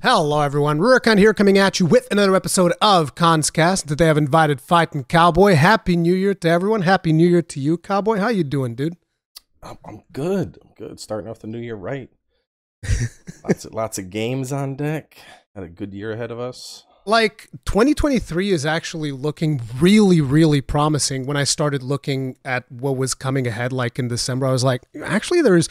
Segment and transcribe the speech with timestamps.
[0.00, 0.78] Hello, everyone.
[0.78, 3.88] Rurikhan here, coming at you with another episode of Khan's Kast.
[3.88, 5.56] Today, I've invited Fighting Cowboy.
[5.56, 6.82] Happy New Year to everyone.
[6.82, 8.18] Happy New Year to you, Cowboy.
[8.18, 8.96] How you doing, dude?
[9.60, 10.56] I'm, I'm good.
[10.62, 11.00] I'm good.
[11.00, 12.10] Starting off the new year right.
[13.42, 15.18] lots of lots of games on deck.
[15.56, 16.84] Had a good year ahead of us.
[17.04, 21.26] Like 2023 is actually looking really, really promising.
[21.26, 24.82] When I started looking at what was coming ahead, like in December, I was like,
[25.02, 25.68] actually, there's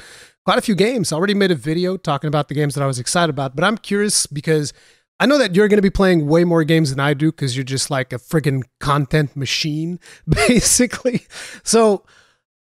[0.48, 1.12] quite a few games.
[1.12, 3.66] I already made a video talking about the games that I was excited about, but
[3.66, 4.72] I'm curious because
[5.20, 7.58] I know that you're going to be playing way more games than I do because
[7.58, 11.28] you're just like a friggin' content machine, basically.
[11.66, 12.06] So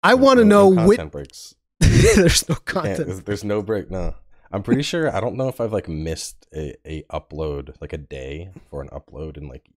[0.04, 1.56] I want to No- know no content breaks.
[1.80, 3.08] there's no content.
[3.08, 3.90] there's, there's no break.
[3.90, 4.16] No,
[4.52, 5.10] I'm pretty sure.
[5.16, 8.90] I don't know if I've like missed a, a upload like a day for an
[8.90, 9.70] upload, and like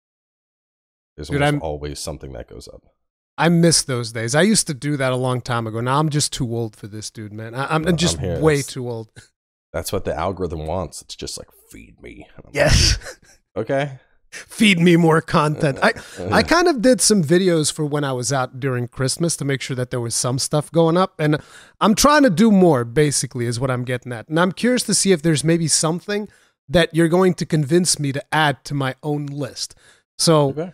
[1.17, 2.83] there's Dude, always something that goes up.
[3.41, 4.35] I miss those days.
[4.35, 5.81] I used to do that a long time ago.
[5.81, 7.55] Now I'm just too old for this, dude, man.
[7.55, 8.39] I, I'm No, I'm just here.
[8.41, 9.09] way That's- too old.
[9.73, 11.01] That's what the algorithm wants.
[11.01, 12.27] It's just like feed me.
[12.37, 12.99] I'm like, Yes.
[13.57, 14.01] okay.
[14.33, 15.79] Feed me more content.
[15.83, 15.93] I,
[16.33, 19.61] I kind of did some videos for when I was out during Christmas to make
[19.61, 21.15] sure that there was some stuff going up.
[21.21, 21.39] And
[21.81, 24.29] I'm trying to do more, basically, is what I'm getting at.
[24.29, 26.29] And I'm curious to see if there's maybe something
[26.69, 29.75] that you're going to convince me to add to my own list.
[30.19, 30.73] So okay.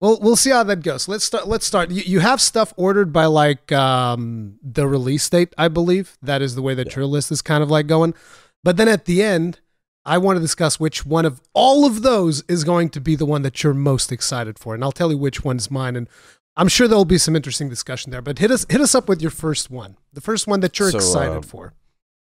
[0.00, 1.08] We'll we'll see how that goes.
[1.08, 1.48] Let's start.
[1.48, 1.90] Let's start.
[1.90, 6.16] You, you have stuff ordered by like um, the release date, I believe.
[6.22, 6.96] That is the way that Yeah.
[6.96, 8.14] your list is kind of like going.
[8.62, 9.60] But then at the end,
[10.04, 13.26] I want to discuss which one of all of those is going to be the
[13.26, 15.96] one that you're most excited for, and I'll tell you which one's mine.
[15.96, 16.08] And
[16.56, 18.22] I'm sure there'll be some interesting discussion there.
[18.22, 20.90] But hit us hit us up with your first one, the first one that you're
[20.92, 21.74] So, excited uh, for.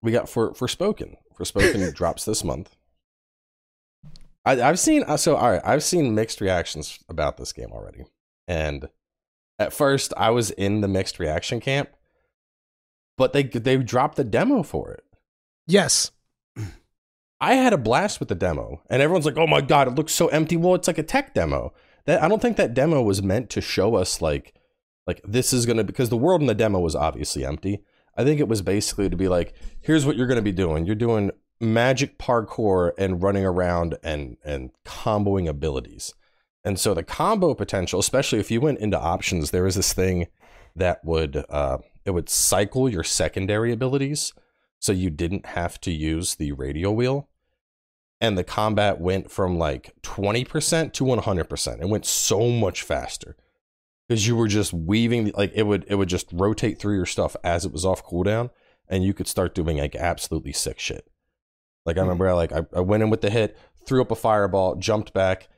[0.02, 2.74] we got for Forspoken for spoken drops this month
[4.46, 8.04] I, i've seen uh, so all right i've seen mixed reactions about this game already.
[8.48, 8.88] And
[9.58, 11.90] at first i was in the mixed reaction camp
[13.18, 15.04] but they they dropped the demo for it.
[15.66, 16.12] Yes,
[17.40, 20.12] i had a blast with the demo and everyone's like oh my god it looks
[20.12, 20.56] so empty.
[20.56, 21.72] Well it's like a tech demo.
[22.04, 24.54] That i don't think that demo was meant to show us like
[25.06, 27.82] like this is gonna because the world in the demo was obviously empty.
[28.16, 30.86] I think it was basically to be like here's what you're gonna be doing.
[30.86, 31.30] You're doing
[31.60, 36.14] magic parkour and running around and and comboing abilities.
[36.64, 40.26] And so the combo potential especially if you went into options there was this thing
[40.74, 44.32] that would uh it would cycle your secondary abilities
[44.78, 47.28] so you didn't have to use the radial wheel.
[48.20, 53.36] And the combat went from like 20% to 100% it went so much faster
[54.08, 57.36] because you were just weaving like it would it would just rotate through your stuff
[57.42, 58.50] as it was off cooldown
[58.88, 61.08] and you could start doing like absolutely sick shit
[61.86, 62.08] like i mm-hmm.
[62.08, 65.12] remember I, like I, I went in with the hit threw up a fireball jumped
[65.12, 65.48] back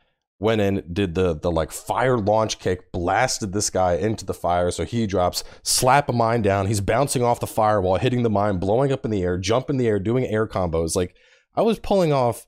[0.41, 4.71] went in did the the like fire launch kick blasted this guy into the fire.
[4.71, 6.66] So he drops slap a mine down.
[6.66, 9.77] He's bouncing off the firewall hitting the mine blowing up in the air jump in
[9.77, 10.94] the air doing air combos.
[10.94, 11.15] Like
[11.56, 12.47] i was pulling off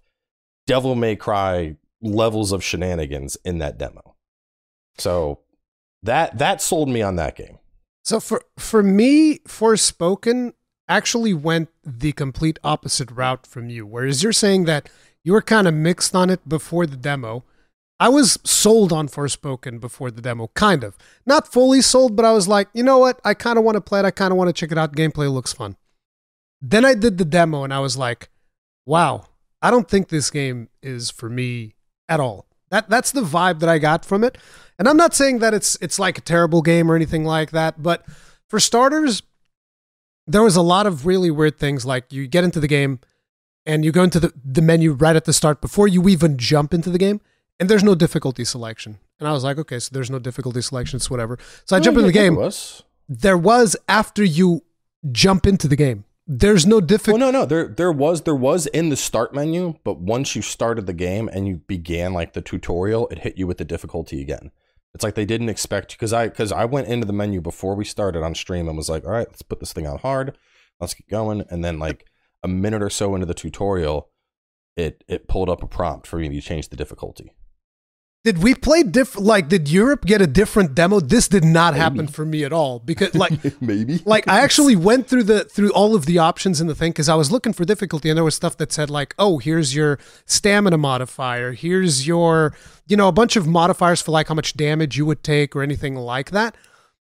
[0.67, 4.17] devil may cry levels of shenanigans in that demo.
[4.99, 5.41] So
[6.03, 7.59] that that sold me on that game.
[8.05, 10.53] So for for me, Forspoken
[10.91, 13.87] actually went the complete opposite route from you.
[13.87, 14.91] Whereas you're saying that
[15.25, 17.45] you were kind of mixed on it before the demo.
[18.01, 20.97] I was sold on Forspoken before the demo, kind of.
[21.27, 23.21] Not fully sold, but I was like, you know what?
[23.25, 24.07] I kind of want to play it.
[24.07, 24.97] I kind of want to check it out.
[24.97, 25.77] Gameplay looks fun.
[26.61, 28.31] Then I did the demo and I was like,
[28.87, 29.27] wow,
[29.63, 31.75] I don't think this game is for me
[32.09, 32.47] at all.
[32.71, 34.39] That that's the vibe that I got from it.
[34.79, 37.83] And I'm not saying that it's it's like a terrible game or anything like that,
[37.83, 38.05] but
[38.49, 39.23] for starters,
[40.31, 43.01] there was a lot of really weird things like you get into the game
[43.67, 46.73] and you go into the, the menu right at the start before you even jump
[46.73, 47.21] into the game
[47.59, 48.99] and there's no difficulty selection.
[49.19, 51.39] And I was like, okay, so there's no difficulty selection, it's whatever.
[51.67, 52.35] So I oh, jump into the game.
[52.35, 52.83] there was.
[53.09, 54.63] There was after you
[55.11, 56.05] jump into the game.
[56.27, 57.21] There's no Well, difficulty.
[57.21, 57.45] no, no.
[57.45, 61.29] There, there was, there was in the start menu, but once you started the game
[61.33, 64.53] and you began like the tutorial, it hit you with the difficulty again.
[64.95, 67.85] It's like they didn't expect because I, because I went into the menu before we
[67.85, 70.37] started on stream and was like, all right, let's put this thing on hard,
[70.81, 72.07] let's get going, and then like
[72.43, 74.11] a minute or so into the tutorial,
[74.77, 77.33] it it pulled up a prompt for me to change the difficulty.
[78.23, 79.27] Did we play different?
[79.27, 81.01] Like, did Europe get a different demo?
[81.01, 83.33] This did not happen for me at all because, like,
[83.63, 84.03] Maybe.
[84.05, 87.09] like I actually went through the through all of the options in the thing because
[87.09, 89.99] I was looking for difficulty and there was stuff that said like, oh, here's your
[90.27, 92.55] stamina modifier, here's your,
[92.87, 95.63] you know, a bunch of modifiers for like how much damage you would take or
[95.63, 96.55] anything like that.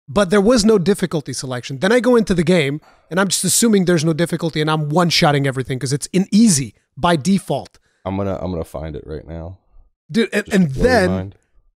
[0.10, 1.80] But there was no difficulty selection.
[1.80, 4.90] Then I go into the game and I'm just assuming there's no difficulty and I'm
[4.90, 9.04] one shotting everything because it's in easy by default, I'm gonna I'm gonna find it
[9.08, 9.60] right now.
[10.12, 10.30] Dude.
[10.34, 11.34] And, and then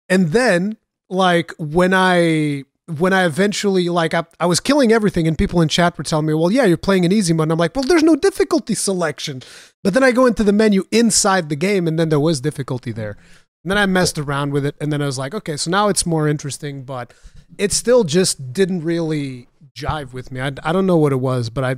[0.09, 0.77] and then
[1.11, 5.69] like when I when I eventually like I, I was killing everything and people in
[5.69, 7.85] chat were telling me, "Well, yeah, you're playing an easy mode." And I'm like, "Well,
[7.85, 9.43] there's no difficulty selection."
[9.85, 12.93] But then I go into the menu inside the game and then there was difficulty
[12.93, 13.17] there.
[13.65, 15.89] And then I messed around with it and then I was like, "Okay, so now
[15.89, 17.13] it's more interesting, but
[17.59, 20.41] it still just didn't really jive with me.
[20.41, 21.77] I, I don't know what it was, but I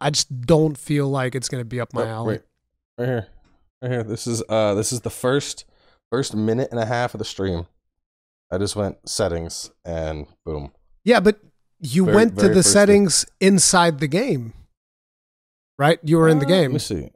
[0.00, 2.42] I just don't feel like it's going to be up my Oh, alley." Wait,
[2.98, 3.26] right here,
[3.82, 4.02] right here.
[4.02, 5.64] This is uh, this is the first
[6.10, 7.66] first minute and a half of the stream.
[8.50, 10.72] I just went settings and boom.
[11.04, 11.38] Yeah, but
[11.80, 12.72] you Very- went to the first thing.
[12.72, 14.54] settings inside the game.
[15.78, 16.00] Right?
[16.02, 16.72] You were in the Uh, Let game.
[16.72, 17.10] me see.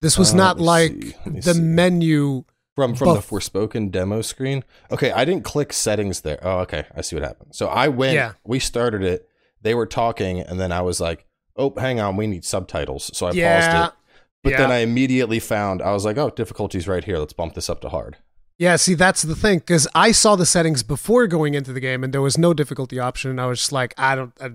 [0.00, 1.16] This was Uh, not like.
[1.26, 1.60] Let the see.
[1.60, 2.44] menu.
[2.76, 3.28] From from the Buff.
[3.30, 4.62] Forspoken demo screen.
[4.92, 6.38] Okay, I didn't click settings there.
[6.42, 6.84] Oh, okay.
[6.94, 7.52] I see what happened.
[7.56, 8.14] So I went.
[8.14, 8.34] Yeah.
[8.44, 9.28] We started it.
[9.60, 11.26] They were talking, and then I was like,
[11.56, 13.60] "Oh, hang on, we need subtitles." So I yeah.
[13.80, 13.98] paused it.
[14.42, 14.58] But yeah.
[14.58, 17.18] then I immediately found I was like, "Oh, difficulties right here.
[17.18, 18.16] Let's bump this up to hard."
[18.58, 22.02] Yeah, see, that's the thing because I saw the settings before going into the game,
[22.02, 23.30] and there was no difficulty option.
[23.30, 24.32] And I was just like, I don't.
[24.40, 24.50] I,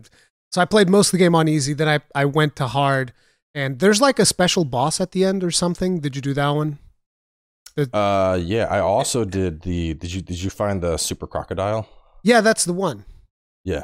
[0.51, 1.73] so I played most of the game on easy.
[1.73, 3.13] Then I I went to hard,
[3.55, 5.99] and there's like a special boss at the end or something.
[5.99, 6.79] Did you do that one?
[7.91, 8.65] Uh, yeah.
[8.65, 9.93] I also did the.
[9.93, 11.87] Did you did you find the super crocodile?
[12.23, 13.05] Yeah, that's the one.
[13.63, 13.83] Yeah.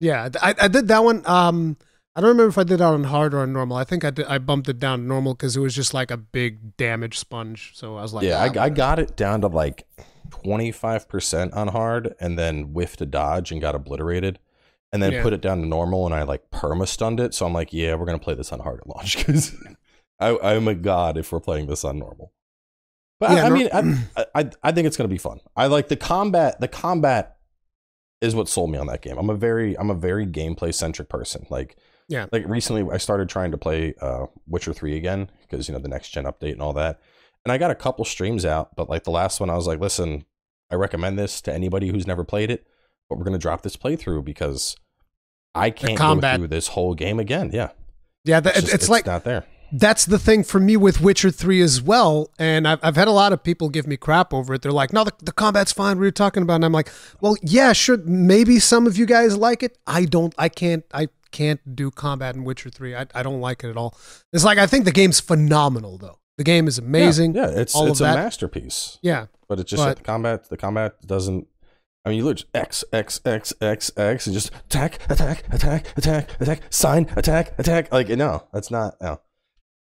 [0.00, 1.22] Yeah, I I did that one.
[1.26, 1.76] Um,
[2.14, 3.76] I don't remember if I did that on hard or on normal.
[3.76, 4.26] I think I did.
[4.26, 7.72] I bumped it down to normal because it was just like a big damage sponge.
[7.74, 9.86] So I was like, yeah, ah, I, I got it down to like
[10.44, 14.38] 25% on hard and then whiffed a dodge and got obliterated.
[14.92, 15.22] And then Yeah.
[15.22, 17.32] put it down to normal and I like perma stunned it.
[17.32, 19.56] So I'm like, yeah, we're going to play this on hard at launch because
[20.20, 22.32] I'm a god if we're playing this on normal.
[23.18, 25.40] But I- Yeah, I, nor- mean, I, I, I think it's going to be fun.
[25.56, 26.60] I like the combat.
[26.60, 27.36] The combat
[28.20, 29.16] is what sold me on that game.
[29.16, 31.46] I'm a very, I'm a very gameplay centric person.
[31.48, 31.76] Like,
[32.08, 32.26] Yeah.
[32.32, 35.88] like recently I started trying to play uh, Witcher 3 again because, you know, the
[35.88, 37.00] next gen update and all that.
[37.44, 39.80] And I got a couple streams out, but like the last one, I was like,
[39.80, 40.24] listen,
[40.70, 42.66] I recommend this to anybody who's never played it,
[43.08, 44.76] but we're going to drop this playthrough because
[45.54, 47.50] I can't go through this whole game again.
[47.52, 47.70] Yeah.
[48.24, 49.44] yeah, that, It's, it's, just- like not there.
[49.72, 52.30] that's the thing for me with Witcher 3 as well.
[52.38, 54.62] And I've, I've had a lot of people give me crap over it.
[54.62, 55.98] They're like, no, the, the combat's fine.
[55.98, 56.56] We're talking about?
[56.56, 56.90] And I'm like,
[57.20, 57.96] well, yeah, sure.
[57.98, 59.78] Maybe some of you guys like it.
[59.86, 62.94] I don't, I can't, I can't do combat in Witcher 3.
[62.94, 63.96] I, I don't like it at all.
[64.32, 66.18] It's like, I think the game's phenomenal, though.
[66.38, 67.34] The game is amazing.
[67.34, 68.14] Yeah, yeah, it's all it's a that.
[68.16, 68.98] masterpiece.
[69.02, 69.26] Yeah.
[69.48, 71.46] But it's just But- that the combat the combat doesn't
[72.04, 76.40] I mean you look X X X X X and just attack, attack, attack, attack,
[76.40, 77.92] attack, sign, attack, attack.
[77.92, 79.20] Like no, that's not no.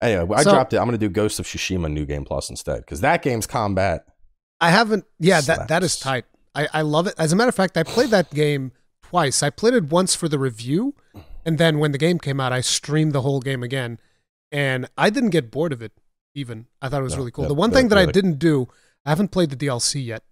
[0.01, 0.77] Anyway, I So- dropped it.
[0.77, 4.05] I'm gonna do Ghost of Tsushima New Game Plus instead because that game's combat.
[4.61, 5.05] I haven't.
[5.19, 6.25] Yeah, that that is tight.
[6.53, 7.15] I I love it.
[7.17, 8.71] As a matter of fact, I played that game
[9.03, 9.41] twice.
[9.41, 10.93] I played it once for the review,
[11.45, 13.99] and then when the game came out, I streamed the whole game again,
[14.51, 15.91] and I didn't get bored of it.
[16.33, 17.45] Even I thought it was No, really cool.
[17.45, 18.67] yeah, the one thing that I didn't do,
[19.05, 20.23] I haven't played the DLC yet.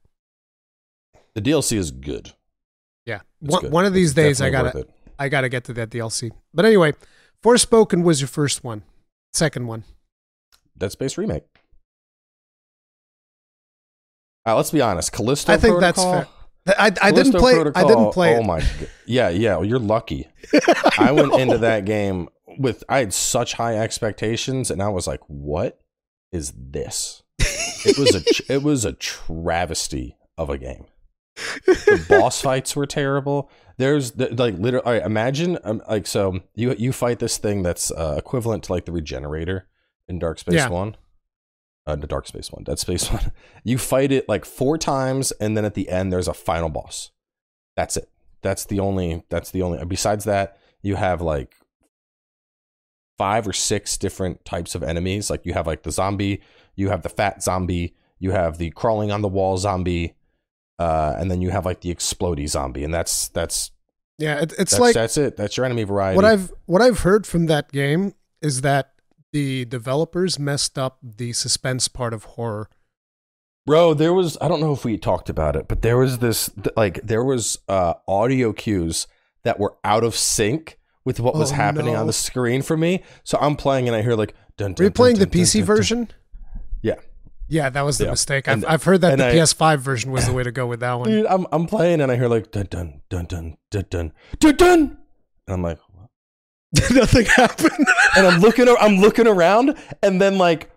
[1.34, 2.34] The DLC is good.
[3.06, 3.72] Yeah, one, good.
[3.72, 4.88] one of these It's days I gotta.
[5.18, 6.32] I gotta get to that DLC.
[6.54, 6.94] But anyway,
[7.44, 8.84] Forspoken was your first one.
[9.34, 9.84] Second one.
[10.78, 11.44] Dead Space remake.
[14.46, 15.12] Uh, let's be honest.
[15.14, 16.28] Callisto I think that's fair.
[16.66, 17.72] I, I didn't Callisto play.
[17.76, 18.46] I didn't play Oh it.
[18.46, 18.60] my!
[18.62, 18.68] g-
[19.06, 19.56] Yeah, yeah.
[19.58, 20.28] Well, you're lucky.
[20.98, 25.20] I went into that game with I had such high expectations, and I was like,
[25.28, 25.82] "What
[26.32, 27.24] is this?"
[27.86, 30.86] It was a it was a travesty of a game.
[31.58, 33.50] The boss fights were terrible.
[33.78, 34.86] There's the, like literally.
[34.86, 38.72] All right, imagine um, like so you you fight this thing that's uh, equivalent to
[38.74, 39.68] like the regenerator
[40.08, 40.70] in Dark Space Yeah.
[40.70, 40.96] One.
[41.86, 43.32] Uh, the Dark Space One, Dead Space One.
[43.64, 47.12] You fight it like four times, and then at the end there's a final boss.
[47.76, 48.10] That's it.
[48.42, 49.24] That's the only.
[49.30, 49.84] That's the only.
[49.86, 51.56] Besides that, you have like
[53.18, 55.30] five or six different types of enemies.
[55.30, 56.42] Like you have like the zombie,
[56.76, 60.16] you have the fat zombie, you have the crawling on the wall zombie,
[60.80, 63.72] uh, and then you have like the explody zombie, and that's that's
[64.18, 65.38] Yeah, it, it's that's, like that's it.
[65.38, 66.16] That's your enemy variety.
[66.16, 68.93] what I've what I've heard from that game is that
[69.34, 72.70] the developers messed up the suspense part of horror.
[73.66, 76.50] Bro, there was I don't know if we talked about it, but there was this
[76.78, 79.08] like there was uh audio cues
[79.44, 82.00] that were out of sync with what was Oh, happening no.
[82.02, 83.04] on the screen for me.
[83.26, 85.54] So I'm playing and I hear like dun, dun, you playing dun, the dun, PC
[85.54, 85.76] dun, dun, dun.
[85.78, 86.08] version?
[86.82, 86.96] Yeah.
[87.50, 88.12] Yeah, that was the Yeah.
[88.12, 88.48] mistake.
[88.48, 90.80] I've, And- I've heard that the I- PS5 version was the way to go with
[90.82, 91.10] that one.
[91.10, 94.56] Dude, I'm I'm playing and I hear like dun dun dun dun dun dun dun
[94.56, 94.80] dun
[95.48, 95.80] and I'm like?
[96.92, 97.86] Nothing happened.
[98.18, 100.72] and I'm looking I'm looking around and then like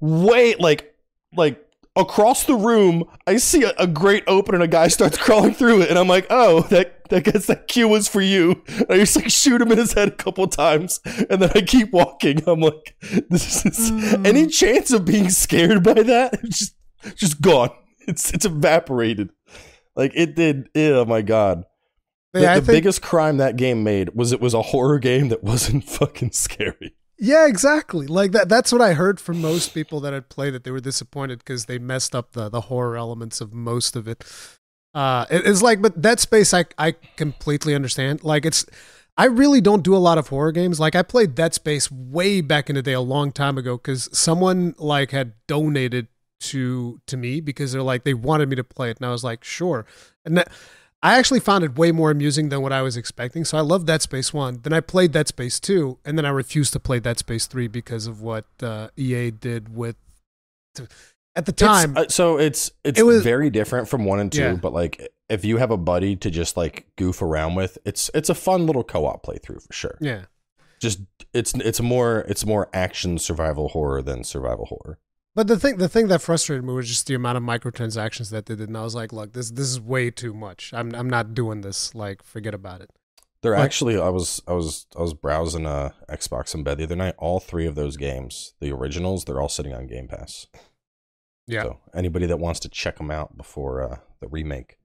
[0.00, 0.94] wait like
[1.36, 1.62] like
[1.94, 5.82] across the room I see a, a grate open and a guy starts crawling through
[5.82, 8.96] it and I'm like oh that that guess that cue was for you and I
[8.96, 11.00] just like shoot him in his head a couple times
[11.30, 12.96] and then I keep walking I'm like
[13.30, 14.26] this is Mm.
[14.26, 16.74] any chance of being scared by that it's just
[17.14, 19.30] just gone it's it's evaporated
[19.94, 20.68] like it did.
[20.76, 21.64] Oh my god.
[22.36, 25.28] The, Yeah, the think- biggest crime that game made was it was a horror game
[25.28, 26.94] that wasn't fucking scary.
[27.18, 28.06] Yeah, exactly.
[28.06, 28.48] Like that.
[28.48, 30.64] That's what I heard from most people that had played it.
[30.64, 34.22] They were disappointed because they messed up the the horror elements of most of it.
[34.94, 38.22] Uh, it- it's like, but Dead Space, I I completely understand.
[38.22, 38.66] Like it's,
[39.16, 40.78] I really don't do a lot of horror games.
[40.78, 44.10] Like I played Dead Space way back in the day, a long time ago, because
[44.12, 46.08] someone like had donated
[46.40, 49.24] to to me because they're like they wanted me to play it, and I was
[49.24, 49.86] like, sure.
[50.26, 50.48] And that,
[51.06, 53.44] I actually found it way more amusing than what I was expecting.
[53.44, 54.60] So I loved Dead Space 1.
[54.62, 57.68] Then I played Dead Space 2, and then I refused to play Dead Space 3
[57.68, 59.96] because of what uh, EA did with.
[61.34, 64.32] At the time, It's, uh, so it's it's It was- very different from one and
[64.32, 64.54] two, Yeah.
[64.54, 68.28] but like if you have a buddy to just like goof around with, it's it's
[68.30, 69.98] a fun little co-op playthrough for sure.
[70.00, 70.22] yeah.
[70.80, 71.00] Just
[71.32, 74.98] it's it's more it's more action survival horror than survival horror.
[75.36, 78.46] But the thing, the thing that frustrated me was just the amount of microtransactions that
[78.46, 80.72] they did, and I was like, "Look, this this is way too much.
[80.74, 81.94] I'm I'm not doing this.
[81.94, 82.90] Like, forget about it."
[83.42, 86.84] They're Like- actually I was I was I was browsing uh Xbox in bed the
[86.84, 87.14] other night.
[87.18, 90.46] All three of those games, the originals, they're all sitting on Game Pass.
[91.46, 91.62] Yeah.
[91.64, 94.78] So anybody that wants to check them out before uh, the remake,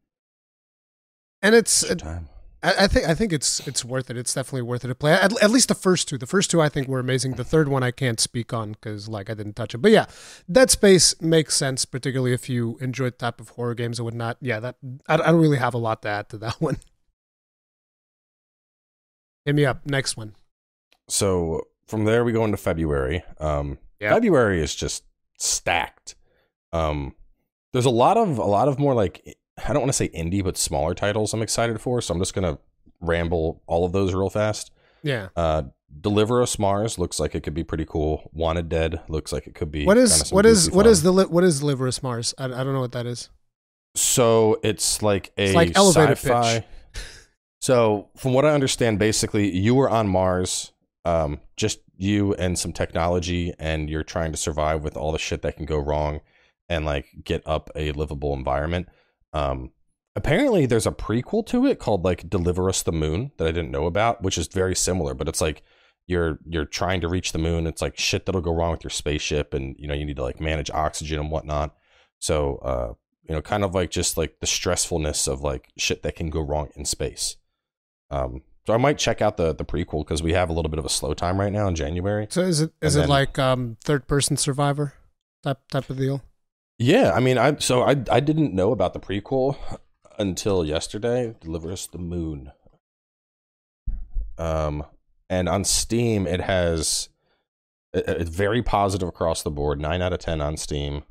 [1.42, 2.28] And it's, time.
[2.64, 4.18] I, I think, I think it's it's worth it.
[4.18, 5.14] It's definitely worth it to play.
[5.14, 6.18] At, at least the first two.
[6.18, 7.34] The first two I think were amazing.
[7.34, 9.80] The third one I can't speak on because like I didn't touch it.
[9.80, 10.06] But yeah,
[10.52, 14.38] Dead Space makes sense, particularly if you enjoy the type of horror games and whatnot.
[14.42, 14.76] Yeah, that
[15.08, 16.78] I, I don't really have a lot to add to that one.
[19.46, 19.86] Hit me up.
[19.86, 20.36] Next one.
[21.08, 23.24] So from there we go into February.
[23.40, 24.14] Um, Yeah.
[24.14, 25.04] February is just
[25.40, 26.16] stacked.
[26.72, 27.16] Um,
[27.74, 29.36] there's a lot of a lot of more like
[29.68, 32.02] I don't want to say indie, but smaller titles I'm excited for.
[32.02, 32.58] So I'm just gonna
[33.00, 34.72] ramble all of those real fast.
[35.04, 35.30] Yeah.
[35.36, 35.64] Uh,
[36.00, 38.30] Deliver Us Mars looks like it could be pretty cool.
[38.34, 39.86] Wanted Dead looks like it could be.
[39.86, 40.92] What kinda is some what is goofy what fun.
[40.92, 42.34] is the li- what is Liverus Mars?
[42.38, 43.30] I, I don't know what that is.
[43.96, 46.60] So it's like a It's like elevator sci-fi.
[46.60, 46.64] pitch.
[47.62, 50.72] So from what I understand, basically you were on Mars,
[51.06, 55.44] um, just you and some technology, and you're trying to survive with all the shit
[55.44, 56.22] that can go wrong,
[56.70, 58.88] and like get up a livable environment.
[59.34, 59.72] Um,
[60.16, 63.72] apparently there's a prequel to it called like Deliver Us the Moon that I didn't
[63.72, 65.64] know about, which is very similar, but it's like
[66.08, 67.68] you're you're trying to reach the moon.
[67.68, 70.24] It's like shit that'll go wrong with your spaceship, and you know you need to
[70.24, 71.76] like manage oxygen and whatnot.
[72.20, 72.94] So uh,
[73.30, 76.42] you know, kind of like just like the stressfulness of like shit that can go
[76.42, 77.38] wrong in space.
[78.10, 80.80] Um, so I might check out the the prequel because we have a little bit
[80.80, 82.28] of a slow time right now in January.
[82.30, 84.94] So is it is And it then- like um third person survivor
[85.44, 86.22] type type of deal?
[86.82, 89.56] Yeah, I mean, I so I I didn't know about the prequel
[90.18, 91.36] until yesterday.
[91.40, 92.54] Deliver us the moon.
[94.40, 94.86] Um,
[95.30, 97.10] and on Steam, it has
[97.94, 99.80] it's very positive across the board.
[99.80, 101.04] Nine out of ten on Steam,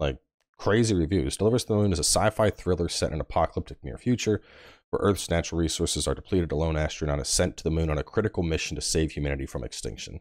[0.00, 0.18] like
[0.58, 1.36] crazy reviews.
[1.36, 4.42] Deliver us the moon is a sci-fi thriller set in an apocalyptic near future.
[4.90, 7.96] Where Earth's natural resources are depleted, a lone astronaut is sent to the moon on
[7.96, 10.20] a critical mission to save humanity from extinction.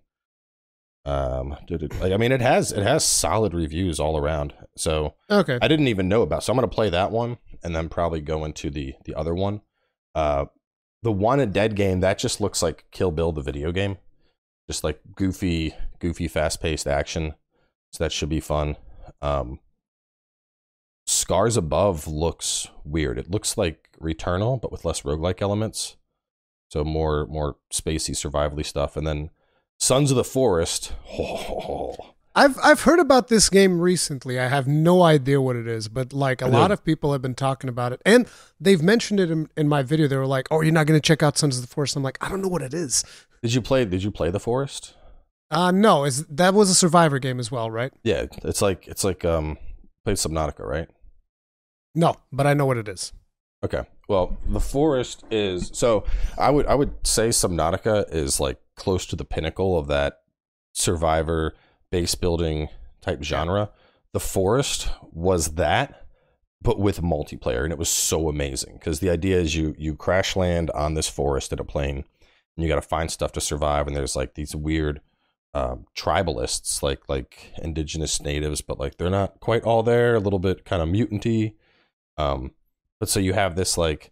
[1.04, 4.54] Um, like, I mean, it has it has solid reviews all around.
[4.78, 5.58] So Okay.
[5.62, 6.44] I didn't even know about.
[6.44, 9.62] So I'm gonna play that one and then probably go into the the other one.
[10.14, 10.46] Uh,
[11.04, 13.98] the Wanted Dead game that just looks like Kill Bill the video game,
[14.70, 17.34] just like goofy, goofy, fast paced action.
[17.94, 18.78] So that should be fun.
[19.22, 19.60] Um,
[21.08, 23.18] Scars Above looks weird.
[23.18, 25.98] It looks like Returnal, but with less roguelike elements.
[26.70, 28.96] So more more spacey, survivally stuff.
[28.96, 29.32] And then
[29.82, 30.94] Sons of the Forest.
[31.18, 31.96] Oh,
[32.36, 34.40] I've I've heard about this game recently.
[34.40, 37.36] I have no idea what it is, but like a lot of people have been
[37.36, 38.26] talking about it, and
[38.58, 40.08] they've mentioned it in, in my video.
[40.08, 42.04] They were like, "Oh, you're not going to check out Sons of the Forest?" I'm
[42.04, 43.04] like, "I don't know what it is."
[43.42, 43.84] Did you play?
[43.84, 44.94] Did you play the Forest?
[45.50, 47.92] Uh no, is that was a Survivor game as well, right?
[48.04, 49.58] Yeah, it's like it's like um
[50.06, 50.88] played Subnautica, right?
[51.96, 53.12] No, but I know what it is.
[53.64, 53.84] Okay.
[54.08, 56.06] Well, the forest is so
[56.38, 60.22] I would I would say Subnautica is like close to the pinnacle of that
[60.74, 61.54] survivor
[61.92, 62.70] base building
[63.02, 63.70] type genre.
[64.14, 65.98] The forest was that
[66.64, 70.36] but with multiplayer and it was so amazing because the idea is you you crash
[70.36, 71.98] land on this forest in a plane
[72.56, 75.02] and you got to find stuff to survive and there's like these weird
[75.54, 80.40] um, tribalists like like indigenous natives but like they're not quite all there a little
[80.40, 81.56] bit kind of mutanty
[82.18, 82.52] um
[83.00, 84.12] but so you have this like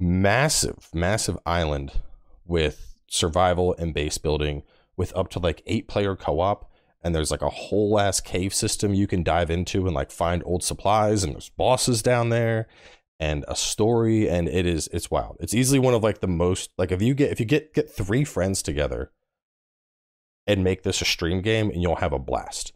[0.00, 1.92] massive, massive island
[2.44, 4.62] with survival and base building
[4.96, 6.70] with up to like eight player co op.
[7.02, 10.42] And there's like a whole ass cave system you can dive into and like find
[10.44, 11.22] old supplies.
[11.22, 12.66] And there's bosses down there
[13.20, 14.28] and a story.
[14.28, 15.36] And it is, it's wild.
[15.40, 17.90] It's easily one of like the most, like if you get, if you get, get
[17.90, 19.12] three friends together
[20.46, 22.72] and make this a stream game and you'll have a blast.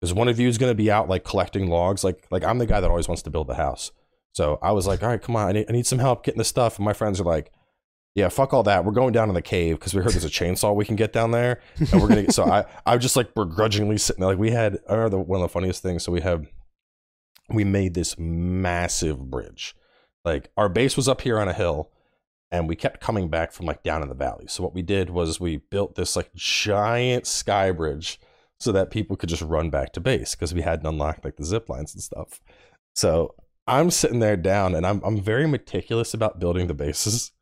[0.00, 2.04] Because one of you is going to be out like collecting logs.
[2.04, 3.92] Like, like I'm the guy that always wants to build the house.
[4.32, 6.38] So I was like, all right, come on, I need, I need some help getting
[6.38, 6.76] this stuff.
[6.76, 7.50] And my friends are like,
[8.14, 8.84] yeah, fuck all that.
[8.84, 11.12] We're going down in the cave because we heard there's a chainsaw we can get
[11.12, 12.22] down there, and we're gonna.
[12.22, 14.30] Get, so I, I just like begrudgingly sitting there.
[14.30, 16.04] Like we had, I remember the, one of the funniest things.
[16.04, 16.46] So we have,
[17.48, 19.74] we made this massive bridge.
[20.24, 21.90] Like our base was up here on a hill,
[22.52, 24.46] and we kept coming back from like down in the valley.
[24.46, 28.20] So what we did was we built this like giant sky bridge
[28.60, 31.44] so that people could just run back to base because we hadn't unlocked like the
[31.44, 32.40] zip lines and stuff.
[32.94, 33.34] So
[33.66, 37.32] I'm sitting there down, and I'm I'm very meticulous about building the bases.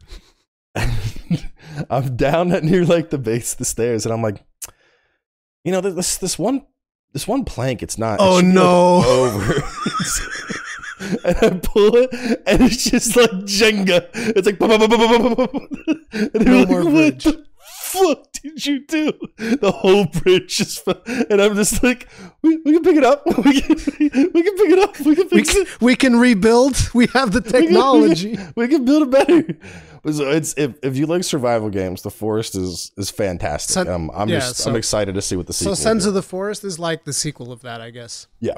[1.91, 4.43] I'm down at near like the base of the stairs, and I'm like,
[5.65, 6.67] you know, this this one
[7.13, 8.19] this one plank, it's not.
[8.21, 9.03] Oh it be, like, no!
[9.07, 9.55] over.
[11.25, 12.11] and I pull it,
[12.47, 14.09] and it's just like Jenga.
[14.15, 19.13] It's like, and they're No like, more what bridge." the fuck did you do?
[19.37, 21.03] The whole bridge just, fell.
[21.07, 22.09] and I'm just like,
[22.43, 23.25] we, we can pick it up.
[23.45, 24.99] We can, we can pick it up.
[25.01, 25.81] We can We fix can, it.
[25.81, 26.77] we can rebuild.
[26.95, 28.39] We have the We can- technology.
[28.57, 29.59] We can build it better.
[30.11, 33.75] So it's if, if you like survival games, the forest is is fantastic.
[33.75, 35.77] Sen- um, I'm yeah, just so- I'm excited to see what the So sequel.
[35.77, 38.27] Sons will of the Forest is like the sequel of that, I guess.
[38.41, 38.55] yeah,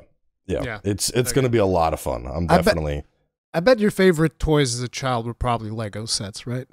[0.46, 0.80] yeah, Yeah.
[0.84, 1.34] It's it's Okay.
[1.34, 2.26] going to be a lot of fun.
[2.26, 3.04] I'm I bet- definitely.
[3.52, 6.66] I bet your favorite toys as a child were probably Lego sets, right?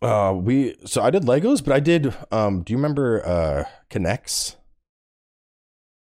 [0.00, 2.14] Uh, we so I did Legos, but I did.
[2.30, 4.54] Um, do you remember uh K'NEX?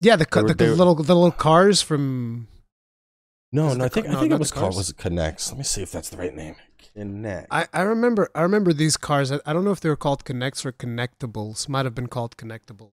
[0.01, 2.48] Yeah, the, were- the, were- little the little cars from
[3.51, 5.50] No, no, I think I think not it was called was it K'NEX.
[5.50, 6.56] Let me see if that's the right name.
[6.96, 7.48] Connect.
[7.52, 9.32] I, I remember I remember these cars.
[9.32, 11.68] I, I don't know if they were called K'NEX or Connectables.
[11.68, 12.92] Might have been called Connectable.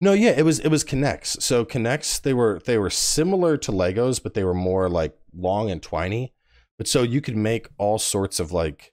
[0.00, 1.40] No, yeah, it was it was K'NEX.
[1.40, 5.70] So K'NEX they were they were similar to Legos, but they were more like long
[5.70, 6.32] and twiny.
[6.78, 8.92] But so you could make all sorts of like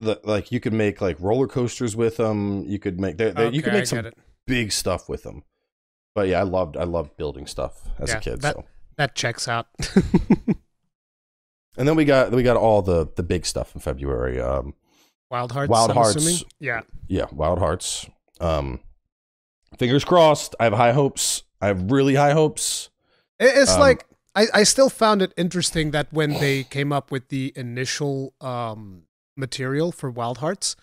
[0.00, 2.64] the like you could make like roller coasters with them.
[2.66, 4.16] You could make they, they, you could Okay, make some it.
[4.46, 5.42] big stuff with them.
[6.14, 8.40] But yeah, I loved I loved building stuff as Yeah, a kid.
[8.42, 8.64] that- so
[8.96, 9.66] That checks out.
[11.76, 14.40] and then we got we got all the the big stuff in February.
[14.40, 14.74] Um,
[15.30, 15.70] Wild Hearts.
[15.70, 16.16] Wild I'm Hearts.
[16.16, 16.42] assuming?
[16.60, 16.80] Yeah.
[17.08, 18.06] yeah, Wild Hearts.
[18.40, 18.80] Um,
[19.78, 20.54] fingers crossed.
[20.60, 21.44] I have high hopes.
[21.60, 22.90] I have really high hopes.
[23.40, 27.28] It's Um, like I, I still found it interesting that when they came up with
[27.28, 29.04] the initial um,
[29.36, 30.76] material for Wild Hearts,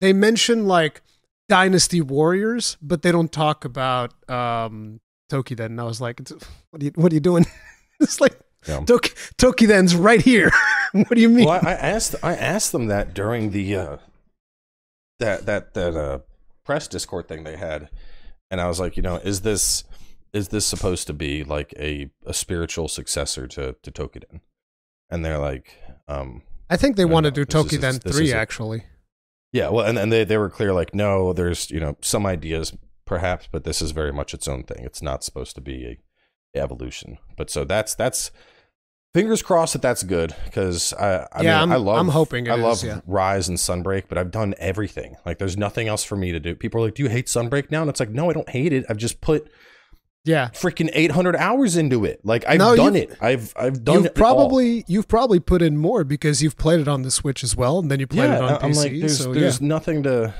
[0.00, 1.02] they mention like
[1.48, 5.66] Dynasty Warriors, but they don't talk about um, Toukiden.
[5.66, 6.20] And I was like,
[6.70, 7.46] what are you, what are you doing?
[8.00, 8.80] it's like Yeah.
[8.84, 10.50] Tok- Toukiden's right here.
[10.92, 11.46] what do you mean?
[11.46, 13.96] Well, I, I asked I asked them that during the uh,
[15.20, 16.18] that that that uh,
[16.64, 17.88] press Discord thing they had,
[18.50, 19.84] and I was like, you know, is this
[20.32, 24.40] is this supposed to be like a, a spiritual successor to to Toukiden?
[25.10, 25.76] And they're like,
[26.08, 28.84] um, I think they want to do this is- 3, is a- actually.
[29.52, 32.76] yeah, well, and and they they were clear like, no, there's you know some ideas
[33.04, 34.82] perhaps, but this is very much its own thing.
[34.84, 35.84] It's not supposed to be
[36.54, 37.18] a evolution.
[37.36, 38.30] But so that's that's
[39.14, 42.46] fingers crossed that that's good because I I Yeah, mean I'm- I love I'm hoping
[42.46, 43.00] it I is, love yeah.
[43.06, 45.16] Rise and Sunbreak, but I've done everything.
[45.24, 46.54] Like there's nothing else for me to do.
[46.54, 48.72] People are like, "Do you hate Sunbreak now?" And it's like, "No, I don't hate
[48.72, 48.84] it.
[48.88, 49.48] I've just put
[50.26, 50.48] Yeah.
[50.54, 52.20] freaking 800 hours into it.
[52.24, 53.16] Like I've No, done it.
[53.20, 54.34] I've I've done You've it all.
[54.34, 57.78] probably you've probably put in more because you've played it on the Switch as well,
[57.78, 58.76] and then you played yeah, it on I'm PC.
[58.76, 59.66] like, there's so there's yeah.
[59.68, 60.34] nothing to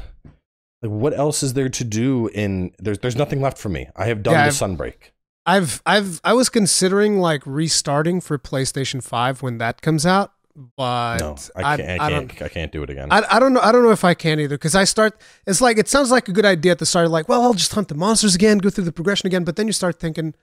[0.83, 0.91] like.
[0.91, 2.29] What else is there to do?
[2.29, 3.89] In there's there's nothing left for me.
[3.95, 5.13] I have done Yeah, the Sunbreak.
[5.47, 10.33] I've I've I was considering like restarting for PlayStation Five when that comes out,
[10.77, 12.01] but No, I can't.
[12.01, 12.29] I, I can't.
[12.29, 12.43] don't.
[12.43, 13.09] I, can't do it again.
[13.11, 13.61] I, I don't know.
[13.61, 15.21] I don't know if I can either because I start.
[15.47, 17.11] It's like it sounds like a good idea at the start.
[17.11, 19.45] Like, well, I'll just hunt the monsters again, go through the progression again.
[19.45, 20.35] But then you start thinking,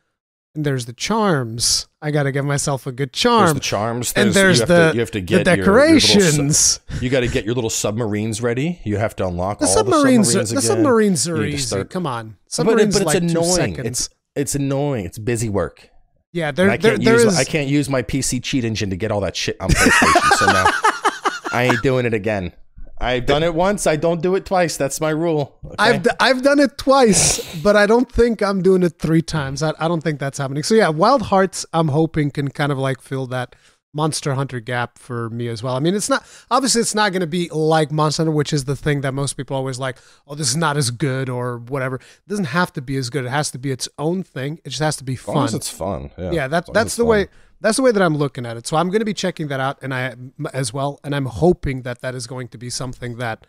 [0.54, 1.88] and there's the charms.
[2.00, 3.54] I got to give myself a good there's charm.
[3.56, 4.14] the charms.
[4.16, 5.56] and you there's have the to, you have to the get your-
[5.88, 6.80] your su- decorations.
[7.00, 8.80] You got to get your little submarines ready.
[8.84, 11.58] You have to unlock The all submarines, the are, submarines the submarines are You easy.
[11.66, 13.56] start- Come on, But, submarines but it's like two annoying.
[13.76, 13.88] seconds.
[13.88, 15.06] It's it's annoying.
[15.06, 15.90] It's busy work.
[16.34, 17.38] yeah, And there, I there, can't there use is.
[17.38, 20.38] I can't use my PC cheat engine to get all that shit on PlayStation.
[20.38, 20.66] so now
[21.54, 22.54] I ain't doing it again.
[23.00, 23.88] I've done it once.
[23.88, 24.78] I don't do it twice.
[24.78, 25.58] That's my rule.
[25.66, 25.76] okay?
[25.80, 29.64] I've d- I've done it twice, but I don't think I'm doing it three times.
[29.64, 30.62] I, I don't think that's happening.
[30.62, 33.56] So yeah, Wild Hearts, I'm hoping can kind of like fill that
[33.94, 35.76] Monster Hunter gap for me as well.
[35.76, 38.66] I mean, it's not obviously it's not going to be like Monster Hunter, which is
[38.66, 39.98] the thing that most people always like.
[40.26, 41.98] Oh, this is not as good or whatever.
[41.98, 43.26] It doesn't have to be as good.
[43.26, 44.60] It has to be its own thing.
[44.64, 45.58] It just has to be as long as fun.
[45.58, 46.12] it's fun.
[46.18, 47.10] Yeah, yeah, that that's the fun.
[47.10, 47.28] way
[47.60, 48.66] that's the way that I'm looking at it.
[48.66, 50.16] So I'm going to be checking that out, and I
[50.54, 53.46] as well, and I'm hoping that that is going to be something that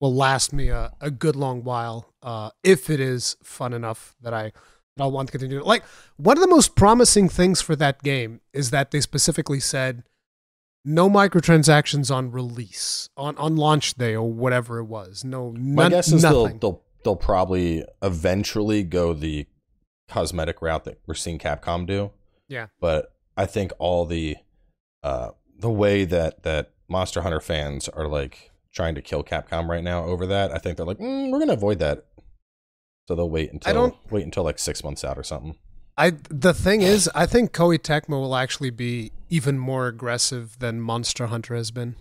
[0.00, 2.12] will last me a, a good long while.
[2.22, 4.52] Uh, if it is fun enough that I
[4.98, 5.62] I'll want to continue.
[5.62, 5.84] Like
[6.16, 10.02] one of the most promising things for that game is that they specifically said
[10.84, 15.24] no microtransactions on release on on launch day or whatever it was.
[15.24, 19.46] No, My none, guess is they'll, they'll they'll probably eventually go the
[20.08, 22.10] cosmetic route that we're seeing Capcom do.
[22.48, 22.66] Yeah.
[22.80, 24.36] But I think all the
[25.02, 29.84] uh, the way that that Monster Hunter fans are like trying to kill Capcom right
[29.84, 30.52] now over that.
[30.52, 32.06] I think they're like, mm, we're gonna avoid that,
[33.08, 35.56] so they'll wait until don't- wait until like six months out or something.
[35.96, 40.80] I the thing is, I think Koei Tecmo will actually be even more aggressive than
[40.80, 41.96] Monster Hunter has been.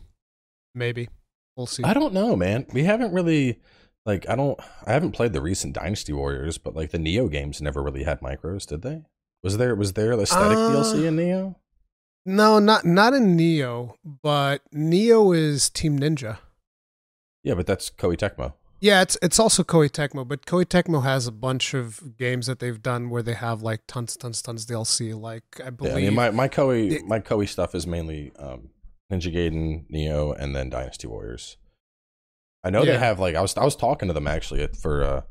[0.73, 1.09] Maybe
[1.57, 1.83] we'll see.
[1.83, 2.65] I don't know, man.
[2.71, 3.59] We haven't really
[4.05, 7.61] like I don't I haven't played the recent Dynasty Warriors, but like the Nioh games
[7.61, 9.03] never really had micros, did they?
[9.43, 11.55] Was there was there the static Uh, DLC in Nioh?
[12.25, 16.37] No, not not in Nioh, but Nioh is Team Ninja.
[17.43, 18.53] Yeah, but that's Koei Tecmo.
[18.81, 22.57] Yeah, it's it's also Koei Tecmo, but Koei Tecmo has a bunch of games that
[22.59, 25.13] they've done where they have like tons, tons, tons DLC.
[25.19, 28.31] Like I Yeah, believe, I mean my my Koei it- my Koei stuff is mainly
[28.39, 28.69] um,
[29.11, 31.57] Ninja Gaiden, Nioh, and then Dynasty Warriors.
[32.63, 35.21] I know they have like I was I was talking to them actually for uh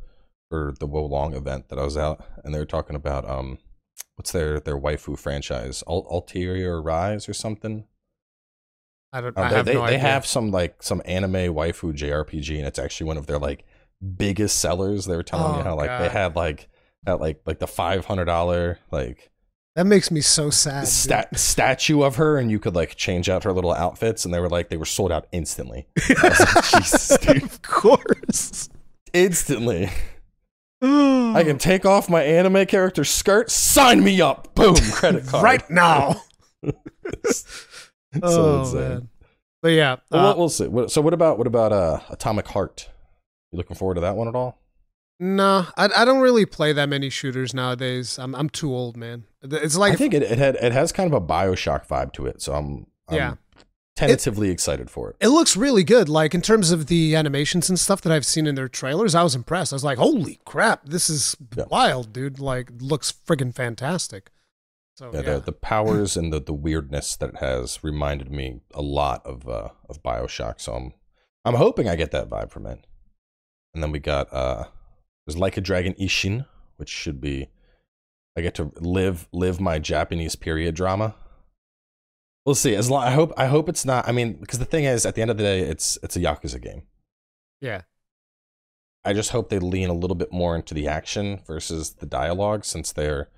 [0.48, 3.58] for the Wo Long event that I was out, and they were talking about um
[4.14, 7.84] what's their their waifu franchise, Ul- Atelier Ryza or something.
[9.12, 9.37] I don't.
[9.37, 9.99] Uh, I they have they, no they idea.
[10.01, 13.64] have some like some anime waifu JRPG, and it's actually one of their like
[14.16, 15.05] biggest sellers.
[15.07, 16.68] They were telling me Oh, how like they had like
[17.07, 19.31] at like like the five hundred dollar like
[19.77, 20.88] that makes me so sad.
[20.88, 24.40] stat- statue of her, and you could like change out her little outfits, and they
[24.40, 27.42] were like they were sold out instantly, I was like, Jesus, dude.
[27.44, 28.68] of course.
[29.12, 29.90] instantly.
[30.83, 33.51] I can take off my anime character skirt.
[33.51, 34.55] Sign me up.
[34.55, 35.44] Boom, credit card.
[35.44, 36.23] right now.
[38.20, 39.09] so oh man.
[39.62, 40.68] But yeah, Well, uh, we'll- see.
[40.88, 42.88] So what about what about uh Atomic Heart?
[43.53, 44.59] You looking forward to that one at all?
[45.23, 48.18] no, I I don't really play that many shooters nowadays.
[48.18, 49.25] I'm I'm too old, man.
[49.42, 52.27] It's like I think it, it had it has kind of a Bioshock vibe to
[52.27, 53.35] it, so I'm, I'm Yeah.
[53.96, 55.16] tentatively excited for it.
[55.20, 56.09] It looks really good.
[56.09, 59.23] Like in terms of the animations and stuff that I've seen in their trailers, I
[59.23, 59.73] was impressed.
[59.75, 61.64] I was like, "Holy crap, this is Yeah.
[61.70, 62.38] wild, dude!
[62.38, 64.31] Like, looks friggin' fantastic."
[65.00, 68.60] So Yeah, yeah, The, the powers and the, the weirdness that it has reminded me
[68.74, 70.60] a lot of uh, of Bioshock.
[70.60, 70.92] So I'm
[71.42, 72.86] I'm hoping I get that vibe from it.
[73.72, 74.64] And then we got uh
[75.26, 76.44] there's Like a Dragon Ishin,
[76.76, 77.48] which should be
[78.36, 81.14] I get to live live my Japanese period drama.
[82.44, 82.74] We'll see.
[82.74, 85.14] As long I hope I hope it's not I mean, because the thing is at
[85.14, 86.82] the end of the day it's it's a Yakuza game.
[87.62, 87.82] yeah,
[89.02, 92.66] I just hope they lean a little bit more into the action versus the dialogue,
[92.66, 93.30] since they're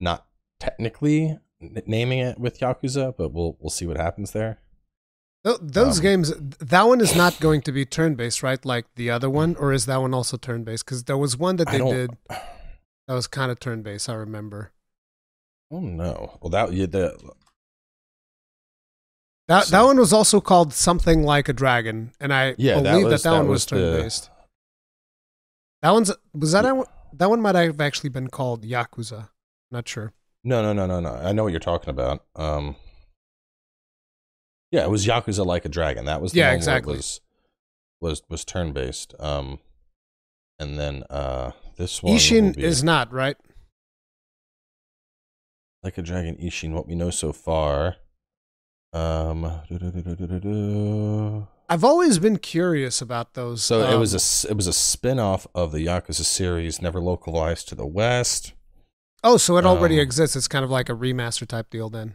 [0.00, 0.26] not
[0.60, 1.38] technically
[1.86, 4.58] naming it with Yakuza, but we'll we'll see what happens there.
[5.60, 6.32] Those Um, games.
[6.58, 8.64] That one is not going to be turn-based, right?
[8.64, 10.84] Like the other one, or is that one also turn-based?
[10.86, 14.08] Because there was one that they did that was kind of turn-based.
[14.08, 14.72] I remember
[15.70, 16.38] Oh no!
[16.40, 17.18] Well, that you the
[19.48, 19.64] that.
[19.64, 23.10] So- That one was also called something like a dragon, and I Yeah, believe that
[23.10, 24.30] was- that, that one was, was turn-based.
[25.82, 29.28] That one's was that one- that one might have actually been called Yakuza.
[29.70, 30.12] Not sure.
[30.44, 31.14] No no no no no.
[31.14, 32.24] I know what you're talking about.
[32.36, 32.76] Um,
[34.70, 36.04] yeah, it was Yakuza like a dragon.
[36.04, 36.96] That was the Yeah, one exactly.
[36.96, 37.20] was
[38.00, 39.14] was was turn based.
[39.18, 39.58] Um,
[40.58, 43.36] and then uh, this one Ishin be is not right.
[45.82, 46.72] like a dragon Ishin.
[46.72, 47.96] What we know so far.
[48.92, 49.44] Um.
[51.68, 53.62] I've always been curious about those.
[53.62, 56.80] So it um, was a s- it was a spin off of the Yakuza series,
[56.82, 58.52] never localized to the West.
[59.24, 60.36] Oh, so it already um, exists.
[60.36, 62.14] It's kind of like a remaster type deal then.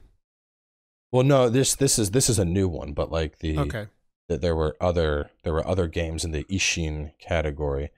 [1.11, 3.87] Well, no, this this is this is a new one, but like the Okay.
[4.29, 7.89] that there were other there were other games in the Ishin category.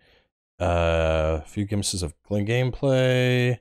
[0.60, 3.60] Uh, a few glimpses of gameplay.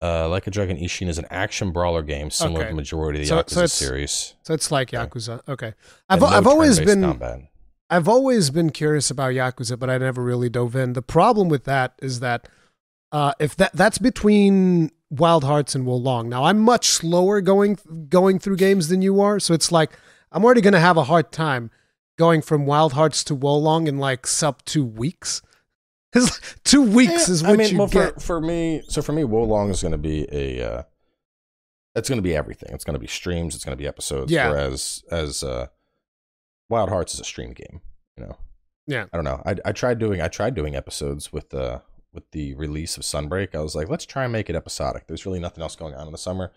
[0.00, 2.68] Uh, like a Dragon Ishin is an action brawler game similar Okay.
[2.68, 4.34] to the majority of the So- Yakuza so it's- series.
[4.42, 5.06] So it's like Yeah.
[5.06, 5.40] Yakuza.
[5.48, 5.74] Okay.
[6.08, 7.40] I've no I've always been combat.
[7.90, 10.92] I've always been curious about Yakuza, but I never really dove in.
[10.92, 12.46] The problem with that is that
[13.12, 16.26] uh, if that that's between Wild Hearts and Wolong.
[16.26, 19.98] Now I'm much slower going going through games than you are, so it's like
[20.32, 21.70] I'm already gonna have a hard time
[22.18, 25.40] going from Wild Hearts to Wolong in like sub two weeks.
[26.64, 28.14] two weeks Eh, is what I mean, you well, get.
[28.14, 28.82] for for me.
[28.88, 30.62] So for me, Wolong is going to be a.
[30.62, 30.82] Uh,
[31.94, 32.72] it's going to be everything.
[32.72, 33.54] It's going to be streams.
[33.54, 34.30] It's going to be episodes.
[34.30, 34.48] Yeah.
[34.50, 35.66] Whereas as uh,
[36.68, 37.80] Wild Hearts is a stream game.
[38.16, 38.36] You know.
[38.86, 39.06] Yeah.
[39.12, 39.42] I don't know.
[39.44, 43.54] I I tried doing I tried doing episodes with the with the release of Sunbreak.
[43.54, 45.06] I was like, let's try and make it episodic.
[45.06, 46.52] There's really nothing else going on in the summer.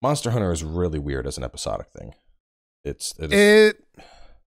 [0.00, 2.14] Monster Hunter is really weird as an episodic thing.
[2.84, 4.04] It's it is, it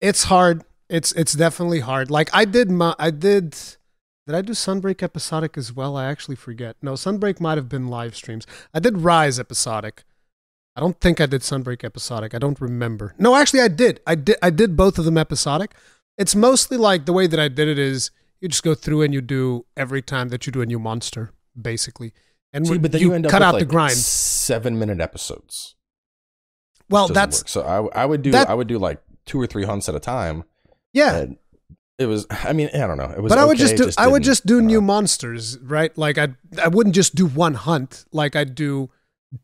[0.02, 0.64] it's hard.
[0.90, 2.12] It's it's definitely hard.
[2.12, 3.52] Like I did my I did
[4.26, 5.96] did I do Sunbreak episodic as well?
[5.96, 6.76] I actually forget.
[6.82, 8.46] No, Sunbreak might have been live streams.
[8.74, 10.04] I did Rise episodic.
[10.76, 12.36] I don't think I did Sunbreak episodic.
[12.36, 13.16] I don't remember.
[13.18, 14.02] No, actually I did.
[14.06, 15.74] I did I did both of them episodic.
[16.18, 19.14] It's mostly like the way that I did it is you just go through and
[19.14, 22.14] you do every time that you do a new monster, basically.
[22.54, 23.94] And See, but then you, you, end up cut with out like the grind.
[23.98, 25.76] seven minute episodes.
[26.90, 27.50] well, that's work.
[27.50, 29.96] so I I would do that- I would do like two or three hunts at
[29.96, 30.44] a time.
[30.94, 31.26] yeah.
[32.00, 34.08] It was I mean I don't know it was But I would just do I
[34.08, 34.82] would just do new know.
[34.82, 35.96] monsters, right?
[35.98, 36.28] Like I
[36.64, 38.06] I wouldn't just do one hunt.
[38.12, 38.92] Like I'd do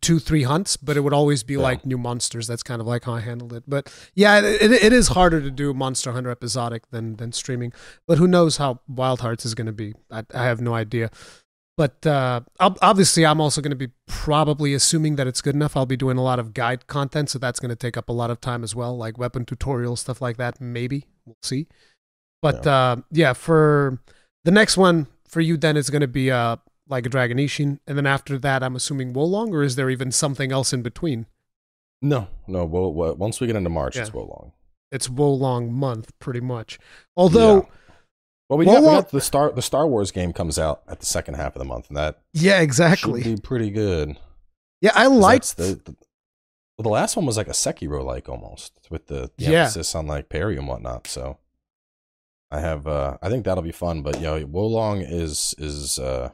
[0.02, 1.60] two three hunts, but it would always be Yeah.
[1.62, 2.48] like new monsters.
[2.48, 3.64] That's kind of like how I handled it.
[3.68, 7.74] But yeah, it, it, it is harder to do Monster Hunter episodic than than streaming.
[8.08, 9.94] But who knows how Wild Hearts is going to be?
[10.12, 11.10] I, I have no idea.
[11.76, 15.76] But uh, obviously, I'm also going to be probably assuming that it's good enough.
[15.76, 18.14] I'll be doing a lot of guide content, so that's going to take up a
[18.14, 20.62] lot of time as well, like weapon tutorial stuff like that.
[20.62, 21.68] Maybe we'll see.
[22.44, 24.00] But uh, yeah, for
[24.46, 27.80] the next one for you, then is going to be uh, like a Dragon Ishin,
[27.88, 31.26] and then after that, I'm assuming Wolong, or is there even something else in between?
[32.02, 32.66] No, no.
[32.66, 34.16] Well, well, once we get into March, it's Yeah.
[34.16, 34.52] well long.
[34.92, 36.78] It's Wolong month, pretty much.
[37.16, 37.66] Although, Yeah.
[38.50, 41.06] Well, we got, we got the Star the Star Wars game comes out at the
[41.06, 43.24] second half of the month, and that yeah, should exactly.
[43.24, 44.18] be pretty good.
[44.82, 45.96] Yeah, I liked the, the
[46.78, 49.62] well, the last one was like a Sekiro like almost with the, the Yeah.
[49.62, 51.08] emphasis on like parry and whatnot.
[51.08, 51.38] So
[52.52, 54.02] I have uh I think that'll be fun.
[54.02, 56.32] But you know, Wolong is is uh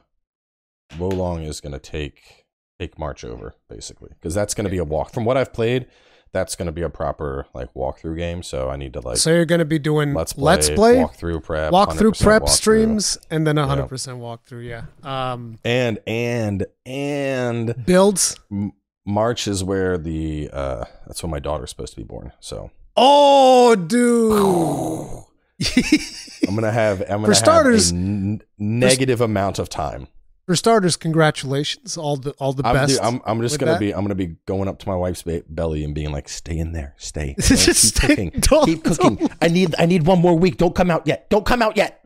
[0.98, 2.46] Wolong is gonna take
[2.78, 5.12] take March over basically because that's gonna be a walk.
[5.12, 5.86] From what I've played,
[6.32, 8.42] that's gonna be a proper like walkthrough game.
[8.42, 10.94] So I need to like so you're going to be doing let's play, let's play,
[10.96, 12.48] walkthrough prep, walkthrough prep walkthrough.
[12.48, 14.64] streams, and then 100% walkthrough.
[14.66, 14.84] Yeah.
[15.32, 18.36] Um, and and and builds.
[18.50, 18.72] M-
[19.06, 22.32] March is where the uh that's when my daughter's supposed to be born.
[22.40, 25.24] So Oh, dude.
[26.48, 30.06] I'm gonna have I'm gonna For starters- have a n- negative amount of time.
[30.46, 31.96] For starters, congratulations.
[31.96, 32.92] All the all the I'm, best.
[32.94, 33.78] dude, I'm, I'm just gonna that.
[33.80, 36.58] be I'm gonna be going up to my wife's ba- belly and being like, "Stay
[36.58, 39.30] in there, stay, Don't Just keep stay- cooking, don't- keep cooking.
[39.42, 40.56] I need I need one more week.
[40.56, 41.30] Don't come out yet.
[41.30, 42.04] Don't come out yet.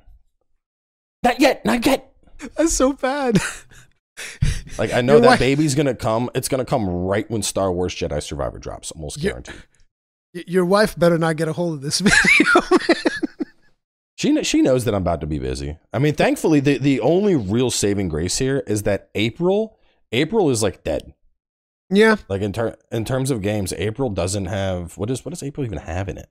[1.23, 1.65] Not yet.
[1.65, 2.13] Not yet."
[2.57, 3.39] That's so bad.
[4.79, 6.31] Like I know Your that wife- baby's gonna come.
[6.35, 8.91] It's gonna come right when Star Wars Jedi Survivor drops.
[8.93, 9.55] Almost guaranteed.
[10.35, 12.63] Y- Your wife better not get a hold of this video.
[14.25, 15.77] She she knows that I'm about to be busy.
[15.93, 19.79] I mean, thankfully, the the only real saving grace here is that April
[20.13, 21.13] April is like dead.
[21.91, 25.43] yeah, Like in ter- in terms of games, April doesn't have what is what does
[25.43, 26.29] April even have in it?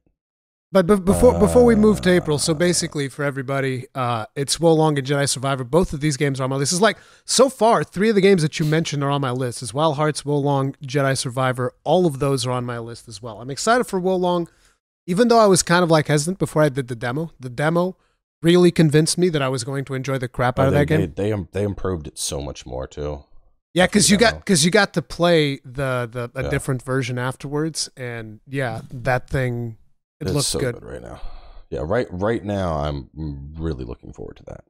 [0.71, 2.39] but, before before we move to April, Uh.
[2.39, 5.63] so basically for everybody, uh, it's Wolong and Jedi Survivor.
[5.63, 6.73] Both of these games are on my list.
[6.73, 9.61] It's like so far, three of the games that you mentioned are on my list.
[9.61, 11.73] It's Wild Hearts, Wolong, Jedi Survivor.
[11.83, 13.39] All of those are on my list as well.
[13.39, 14.47] I'm excited for Wolong,
[15.05, 17.31] even though I was kind of like hesitant before I did the demo.
[17.39, 17.97] The demo
[18.41, 20.85] really convinced me that I was going to enjoy the crap out Oh, of that
[20.87, 20.99] game.
[21.15, 23.23] They, they they improved it so much more too.
[23.73, 26.49] Yeah, because you got because you got to play the the a Yeah.
[26.49, 29.77] different version afterwards, and yeah, that thing
[30.19, 30.75] it it's looks so good.
[30.75, 30.83] good.
[30.83, 31.19] right now.
[31.69, 33.09] Yeah, right right now I'm
[33.57, 34.63] really looking forward to that.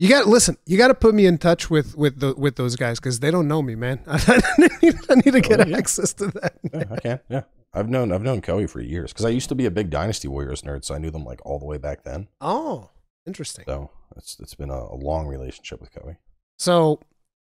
[0.00, 0.56] You got listen.
[0.66, 3.30] You got to put me in touch with with the with those guys because they
[3.30, 4.00] don't know me, man.
[4.06, 4.40] I
[4.82, 5.76] need, I need to oh, get Oh, yeah.
[5.76, 6.54] access to that.
[6.72, 7.20] Yeah, I can.
[7.28, 7.42] Yeah,
[7.74, 10.28] I've known I've known Koei for years because I used to be a big Dynasty
[10.28, 12.28] Warriors nerd, so I knew them like all the way back then.
[12.40, 12.90] Oh,
[13.26, 13.64] interesting.
[13.66, 16.16] So it's it's been a, a long relationship with Koei.
[16.58, 17.00] So,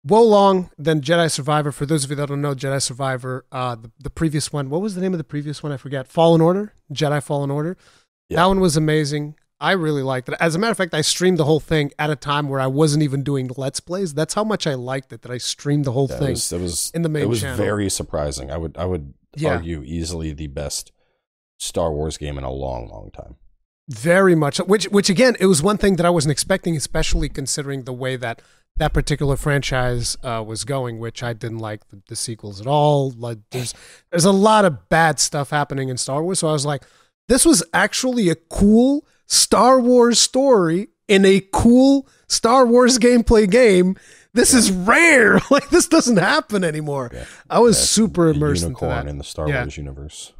[0.06, 1.72] Wolong, then Jedi Survivor.
[1.72, 4.70] For those of you that don't know, Jedi Survivor, uh, the, the previous one.
[4.70, 5.72] What was the name of the previous one?
[5.72, 6.08] I forget.
[6.08, 6.72] Fallen Order.
[6.92, 7.76] Jedi Fallen Order.
[8.28, 8.36] Yeah.
[8.36, 9.34] That one was amazing.
[9.60, 10.34] I really liked it.
[10.40, 12.66] As a matter of fact, I streamed the whole thing at a time where I
[12.66, 14.12] wasn't even doing Let's Plays.
[14.12, 16.30] That's how much I liked it that I streamed the whole thing.
[16.30, 17.56] was it was in the main it was channel.
[17.56, 18.50] very surprising.
[18.50, 19.54] I would I would Yeah.
[19.54, 20.92] argue easily the best
[21.58, 23.36] Star Wars game in a long long time.
[23.88, 24.58] Very much.
[24.58, 28.16] Which, which again, it was one thing that I wasn't expecting, especially considering the way
[28.16, 28.40] that
[28.76, 30.98] that particular franchise uh, was going.
[30.98, 33.10] Which I didn't like the, the sequels at all.
[33.10, 33.74] Like, there's
[34.10, 36.38] there's a lot of bad stuff happening in Star Wars.
[36.38, 36.82] So I was like,
[37.28, 43.96] this was actually a cool Star Wars story in a cool Star Wars gameplay game.
[44.34, 45.38] This is rare.
[45.50, 47.10] Like this doesn't happen anymore.
[47.12, 47.24] Yeah.
[47.48, 49.10] I was That's super immersed into unicorn that.
[49.10, 49.62] in the Star Yeah.
[49.62, 50.32] Wars universe.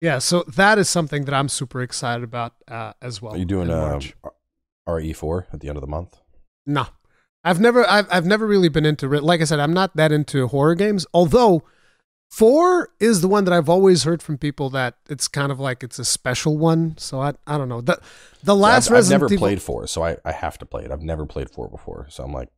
[0.00, 3.34] Yeah, so that is something that I'm super excited about uh, as well.
[3.34, 4.14] Are you doing in uh, March.
[4.86, 6.18] RE four at the end of the month?
[6.66, 6.86] No,
[7.42, 9.08] I've never, I've, I've never really been into.
[9.08, 11.06] Like I said, I'm not that into horror games.
[11.14, 11.62] Although
[12.30, 15.82] four is the one that I've always heard from people that it's kind of like
[15.82, 16.96] it's a special one.
[16.98, 17.80] So I, I don't know.
[17.80, 17.98] The
[18.42, 20.90] the last I've, I've never Evil, played four, so I, I have to play it.
[20.90, 22.50] I've never played four before, so I'm like,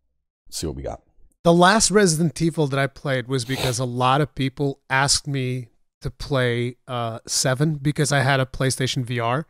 [0.57, 1.03] see what we got.
[1.45, 5.69] the last Resident Evil that I played was because a lot of people asked me
[6.03, 9.45] to play uh, seven because I had a PlayStation VR.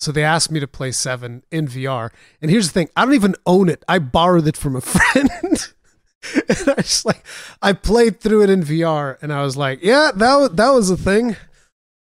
[0.00, 2.10] So they asked me to play seven in VR.
[2.40, 3.84] And here's the thing: I don't even own it.
[3.88, 5.30] I borrowed it from a friend.
[5.42, 7.24] and I just like
[7.60, 10.90] I played through it in VR, and I was like, "Yeah, that was, that was
[10.90, 11.36] a thing."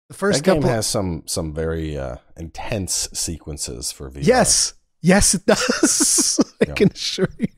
[0.08, 4.26] The first that game couple, has some some very uh, intense sequences for VR.
[4.26, 6.40] yes, yes, it does.
[6.62, 6.74] I Yeah.
[6.74, 7.48] can assure you.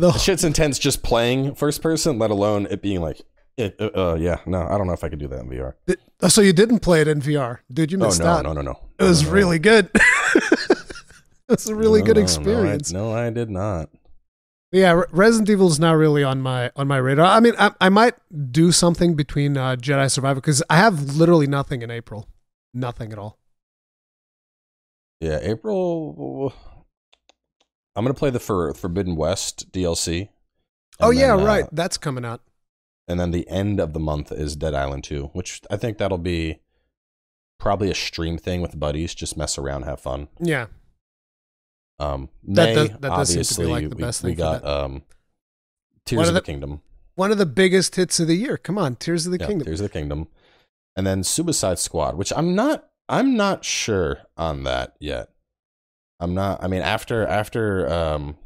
[0.00, 3.20] The shit's intense just playing first person, let alone it being like
[3.56, 5.74] It, uh, uh, yeah, no, I don't know if I could do that in VR.
[6.22, 7.92] Oh, So you didn't play it in VR, dude?
[7.92, 8.44] You Oh no, out.
[8.44, 8.80] no, no, no.
[8.98, 9.90] It was No, no, really good.
[11.48, 12.92] It's a really no, good experience.
[12.92, 13.90] No I, no, I did not.
[14.70, 17.26] Yeah, Resident Evil is not really on my on my radar.
[17.26, 18.14] I mean, I, I might
[18.52, 22.28] do something between uh, Jedi Survivor because I have literally nothing in April,
[22.72, 23.36] nothing at all.
[25.18, 26.54] Yeah, April.
[27.96, 30.28] I'm gonna play the For, Forbidden West DLC.
[31.00, 31.64] oh yeah, then, uh, right.
[31.72, 32.40] That's coming out.
[33.08, 36.18] and then the end of the month is Dead Island 2, which I think that'll
[36.18, 36.60] be
[37.58, 39.14] probably a stream thing with buddies.
[39.14, 40.28] Just mess around, have fun.
[40.40, 40.66] Yeah,
[41.98, 44.34] Um, That May, does- that does seem to be, obviously, like, the we, best we
[44.34, 44.68] got that.
[44.84, 45.02] um,
[46.06, 46.80] Tears One of of the, the- Kingdom.
[47.16, 48.56] one of the biggest hits of the year.
[48.56, 49.66] Come on, Tears of the Yeah, Kingdom.
[49.66, 50.28] Tears of the Kingdom,
[50.96, 52.86] and then Suicide Squad, which I'm not.
[53.08, 55.29] I'm not sure on that yet.
[56.20, 56.62] I'm not.
[56.62, 58.36] I mean, after after um,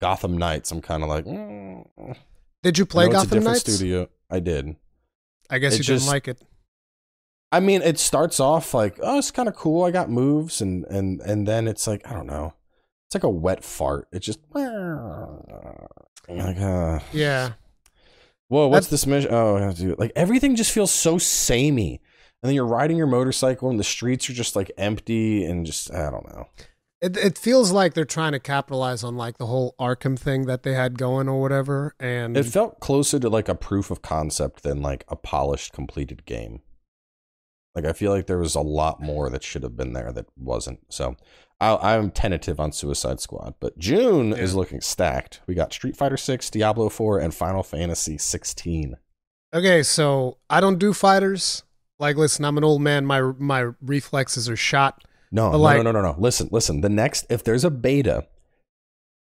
[0.00, 1.24] Gotham Knights, I'm kind of like.
[1.26, 2.16] mm,
[2.62, 3.60] Did you play know it's a Gotham Knights?
[3.72, 4.08] Studio.
[4.30, 4.76] I did.
[5.50, 6.40] I guess It you just- didn't like it.
[7.52, 9.84] I mean, it starts off like, oh, it's kind of cool.
[9.84, 12.54] I got moves, and and and then it's like, I don't know.
[13.08, 14.08] It's like a wet fart.
[14.12, 14.66] It just like,
[16.58, 17.52] uh, Yeah,
[18.48, 19.30] whoa, what's That's- this mission?
[19.32, 19.98] Oh, I have to do it.
[19.98, 22.00] Like everything just feels so samey.
[22.42, 25.92] And then you're riding your motorcycle, and the streets are just like empty, and just
[25.92, 26.48] I don't know.
[27.00, 30.62] It it feels like they're trying to capitalize on like the whole Arkham thing that
[30.62, 31.94] they had going or whatever.
[32.00, 36.24] And It felt closer to like a proof of concept than like a polished, completed
[36.24, 36.60] game.
[37.74, 40.26] Like I feel like there was a lot more that should have been there that
[40.36, 40.80] wasn't.
[40.88, 41.16] So
[41.60, 45.40] I, I'm tentative on Suicide Squad, but June is looking stacked.
[45.46, 48.96] We got Street Fighter Six, Diablo Four, and Final Fantasy 16.
[49.54, 51.62] Okay, so I don't do fighters.
[51.98, 53.06] Like, listen, I'm an old man.
[53.06, 55.02] My my reflexes are shot.
[55.32, 56.16] No, no, like- no, no, no, no.
[56.18, 56.80] Listen, listen.
[56.80, 58.26] The next, if there's a beta,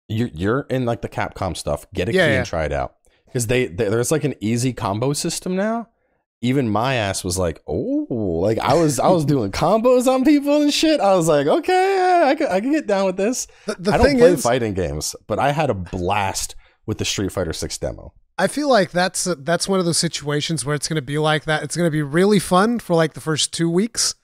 [0.09, 1.87] you're you're in like the Capcom stuff.
[1.95, 2.39] Get a Yeah, key yeah.
[2.39, 2.95] and try it out
[3.27, 5.89] because they, they there's like an easy combo system now.
[6.45, 10.61] Even my ass was like, oh, like I was I was doing combos on people
[10.63, 11.01] and shit.
[11.01, 13.47] I was like, okay, I can I can get down with this.
[13.67, 17.05] The, the I don't play is, fighting games, but I had a blast with the
[17.05, 18.13] Street Fighter Six demo.
[18.39, 21.45] I feel like that's that's one of those situations where it's going to be like
[21.45, 21.63] that.
[21.63, 24.17] It's going to be really fun for like the first two weeks.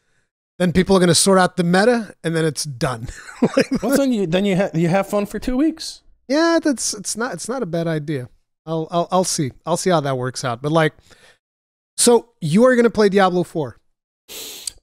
[0.59, 3.09] Then people are going to sort out the meta, and then it's done.
[3.57, 6.03] Like, Well, then you then you ha- you have fun for two weeks.
[6.27, 8.29] yeah, that's it's not it's not a bad idea.
[8.67, 10.61] I'll I'll I'll see I'll see how that works out.
[10.61, 10.95] But like,
[11.97, 13.77] so you are going to play Diablo four.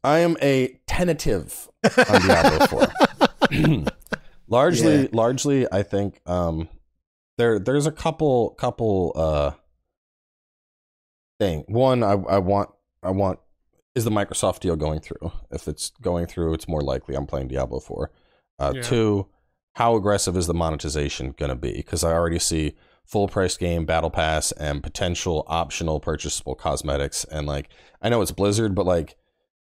[0.03, 2.87] I am a tentative on Diablo 4.
[4.47, 5.07] largely, Yeah.
[5.11, 6.69] largely, I think um,
[7.37, 9.51] there there's a couple couple uh
[11.39, 11.63] thing.
[11.67, 12.69] One, I I want
[13.03, 13.39] I want
[13.95, 15.31] is the Microsoft deal going through?
[15.51, 18.11] If it's going through, it's more likely I'm playing Diablo 4.
[18.59, 18.81] Uh, Yeah.
[18.81, 19.27] Two,
[19.73, 21.73] how aggressive is the monetization going to be?
[21.73, 27.23] Because I already see full price game, battle pass, and potential optional purchasable cosmetics.
[27.25, 27.69] And like,
[28.01, 29.15] I know it's Blizzard, but like,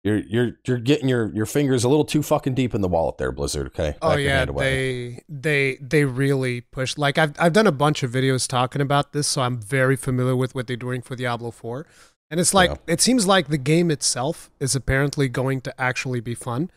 [0.03, 3.17] you're you're you're getting your your fingers a little too fucking deep in the wallet
[3.17, 3.67] there, Blizzard.
[3.67, 3.97] Okay.
[4.01, 6.97] Oh Back yeah, they they they really push.
[6.97, 10.37] Like I've I've done a bunch of videos talking about this, so I'm very familiar
[10.37, 11.85] with what they're doing for Diablo 4.
[12.31, 12.77] And it's like Yeah.
[12.93, 16.69] it seems like the game itself is apparently going to actually be fun.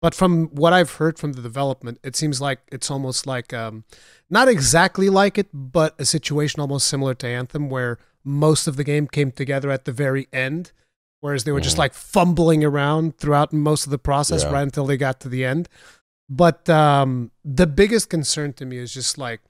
[0.00, 3.84] But from what I've heard from the development, it seems like it's almost like um
[4.30, 8.84] not exactly like it, but a situation almost similar to Anthem where most of the
[8.84, 10.72] game came together at the very end.
[11.20, 11.80] Whereas they were just Mhm.
[11.80, 14.52] like fumbling around throughout most of the process Yeah.
[14.52, 15.68] right until they got to the end.
[16.28, 19.40] But um, the biggest concern to me is just like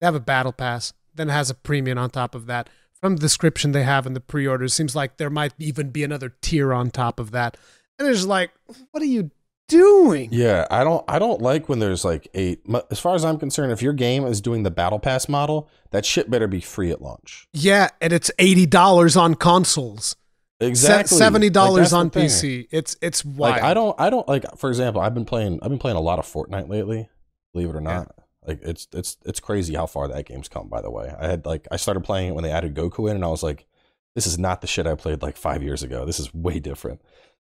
[0.00, 2.68] they have a battle pass, then it has a premium on top of that.
[3.04, 6.04] From the description they have in the pre-order, it seems like there might even be
[6.04, 7.58] another tier on top of that.
[7.98, 8.50] And it's like,
[8.92, 9.30] what are you
[9.68, 10.30] doing?
[10.32, 12.56] Yeah, I don't I don't like when there's like a
[12.90, 16.06] as far as I'm concerned, if your game is doing the battle pass model, that
[16.06, 17.46] shit better be free at launch.
[17.52, 20.16] Yeah, and it's eighty dollars on consoles,
[20.60, 21.18] Exactly.
[21.18, 22.10] Seventy dollars the on.
[22.10, 22.68] PC.
[22.70, 23.56] It's it's wild.
[23.56, 26.00] Like I don't I don't like for example, I've been playing I've been playing a
[26.00, 27.08] lot of Fortnite lately,
[27.52, 28.14] believe it or not.
[28.46, 31.12] Like it's it's it's crazy how far that game's come by the way.
[31.18, 33.42] I had like I started playing it when they added Goku in and I was
[33.42, 33.66] like
[34.14, 36.04] this is not the shit I played like 5 years ago.
[36.04, 37.00] This is way different.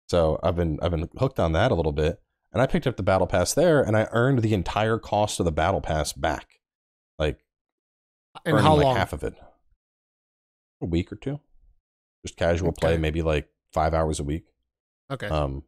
[0.08, 2.22] So I've been I've been hooked on that a little bit
[2.54, 5.46] and I picked up the battle pass there and I earned the entire cost of
[5.46, 6.60] the battle pass back.
[7.18, 7.44] Like
[8.46, 8.96] and how like long?
[8.96, 9.36] half of it.
[10.82, 11.40] A week or two.
[12.26, 14.46] Just casual play, maybe like 5 hours a week.
[15.12, 15.28] Okay.
[15.28, 15.64] Um,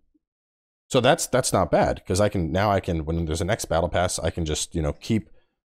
[0.89, 3.65] so that's that's not bad because I can now I can when there's a next
[3.65, 5.29] battle pass I can just you know keep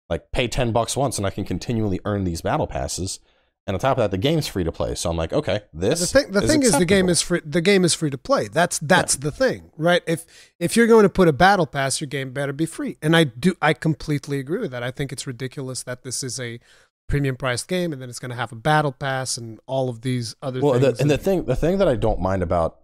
[0.08, 3.20] like pay ten bucks once and I can continually earn these battle passes
[3.66, 6.00] and on top of that the game's free to play so I'm like okay this
[6.00, 7.40] the thing, the thing is, the game is free.
[7.44, 8.48] The game is free to play.
[8.48, 10.02] That's that's the thing, right?
[10.06, 10.24] If
[10.58, 12.96] if you're going to put a battle pass, your game better be free.
[13.02, 14.82] And I do, I completely agree with that.
[14.82, 16.58] I think it's ridiculous that this is a
[17.10, 20.00] premium priced game, and then it's going to have a battle pass and all of
[20.00, 20.96] these other well, things.
[20.96, 22.78] the, and the thing, the thing that I don't mind about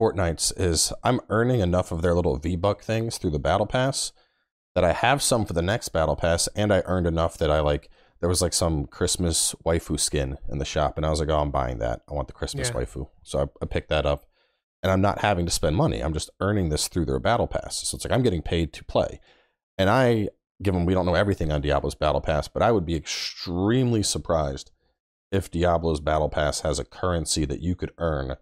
[0.00, 4.12] Fortnite's is I'm earning enough of their little V Buck things through the battle pass
[4.74, 7.60] that I have some for the next battle pass, and I earned enough that I
[7.60, 7.90] like.
[8.20, 11.38] There was like some Christmas waifu skin in the shop, and I was like, "Oh,
[11.38, 12.02] I'm buying that.
[12.08, 12.74] I want the Christmas Yeah.
[12.74, 14.26] waifu." So I, I picked that up,
[14.82, 16.00] and I'm not having to spend money.
[16.00, 17.76] I'm just earning this through their battle pass.
[17.88, 19.20] So it's like I'm getting paid to play,
[19.76, 20.28] and I,
[20.62, 24.70] given we don't know everything on Diablo's battle pass, but I would be extremely surprised
[25.30, 28.36] if Diablo's battle pass has a currency that you could earn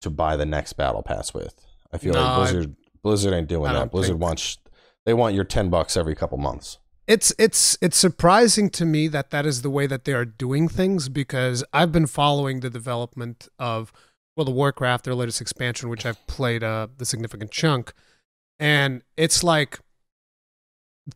[0.00, 1.54] to buy the next battle pass with.
[1.92, 3.90] I feel No, like I- Blizzard Blizzard ain't doing that.
[3.90, 4.58] Blizzard think- wants
[5.06, 6.78] they want your 10 bucks every couple months.
[7.06, 10.68] it's it's it's surprising to me that that is the way that they are doing
[10.68, 13.92] things because I've been following the development of
[14.36, 17.92] World of Warcraft their latest expansion which I've played uh, the significant chunk
[18.60, 19.80] and it's like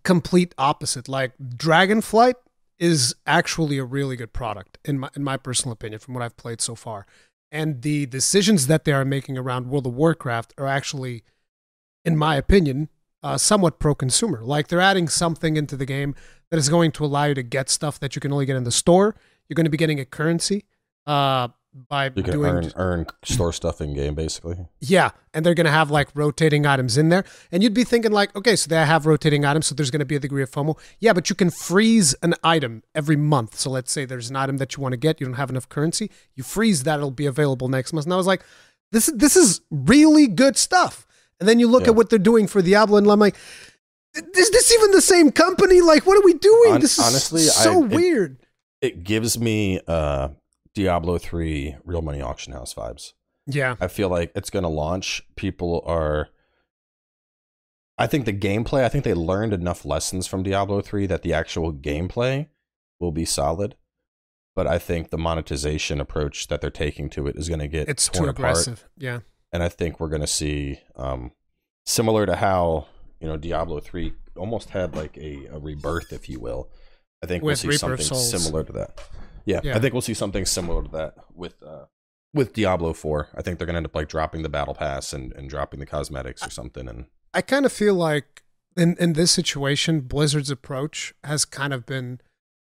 [0.02, 2.34] complete opposite like Dragonflight
[2.78, 6.36] is actually a really good product in my in my personal opinion from what I've
[6.36, 7.06] played so far
[7.54, 11.22] and the decisions that they are making around World of Warcraft are actually
[12.04, 12.88] in my opinion
[13.22, 14.40] uh, somewhat pro-consumer.
[14.42, 16.16] Like they're adding something into the game
[16.50, 18.64] that is going to allow you to get stuff that you can only get in
[18.64, 19.14] the store.
[19.48, 20.64] You're going to be getting a currency
[21.06, 24.56] uh, by You can doing earn earn store stuff in game basically.
[24.80, 27.24] yeah, and they're going to have like rotating items in there.
[27.50, 30.04] And you'd be thinking like, okay, so they have rotating items, so there's going to
[30.06, 30.78] be a degree of FOMO.
[31.00, 33.58] Yeah, but you can freeze an item every month.
[33.58, 35.68] So let's say there's an item that you want to get, you don't have enough
[35.68, 38.06] currency, you freeze that, it'll be available next month.
[38.06, 38.42] And I was like,
[38.92, 41.06] this is this is really good stuff.
[41.40, 41.88] And then you look Yeah.
[41.90, 43.34] at what they're doing for Diablo, and I'm like,
[44.14, 45.80] is this even the same company?
[45.80, 46.78] Like, what are we doing?
[46.78, 48.36] This is honestly, so I- it- weird.
[48.80, 50.28] It gives me uh
[50.74, 53.12] Diablo 3 real money auction house vibes.
[53.46, 55.22] yeah, I feel like it's going to launch.
[55.36, 56.28] People are.
[57.96, 58.82] I think the gameplay.
[58.82, 62.48] I think they learned enough lessons from Diablo three that the actual gameplay
[62.98, 63.76] will be solid.
[64.56, 67.88] But I think the monetization approach that they're taking to it is going to get
[67.88, 68.50] it's torn too apart.
[68.52, 68.88] aggressive.
[68.96, 69.20] Yeah,
[69.52, 71.32] and I think we're going to see um,
[71.86, 72.86] similar to how
[73.20, 76.68] you know Diablo three almost had like a, a rebirth, if you will.
[77.22, 79.00] I think With we'll see Reaper something similar to that.
[79.44, 79.76] Yeah, Yeah.
[79.76, 81.86] I think we'll see something similar to that with uh,
[82.32, 83.28] with Diablo four.
[83.34, 85.80] I think they're going to end up like dropping the battle pass and, and dropping
[85.80, 86.88] the cosmetics or something.
[86.88, 88.42] And I kind of feel like
[88.76, 92.20] in in this situation, Blizzard's approach has kind of been,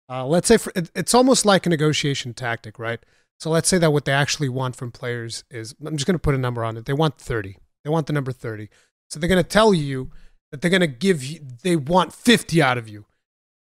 [0.10, 3.00] uh, let's say, for, it, it's almost like a negotiation tactic, right?
[3.40, 6.20] So let's say that what they actually want from players is, I'm just going to
[6.20, 6.86] put a number on it.
[6.86, 7.58] They want 30.
[7.84, 8.68] They want the number 30.
[9.10, 10.12] So they're going to tell you
[10.52, 13.06] that they're going to give you, they want 50 out of you.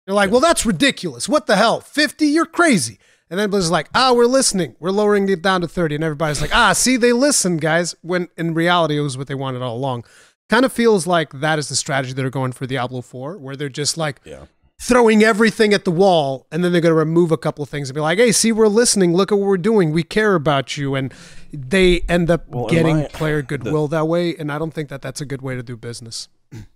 [0.07, 1.29] You're like, well, that's ridiculous.
[1.29, 1.81] What the hell?
[1.81, 2.27] 50?
[2.27, 2.99] You're crazy.
[3.29, 4.77] And then Blizzard's like, ah, we're listening.
[4.79, 5.97] We're lowering it down to 30.
[5.97, 7.97] And everybody's like, ah, see, they listen, guys.
[8.03, 10.05] When in reality, it was what they wanted all along.
[10.49, 13.69] Kind of feels like that is the strategy they're going for Diablo 4, where they're
[13.69, 14.45] just like yeah,
[14.81, 17.89] throwing everything at the wall and then they're going to remove a couple of things
[17.91, 19.13] and be like, hey, see, we're listening.
[19.13, 19.91] Look at what we're doing.
[19.91, 20.95] We care about you.
[20.95, 21.13] And
[21.53, 24.37] they end up Well, getting my- player goodwill that way.
[24.37, 26.29] And I don't think that that's a good way to do business.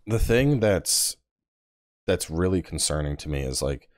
[0.04, 1.14] the thing that's
[2.10, 3.88] that's really concerning to me is like,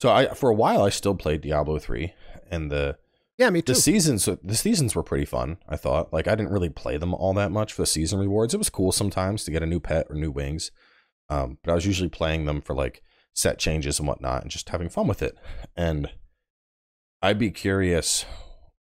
[0.00, 2.14] so I for a while I still played Diablo three,
[2.50, 2.96] and the
[3.38, 3.74] Yeah, me too.
[3.74, 5.58] The seasons, the seasons were pretty fun.
[5.68, 8.52] I thought, like, I didn't really play them all that much for the season rewards.
[8.52, 10.72] It was cool sometimes to get a new pet or new wings,
[11.28, 13.02] um, but I was usually playing them for like
[13.34, 15.36] set changes and whatnot, and just having fun with it.
[15.76, 16.10] And
[17.22, 18.24] I'd be curious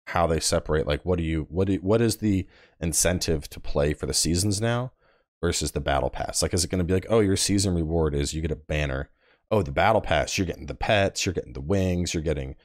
[0.07, 0.87] how they separate.
[0.87, 2.47] Like, what do you, what do, what is the
[2.81, 4.93] incentive to play for the seasons now
[5.41, 6.43] versus the battle pass?
[6.43, 8.57] Like, is it going to be like, oh, your season reward is you get a
[8.57, 9.11] banner.
[9.51, 12.57] Oh, the battle pass, you're getting the pets, you're getting the wings, you're getting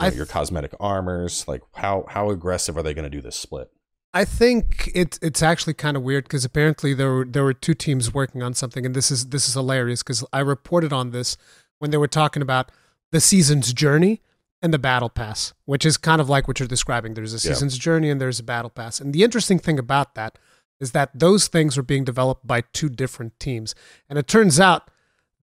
[0.00, 3.36] you know, your cosmetic armors like how how aggressive are they going to do this
[3.36, 3.70] split
[4.12, 7.74] I think it's it's actually kind of weird because apparently there were there were two
[7.74, 11.36] teams working on something, and this is this is hilarious because I reported on this
[11.80, 12.70] when they were talking about
[13.10, 14.20] the season's journey
[14.62, 17.14] and the battle pass, which is kind of like what you're describing.
[17.14, 17.54] There's a Yeah.
[17.54, 20.38] season's journey and there's a battle pass, and the interesting thing about that
[20.80, 23.74] is that those things were being developed by two different teams,
[24.08, 24.90] and it turns out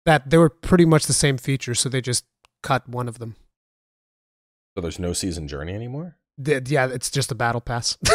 [0.06, 2.26] that they were pretty much the same features, so they just
[2.64, 3.36] cut one of them.
[4.76, 7.98] so there's no season journey anymore yeah, it's just a battle pass.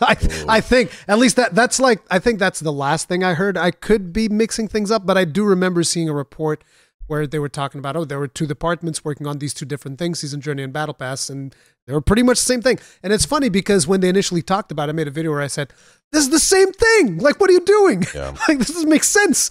[0.00, 0.16] I,
[0.48, 3.56] I think at least that that's like I think that's the last thing I heard.
[3.56, 6.64] I could be mixing things up, but I do remember seeing a report
[7.06, 9.98] where they were talking about oh there were two departments working on these two different
[9.98, 11.54] things, season journey and battle pass, and
[11.86, 12.78] they were pretty much the same thing.
[13.02, 15.42] And it's funny because when they initially talked about it, I made a video where
[15.42, 15.72] I said
[16.12, 17.18] this is the same thing.
[17.18, 18.04] Like what are you doing?
[18.14, 18.34] Yeah.
[18.48, 19.50] like this doesn't make sense.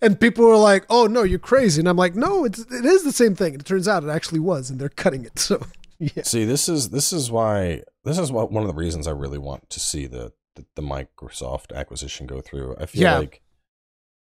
[0.00, 3.04] And people were like, "Oh no, you're crazy." And I'm like, "No, it's it is
[3.04, 5.38] the same thing." And it turns out it actually was, and they're cutting it.
[5.38, 5.66] So
[5.98, 6.22] yeah.
[6.24, 9.38] see this is this is why this is what one of the reasons i really
[9.38, 13.18] want to see the the, the microsoft acquisition go through i feel Yeah.
[13.18, 13.42] like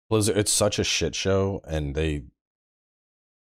[0.09, 2.23] blizzard it's such a shit show and they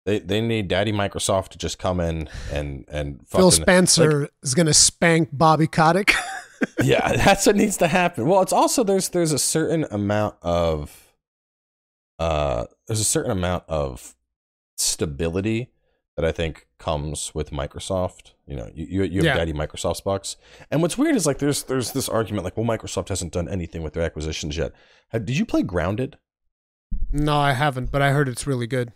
[0.05, 4.55] They they need Daddy Microsoft to just come in and and Phil fucking- Spencer is
[4.55, 6.12] gonna spank Bobby Kotick.
[6.82, 8.26] yeah, that's what needs to happen.
[8.26, 11.14] Well, it's also there's there's a certain amount of
[12.18, 14.14] uh there's a certain amount of
[14.76, 15.70] stability
[16.16, 18.32] that I think comes with Microsoft.
[18.46, 19.34] You know, you you, you have Yeah.
[19.36, 20.36] daddy Microsoft's box.
[20.70, 23.82] And what's weird is like there's there's this argument like, well, Microsoft hasn't done anything
[23.82, 24.72] with their acquisitions yet.
[25.09, 26.18] Have, did you play Grounded?
[27.11, 28.92] no, I haven't, but I heard it's really good.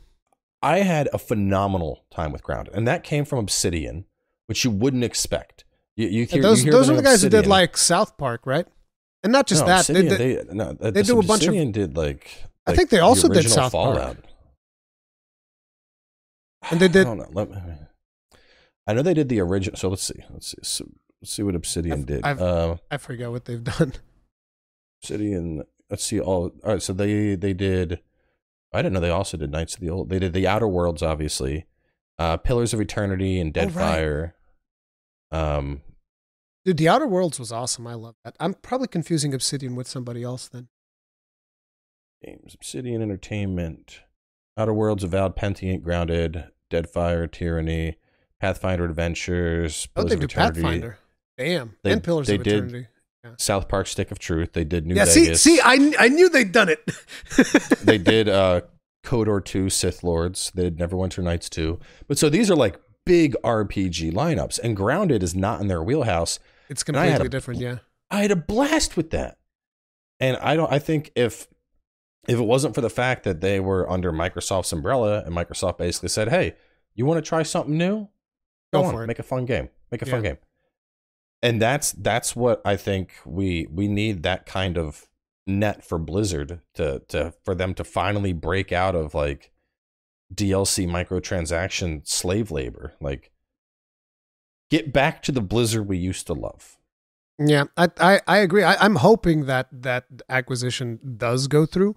[0.62, 4.06] I had a phenomenal time with Grounded, and that came from Obsidian,
[4.46, 5.64] which you wouldn't expect.
[5.96, 8.16] You, you hear, those you hear those the are the guys who did like South
[8.18, 8.66] Park, right?
[9.22, 11.42] And not just no, that, they, Obsidian, they, they, no, uh, they do a bunch
[11.42, 14.18] of- Obsidian did like, I think they the also did original South Park.
[16.70, 17.26] And they did- I know.
[17.32, 17.56] Me,
[18.88, 19.76] I know they did the original.
[19.76, 20.24] So let's see.
[20.30, 20.56] Let's see.
[20.62, 20.84] So,
[21.22, 22.24] let's see what Obsidian I've- did.
[22.24, 23.92] I've- uh, I forget what they've done.
[25.02, 25.62] Obsidian.
[25.90, 26.18] Let's see.
[26.20, 26.82] All all right.
[26.82, 28.00] So they they did.
[28.72, 30.08] I didn't know they also did Knights of the Old.
[30.10, 31.66] They did the Outer Worlds, obviously.
[32.18, 33.72] Uh, Pillars of Eternity and Oh, right.
[33.72, 34.32] Deadfire.
[35.30, 35.82] Um,
[36.64, 37.86] Dude, The Outer Worlds was awesome.
[37.86, 38.34] I love that.
[38.40, 40.68] I'm probably confusing Obsidian with somebody else then.
[42.24, 44.00] games Obsidian Entertainment,
[44.56, 47.98] Outer Worlds, Avowed, Pentiment, Grounded, Deadfire, Tyranny,
[48.40, 50.98] Pathfinder Adventures, Oh, Pillars they of do Eternity, Pathfinder.
[51.38, 51.76] Damn.
[51.82, 52.88] They- and Pillars they of did- Eternity.
[53.38, 54.52] South Park, Stick of Truth.
[54.52, 55.42] They did New yeah, see, Vegas.
[55.42, 56.80] see, I, I knew they'd done it.
[57.84, 58.62] they did uh,
[59.04, 60.52] KOTOR 2, Sith Lords.
[60.54, 61.78] They did Neverwinter Nights 2.
[62.08, 66.38] But so these are like big RPG lineups, and Grounded is not in their wheelhouse.
[66.68, 67.78] It's And I had completely a- different, yeah.
[68.10, 69.38] I had a blast with that.
[70.20, 71.46] And I don't I think if
[72.26, 76.08] if it wasn't for the fact that they were under Microsoft's umbrella and Microsoft basically
[76.08, 76.54] said, "Hey,
[76.94, 78.08] you want to try something new?
[78.72, 79.06] Go on, for it.
[79.06, 79.68] Make a fun game.
[79.92, 80.38] Make a fun game."
[81.42, 85.06] And that's that's what I think we we need that kind of
[85.46, 89.52] net for Blizzard to to for them to finally break out of like
[90.34, 92.94] DLC microtransaction slave labor.
[93.00, 93.30] Like
[94.70, 96.78] get back to the Blizzard we used to love.
[97.38, 98.64] Yeah, I I, I agree.
[98.64, 101.96] I, I'm hoping that that acquisition does go through.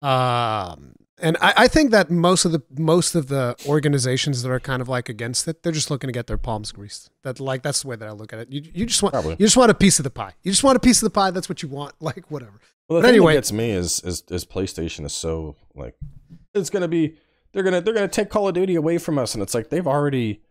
[0.00, 4.60] Um, and I, I think that most of the most of the organizations that are
[4.60, 7.10] kind of like against it, they're just looking to get their palms greased.
[7.22, 8.52] That like that's the way that I look at it.
[8.52, 9.32] You you just want Probably.
[9.38, 10.32] you just want a piece of the pie.
[10.42, 11.30] You just want a piece of the pie.
[11.30, 11.94] That's what you want.
[12.00, 12.60] Like whatever.
[12.88, 15.94] Well, the But thing anyway- that gets me is, is is PlayStation is so like
[16.54, 17.16] it's gonna be
[17.52, 19.86] they're gonna they're gonna take Call of Duty away from us, and it's like they've
[19.86, 20.42] already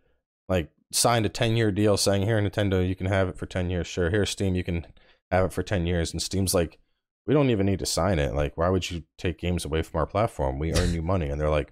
[0.49, 3.69] like signed a ten year deal saying here Nintendo you can have it for ten
[3.69, 4.09] years, sure.
[4.09, 4.85] Here Steam you can
[5.29, 6.79] have it for ten years, and Steam's like
[7.27, 8.33] we don't even need to sign it.
[8.33, 10.59] Like why would you take games away from our platform?
[10.59, 11.71] We earn you money, and they're like.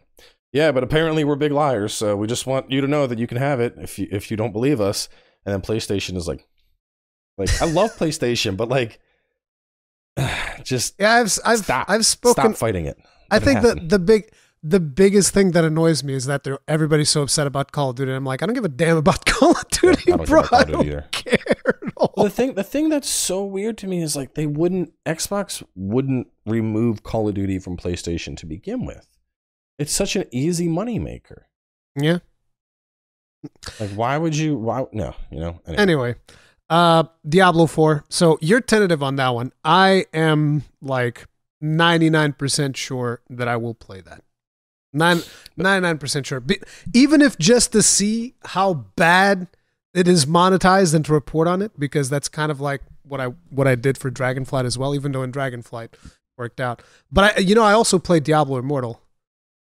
[0.52, 3.28] Yeah, but apparently we're big liars, so we just want you to know that you
[3.28, 5.08] can have it if you if you don't believe us.
[5.46, 6.48] And then PlayStation is like,
[7.38, 9.00] like I love PlayStation, but like,
[10.64, 11.88] just Yeah, I've I've Stop.
[11.88, 12.98] I've spoken Stop fighting it.
[13.30, 13.88] I Let it think that happen.
[13.90, 14.32] the big
[14.62, 17.96] the biggest thing that annoys me is that they're, everybody's so upset about Call of
[17.96, 18.12] Duty.
[18.12, 20.44] I'm like, I don't give a damn about Call of Duty, I don't care bro.
[20.44, 21.08] Call I of Duty don't either.
[21.12, 22.24] care at all.
[22.24, 26.28] The thing, the thing that's so weird to me is like they wouldn't Xbox wouldn't
[26.46, 29.08] remove Call of Duty from PlayStation to begin with.
[29.78, 31.44] It's such an easy moneymaker.
[31.96, 32.20] yeah.
[33.80, 34.58] Like, why would you?
[34.58, 35.16] Why no?
[35.32, 35.62] You know.
[35.66, 36.16] Anyway, Anyway,
[36.70, 38.04] uh, Diablo Four.
[38.10, 39.54] So you're tentative on that one.
[39.64, 41.26] I am like
[41.64, 44.24] 99% sure that I will play that.
[44.92, 45.22] Nine,
[45.58, 46.40] 99% sure.
[46.40, 46.60] Be,
[46.94, 49.48] even if just to see how bad
[49.94, 53.28] it is monetized and to report on it, because that's kind of like what I
[53.50, 54.96] what I did for Dragonflight as well.
[54.96, 55.90] Even though in Dragonflight
[56.38, 56.82] worked out,
[57.12, 59.02] but I, you know, I also played Diablo Immortal.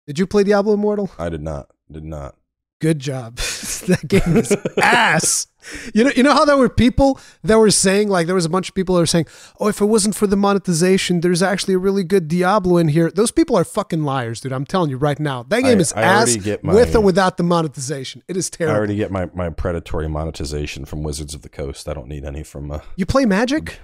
[0.07, 1.11] Did you play Diablo Immortal?
[1.17, 1.69] I did not.
[1.91, 2.35] Did not.
[2.81, 3.37] Good job.
[3.87, 5.47] that game is ass.
[5.95, 8.49] You know, you know how there were people that were saying like there was a
[8.49, 9.25] bunch of people that were saying,
[9.59, 13.09] "Oh, if it wasn't for the monetization, there's actually a really good Diablo in here."
[13.09, 14.51] Those people are fucking liars, dude.
[14.51, 15.43] I'm telling you right now.
[15.43, 18.21] That game I- is I ass my- with or without the monetization.
[18.27, 18.75] It is terrible.
[18.75, 21.87] I already get my, my predatory monetization from Wizards of the Coast.
[21.89, 22.69] I don't need any from.
[22.71, 23.79] Uh, you play Magic?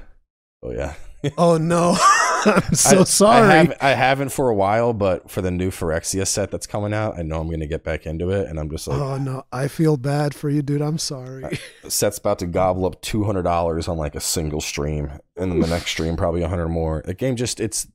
[0.62, 0.94] oh yeah.
[1.38, 1.96] Oh no.
[2.46, 3.48] I'm so I, sorry.
[3.50, 6.94] I, have, I haven't for a while, but for the new Phyrexia set that's coming
[6.94, 9.18] out, I know I'm going to get back into it, and I'm just like, oh
[9.18, 9.44] no.
[9.52, 10.82] I feel bad for you, dude.
[10.82, 11.44] I'm sorry.
[11.44, 15.52] Uh, set's about to gobble up two hundred dollars on like a single stream, and
[15.52, 17.02] then the next stream probably a hundred more.
[17.06, 17.88] The game just it's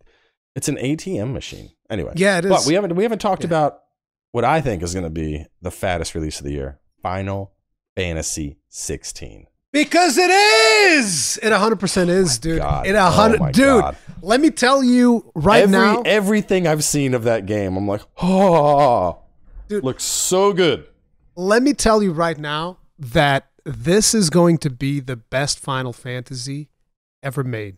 [0.55, 1.71] it's an ATM machine.
[1.91, 2.51] Anyway, Yeah, it is.
[2.51, 3.49] but we haven't we haven't talked Yeah.
[3.49, 3.79] about
[4.33, 7.53] what I think is going to be the fattest release of the year: Final
[7.97, 9.47] Fantasy 16.
[9.85, 11.39] Because it is.
[11.43, 12.59] It 100% is, dude.
[12.61, 12.87] God.
[12.87, 13.81] It a hundred, Oh my dude.
[13.83, 13.97] God.
[14.23, 16.03] Let me tell you right Every, now.
[16.07, 19.19] everything I've seen of that game, I'm like, oh,
[19.69, 19.85] Dude.
[19.85, 20.87] looks so good.
[21.37, 25.93] let me tell you right now that this is going to be the best Final
[25.93, 26.71] Fantasy
[27.23, 27.77] ever made.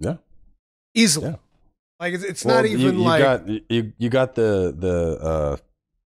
[0.00, 0.16] Yeah.
[0.94, 1.28] Easily.
[1.30, 1.36] Yeah.
[2.00, 5.18] Like it's, it's Well, not you- even you, like got you you got the the
[5.22, 5.56] uh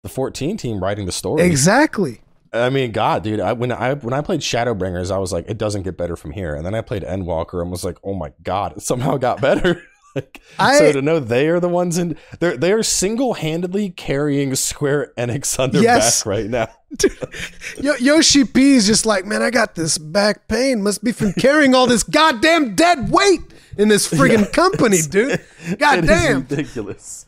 [0.02, 1.42] the 14 team writing the story.
[1.42, 2.21] Exactly.
[2.54, 5.56] I mean, God, dude, I, when I when I played Shadowbringers, I was like, it
[5.58, 6.54] doesn't get better from here.
[6.54, 9.82] And then I played Endwalker and was like, oh my God, it somehow got better.
[10.14, 13.88] like, I- so to know they are the ones in, they're they are single handedly
[13.88, 16.20] carrying Square Enix on their Yes.
[16.22, 16.68] back right now.
[17.80, 20.82] Yo- Yoshi P is just like, man, I got this back pain.
[20.82, 23.40] Must be from carrying all this goddamn dead weight
[23.78, 25.40] in this friggin' company, dude.
[25.78, 26.40] Goddamn.
[26.48, 27.24] ridiculous.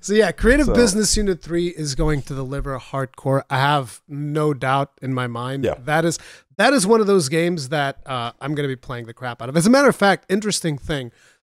[0.00, 3.42] So yeah, Creative So- Business Unit 3 is going to deliver hardcore.
[3.48, 5.64] I have no doubt in my mind.
[5.64, 5.74] Yeah.
[5.84, 6.18] That is
[6.56, 9.42] that is one of those games that uh, I'm going to be playing the crap
[9.42, 9.56] out of.
[9.56, 11.10] As a matter of fact, interesting thing.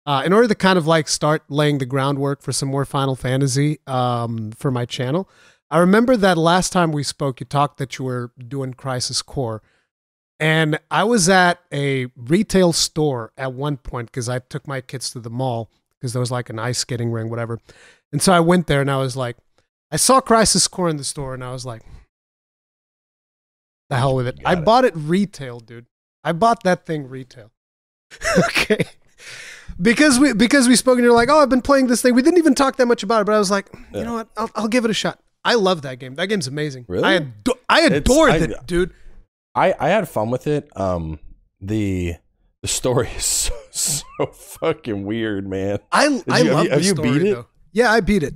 [0.06, 3.14] Uh, in order to kind of like start laying the groundwork for some more Final
[3.14, 5.28] Fantasy um, for my channel,
[5.70, 9.62] I remember that last time we spoke, you talked that you were doing Crisis Core.
[10.40, 15.10] And I was at a retail store at one point because I took my kids
[15.10, 17.58] to the mall because there was like an ice skating ring, whatever.
[18.12, 19.36] And so I went there and I was like,
[19.90, 21.82] I saw Crisis Core in the store and I was like,
[23.90, 24.42] the hell with it.
[24.42, 24.64] Got I it.
[24.64, 25.86] bought it retail, dude.
[26.24, 27.50] I bought that thing retail.
[28.38, 28.84] okay.
[29.80, 32.14] Because we because we spoke and you're like, oh, I've been playing this thing.
[32.14, 33.98] We didn't even talk that much about it, but I was like, Yeah.
[33.98, 34.28] you know what?
[34.36, 35.20] I'll, I'll give it a shot.
[35.44, 36.14] I love that game.
[36.16, 36.84] That game's amazing.
[36.88, 37.04] Really?
[37.04, 38.92] I ado- I adored I- it, dude.
[39.54, 40.68] I I had fun with it.
[40.76, 41.18] Um,
[41.60, 42.14] the
[42.62, 45.78] the story is so, so fucking weird, man.
[45.92, 47.34] I I you- love have you- the have you beat it?
[47.34, 47.46] though.
[47.72, 48.34] Yeah, I beat it.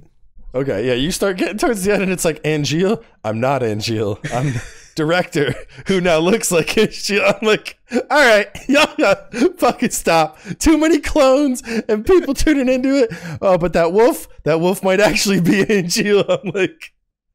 [0.54, 3.02] Okay, yeah, you start getting towards the end, and it's like Angeal.
[3.24, 4.18] I'm not Angeal.
[4.34, 4.52] I'm
[4.94, 5.54] director
[5.86, 7.22] who now looks like Angeal.
[7.40, 9.14] I'm like, all right, yeah,
[9.56, 10.38] fucking stop.
[10.58, 13.10] Too many clones and people tuning into it.
[13.40, 16.24] Oh, but that wolf, that wolf might actually be Angeal.
[16.28, 16.92] I'm like.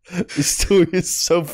[0.09, 1.45] This story is so.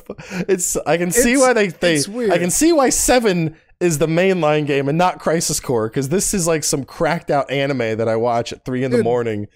[0.48, 0.78] It's.
[0.86, 1.68] I can see It's- why they.
[1.70, 2.32] they it's weird.
[2.32, 6.36] I can see why seven is the mainline game and not Crisis Core because this
[6.36, 9.48] is like some cracked out anime that I watch at three in the morning.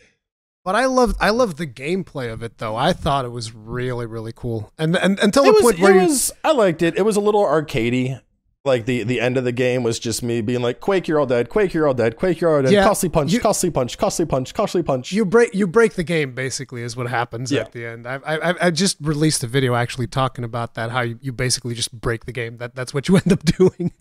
[0.68, 2.76] But I loved I loved the gameplay of it though.
[2.76, 4.70] I thought it was really really cool.
[4.78, 6.97] And and until the was, point where it was I liked it.
[6.97, 8.20] It was a little arcadey.
[8.65, 11.26] Like the the end of the game was just me being like, "Quake, you're all
[11.26, 11.47] dead.
[11.47, 12.18] Quake, you're all dead.
[12.18, 12.74] Quake, you're all dead.
[12.74, 16.03] Yeah, costly punch, you- costly punch, costly punch, costly punch." you break you break the
[16.03, 17.61] game basically is what happens Yeah.
[17.61, 18.05] at the end.
[18.05, 21.32] I, I I- I just released a video actually talking about that how you, you
[21.32, 22.57] basically just break the game.
[22.57, 23.93] That that's what you end up doing.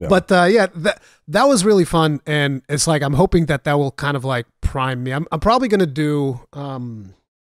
[0.00, 0.08] Yeah.
[0.08, 3.74] But uh, yeah, that that was really fun, and it's like I'm hoping that that
[3.78, 5.12] will kind of like prime me.
[5.12, 7.14] I'm I'm probably gonna do um,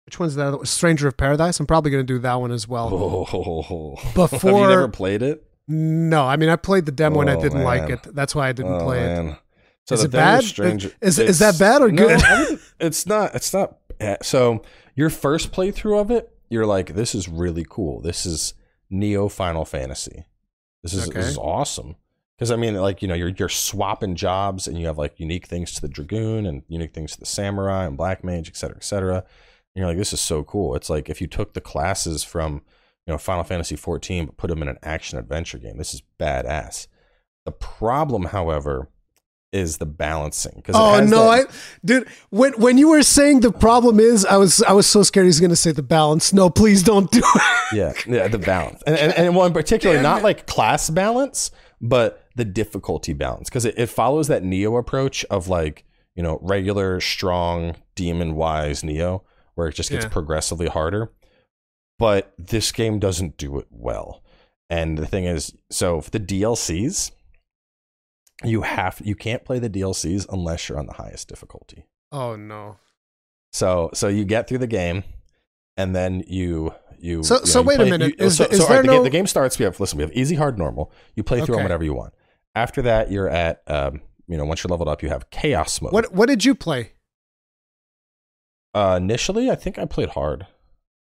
[0.05, 0.59] which one's that?
[0.67, 1.59] Stranger of Paradise.
[1.59, 2.89] I'm probably gonna do that one as well.
[2.93, 5.43] Oh, have Before you never played it?
[5.67, 8.03] no, I mean I played the demo and I Oh, didn't like it.
[8.15, 9.07] That's why I didn't Oh, play it.
[9.23, 9.37] man.
[9.85, 10.43] So Is it bad?
[10.43, 12.21] Stranger, Is- is that bad or good?
[12.21, 13.33] Wouldn't- it's not.
[13.35, 13.77] It's not.
[13.97, 14.23] bad.
[14.23, 14.61] So
[14.95, 17.99] your first playthrough of it, you're like, "This is really cool.
[18.01, 18.53] This is
[18.91, 20.25] Nioh Final Fantasy.
[20.83, 21.19] This is Okay.
[21.19, 21.95] this is awesome."
[22.37, 25.47] Because I mean, like you know, you're you're swapping jobs, and you have like unique
[25.47, 28.77] things to the dragoon and unique things to the samurai and black mage, et cetera,
[28.77, 29.15] et cetera.
[29.17, 29.25] And
[29.75, 32.61] you're like, "This is so cool." It's like if you took the classes from
[33.07, 35.77] you know Final Fantasy 14 but put them in an action adventure game.
[35.77, 36.87] This is badass.
[37.45, 38.89] The problem, however,
[39.53, 40.61] is the balancing.
[40.73, 41.45] Oh no, I
[41.83, 45.25] dude, when when you were saying the problem is, I was I was so scared
[45.25, 46.33] he's gonna say the balance.
[46.33, 47.41] No, please don't do it.
[47.73, 50.23] yeah, yeah, the balance, and and, and one in particular, Damn not it.
[50.23, 55.47] like class balance, but the difficulty balance, because it, it follows that Nioh approach of
[55.49, 55.83] like
[56.15, 59.21] you know regular, strong, demon wise Nioh,
[59.55, 60.09] where it just gets Yeah.
[60.09, 61.11] progressively harder.
[61.99, 64.23] But this game doesn't do it well,
[64.69, 67.11] and the thing is, so for the DLCs,
[68.43, 71.85] you have you can't play the DLCs unless you're on the highest difficulty.
[72.11, 72.77] Oh no.
[73.51, 75.03] So so you get through the game,
[75.75, 77.23] and then you you.
[77.23, 78.15] So- you so you wait a minute.
[78.19, 79.57] you- Is so, the- is so, all right, there the, game, no- the game starts.
[79.57, 79.97] We have listen.
[79.97, 80.91] We have easy, hard, normal.
[81.15, 81.63] You play through them Okay.
[81.63, 82.13] whatever you want.
[82.57, 85.93] After that, you're at um, you know once you're leveled up, you have chaos mode.
[85.93, 86.93] What what did you play?
[88.73, 90.47] Uh, initially, I think I played hard.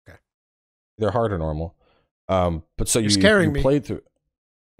[0.07, 0.19] Okay.
[0.99, 1.75] Either hard or normal.
[2.29, 3.61] Um, but so You're you, scaring you me.
[3.61, 4.01] played through.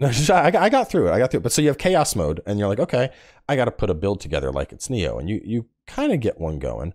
[0.00, 1.10] No, I, I got through it.
[1.10, 1.42] I got through it.
[1.42, 3.10] But so you have chaos mode, and you're like, okay,
[3.48, 6.20] I got to put a build together like it's Nioh, and you you kind of
[6.20, 6.94] get one going.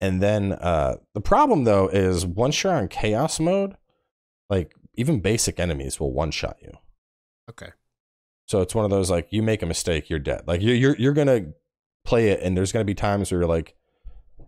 [0.00, 3.76] And then uh, the problem though is once you're on chaos mode,
[4.48, 6.70] like even basic enemies will one shot you.
[7.50, 7.70] Okay.
[8.46, 10.42] So it's one of those like you make a mistake, you're dead.
[10.46, 11.46] Like you're you're you're gonna
[12.04, 13.74] play it, and there's gonna be times where you're like,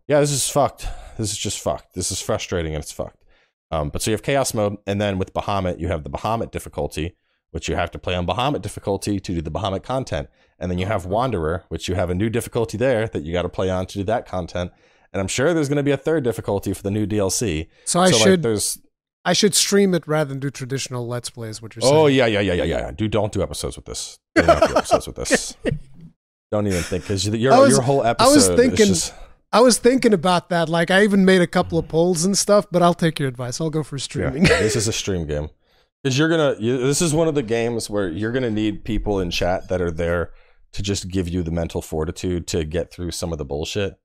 [0.07, 0.87] yeah, this is fucked.
[1.19, 1.95] This is just fucked.
[1.95, 3.25] This is frustrating, and it's fucked.
[3.71, 6.51] Um, but so you have chaos mode, and then with Bahamut, you have the Bahamut
[6.51, 7.17] difficulty,
[7.51, 10.29] which you have to play on Bahamut difficulty to do the Bahamut content,
[10.59, 13.43] and then you have Wanderer, which you have a new difficulty there that you got
[13.43, 14.71] to play on to do that content.
[15.13, 17.69] And I'm sure there's going to be a third difficulty for the new DLC.
[17.85, 18.79] So I so like should there's
[19.25, 21.61] I should stream it rather than do traditional let's plays.
[21.61, 21.95] What you're saying?
[21.95, 22.19] Oh saying?
[22.19, 22.91] yeah, yeah, yeah, yeah, yeah.
[22.93, 24.19] Do don't do episodes with this.
[24.35, 25.57] Do not do episodes with this.
[26.51, 28.31] Don't even think because your was- your whole episode.
[28.31, 29.13] I was thinking- just-
[29.53, 30.69] I was thinking about that.
[30.69, 33.61] Like, I even made a couple of polls and stuff, but I'll take your advice.
[33.63, 34.45] I'll go for streaming.
[34.45, 35.49] Yeah, this is a stream game
[36.03, 36.55] because you're gonna.
[36.59, 39.81] You, this is one of the games where you're gonna need people in chat that
[39.83, 40.33] are there
[40.73, 43.99] to just give you the mental fortitude to get through some of the bullshit.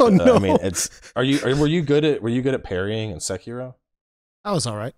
[0.00, 0.36] oh Uh, no!
[0.36, 0.88] I mean, it's.
[1.14, 1.38] Are you?
[1.44, 2.22] Are, were you good at?
[2.22, 3.74] Were you good at parrying in Sekiro?
[4.46, 4.94] I was all right.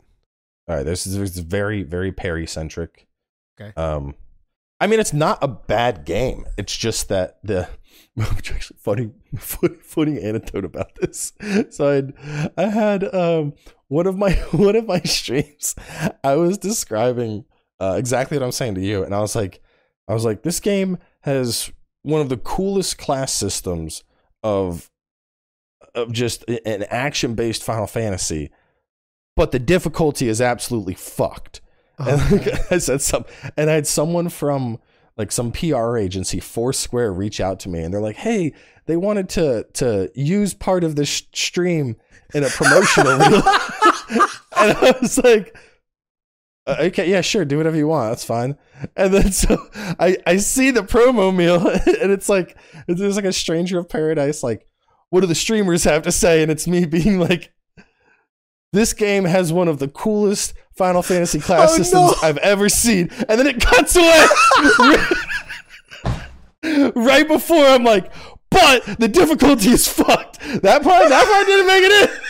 [0.68, 3.08] All right, this is, this is very very parry centric.
[3.58, 3.72] Okay.
[3.80, 4.14] Um,
[4.78, 6.44] I mean, it's not a bad game.
[6.58, 7.68] It's just that the
[8.14, 11.32] which actually funny funny, funny anecdote about this.
[11.70, 13.54] So I had, I had um
[13.88, 15.74] one of my one of my streams.
[16.22, 17.46] I was describing
[17.80, 19.62] uh, exactly what I'm saying to you, and I was like,
[20.08, 21.72] I was like, this game has
[22.02, 24.04] one of the coolest class systems
[24.42, 24.90] of
[25.94, 28.50] of just an action based Final Fantasy,
[29.38, 31.60] but the difficulty is absolutely fucked.
[31.96, 33.24] And Oh, like, I said some,
[33.56, 34.78] and I had someone from
[35.16, 38.52] like some PR agency, Foursquare, reach out to me, and they're like, "Hey,
[38.86, 41.96] they wanted to to use part of this stream
[42.34, 43.42] in a promotional reel,"
[44.58, 45.56] and I was like.
[46.66, 48.10] "Uh, Okay, yeah, sure, do whatever you want.
[48.10, 48.58] That's fine.
[48.96, 52.56] And then so I I see the promo meal, and it's like
[52.88, 54.42] it's like a stranger of paradise.
[54.42, 54.66] Like,
[55.10, 56.42] what do the streamers have to say?
[56.42, 57.52] And it's me being like,
[58.72, 62.14] this game has one of the coolest Final Fantasy class Oh, systems no.
[62.22, 63.10] I've ever seen.
[63.28, 64.26] And then it cuts away
[66.94, 68.12] right before I'm like,
[68.50, 70.40] but the difficulty is fucked.
[70.62, 72.16] That part, that part didn't make it in.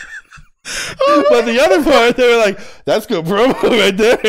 [1.01, 4.21] Oh, but the other part, they were like, that's good promo right there.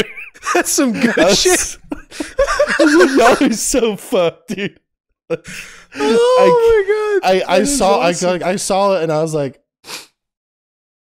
[0.54, 1.76] That's some good shit.
[1.92, 4.80] I was like, Y'all are so fucked, dude.
[5.28, 7.30] Oh my god!
[7.30, 8.42] I, I saw awesome.
[8.42, 9.60] I, I saw it and I was like,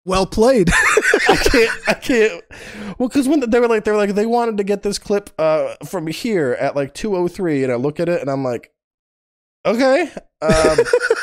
[0.05, 0.70] well played.
[1.28, 1.88] I can't.
[1.88, 2.44] I can't.
[2.98, 5.30] Well, because when they were like, they were like, they wanted to get this clip
[5.38, 8.44] uh, from here at like two oh three, and I look at it and I'm
[8.44, 8.72] like,
[9.64, 10.11] okay,
[10.42, 10.78] um,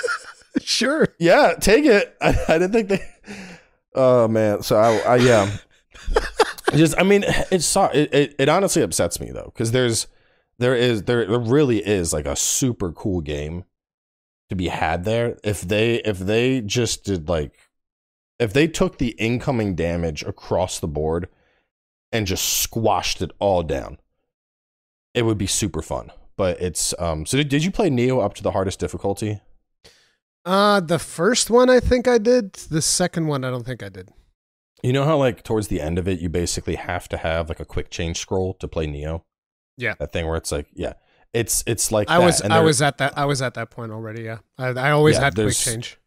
[0.62, 1.10] sure.
[1.20, 2.16] yeah, take it.
[2.22, 3.06] I, I didn't think they.
[3.94, 5.58] Oh man, so I, I yeah,
[6.76, 10.08] just I mean, it's so it, it, it honestly upsets me though because there's
[10.58, 13.66] there is there really is like a super cool game
[14.50, 17.58] to be had there if they if they just did like
[18.42, 21.30] if they took the incoming damage across the board
[22.12, 23.98] and just squashed it all down
[25.14, 28.34] it would be super fun but it's um so did, did you play Nioh up
[28.36, 29.40] to the hardest difficulty
[30.44, 32.54] Uh, the first one I think I did.
[32.54, 34.10] The second one I don't think I did.
[34.82, 37.60] you know how like towards the end of it you basically have to have like
[37.60, 39.22] a quick change scroll to play Nioh
[39.78, 39.94] Yeah.
[40.00, 40.94] that thing where it's like yeah
[41.34, 42.26] it's it's like I that.
[42.26, 44.24] was I was at that I was at that point already.
[44.24, 45.98] Yeah, I, I always Yeah, had quick change.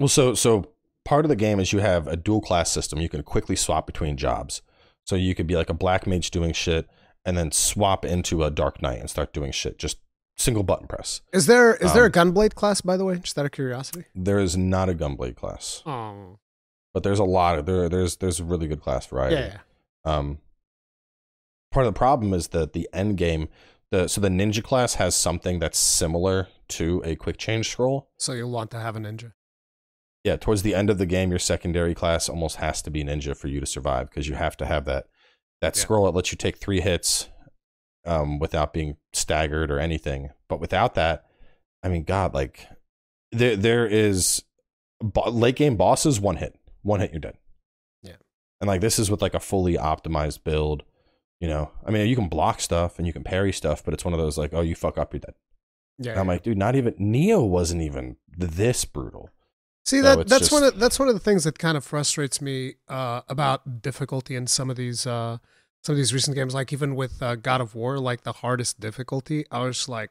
[0.00, 0.72] Well, so so
[1.06, 3.00] part of the game is you have a dual class system.
[3.00, 4.60] You can quickly swap between jobs.
[5.04, 6.86] So you could be like a black mage doing shit,
[7.24, 9.78] and then swap into a dark knight and start doing shit.
[9.78, 9.98] Just
[10.36, 11.22] single button press.
[11.32, 13.16] Is there is there a Um, gunblade class by the way?
[13.18, 14.04] Just out of curiosity.
[14.14, 16.38] There is not a gunblade class, Oh,
[16.92, 17.88] but there's a lot of there.
[17.88, 19.36] There's there's a really good class variety.
[19.36, 19.46] yeah,
[20.04, 20.16] yeah.
[20.16, 20.38] Um,
[21.72, 23.48] part of the problem is that the end game,
[23.92, 28.08] the so the ninja class has something that's similar to a quick change scroll.
[28.18, 29.32] So you'll want to have a ninja.
[30.26, 33.36] Yeah, towards the end of the game, your secondary class almost has to be ninja
[33.36, 35.06] for you to survive because you have to have that
[35.60, 35.80] that Yeah.
[35.82, 37.28] scroll that lets you take three hits
[38.04, 40.30] um, without being staggered or anything.
[40.48, 41.24] But without that,
[41.84, 42.66] I mean, God, like
[43.30, 44.42] there there is
[45.00, 47.36] bo- late game bosses one hit, one hit you're dead.
[48.02, 48.16] Yeah.
[48.60, 50.82] and like this is with like a fully optimized build.
[51.40, 54.04] You know, I mean, you can block stuff and you can parry stuff, but it's
[54.04, 55.34] one of those like, oh, you fuck up, you're dead.
[55.98, 56.12] Yeah.
[56.12, 59.30] And I'm like, dude, not even Nioh wasn't even this brutal.
[59.86, 62.74] See that that's one of that's one of the things that kind of frustrates me
[62.88, 65.38] uh, about difficulty in some of these uh,
[65.84, 66.54] some of these recent games.
[66.54, 70.10] Like even with uh, God of War, like the hardest difficulty, I was just like,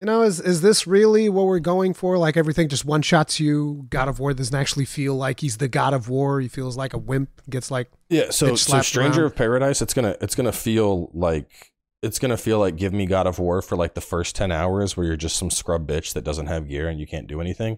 [0.00, 2.16] you know, is is this really what we're going for?
[2.16, 3.84] Like everything just one shots you.
[3.90, 6.40] God of War doesn't actually feel like he's the God of War.
[6.40, 7.42] He feels like a wimp.
[7.50, 9.32] Gets like Yeah, so so Stranger around.
[9.32, 13.26] of Paradise, it's gonna it's gonna feel like it's gonna feel like Give Me God
[13.26, 16.24] of War for like the first ten hours where you're just some scrub bitch that
[16.24, 17.76] doesn't have gear and you can't do anything.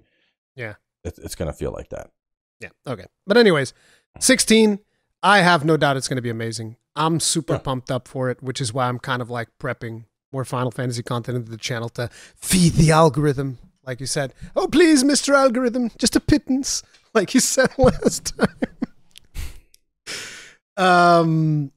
[0.57, 0.75] Yeah.
[1.05, 2.11] it, it's gonna feel like that.
[2.61, 2.71] Yeah.
[2.87, 3.05] Okay.
[3.27, 3.73] But anyways,
[4.19, 4.79] 16,
[5.23, 6.77] I have no doubt it's going to be amazing.
[6.95, 7.59] I'm super Yeah.
[7.59, 11.03] pumped up for it, which is why I'm kind of like prepping more Final Fantasy
[11.03, 13.59] content into the channel to feed the algorithm.
[13.85, 15.35] Like you said, oh, please, Mr.
[15.35, 16.83] Algorithm, just a pittance,
[17.13, 18.49] like you said last time.
[20.77, 21.73] um,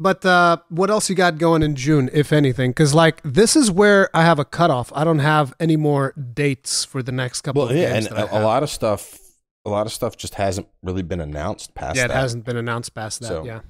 [0.00, 2.70] but uh, what else you got going in June, if anything?
[2.70, 4.90] Because like this is where I have a cutoff.
[4.94, 7.62] I don't have any more dates for the next couple.
[7.62, 9.18] Well, of yeah, games and a, a lot of stuff,
[9.66, 11.96] a lot of stuff just hasn't really been announced past.
[11.96, 12.16] Yeah, it that.
[12.16, 13.26] hasn't been announced past that.
[13.28, 13.60] So- yeah.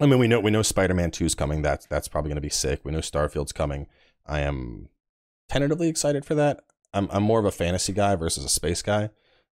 [0.00, 1.60] I mean, we know we know Spider Man Two is coming.
[1.60, 2.80] That's that's probably gonna be sick.
[2.84, 3.88] We know Starfield's coming.
[4.24, 4.88] I am
[5.48, 6.60] tentatively excited for that.
[6.94, 9.10] I'm I'm more of a fantasy guy versus a space guy.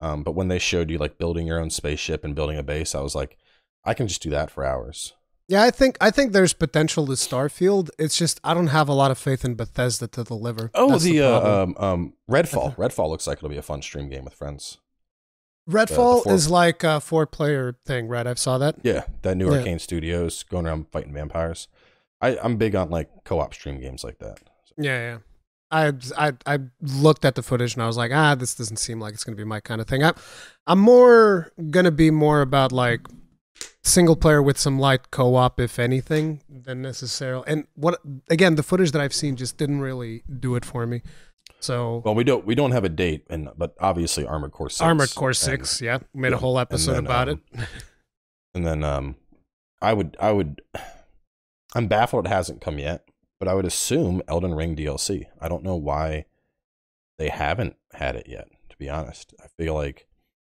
[0.01, 2.95] Um, but when they showed you like building your own spaceship and building a base,
[2.95, 3.37] I was like,
[3.85, 5.15] I can just do that for hours.
[5.49, 7.89] Yeah, I think I think there's potential to Starfield.
[7.99, 10.71] It's just I don't have a lot of faith in Bethesda to deliver.
[10.75, 11.75] Oh, That's the, uh, problem.
[11.79, 12.77] um, um, Redfall.
[12.77, 14.79] Redfall looks like it'll be a fun stream game with friends.
[15.69, 18.27] Redfall four- is like a four player thing, right?
[18.27, 18.77] I saw that.
[18.83, 19.63] Yeah, that new Yeah.
[19.63, 21.69] Arkane Studios going around fighting vampires.
[22.21, 24.41] I, I'm big on like co-op stream games like that.
[24.77, 25.19] Yeah, yeah.
[25.71, 29.01] I, I I looked at the footage and I was like, ah, this doesn't seem
[29.01, 30.03] like it's gonna be my kind of thing.
[30.03, 30.15] I'm
[30.67, 33.01] I'm more gonna be more about like
[33.83, 37.45] single player with some light co-op, if anything, than necessarily.
[37.47, 38.01] And what
[38.31, 41.03] again, the footage that I've seen just didn't really do it for me.
[41.61, 44.81] So Well, we don't we don't have a date, and but obviously Armored Core Six.
[44.83, 47.61] Armored Core and- Six, yeah, made yeah, a whole episode then, about um, it.
[48.55, 49.15] And then um,
[49.81, 50.63] I would I would
[51.75, 55.27] I'm baffled it hasn't come yet, but I would assume Elden Ring DLC.
[55.41, 56.25] I don't know why
[57.19, 58.49] they haven't had it yet.
[58.71, 60.08] To be honest, I feel like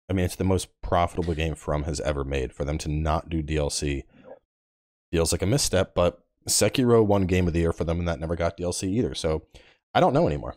[0.10, 2.54] I mean it's the most profitable game From has ever made.
[2.54, 4.04] For them to not do DLC
[5.12, 5.94] feels like a misstep.
[5.96, 9.14] But Sekiro won Game of the Year for them, and that never got DLC either.
[9.14, 9.44] So
[9.94, 10.56] I don't know anymore.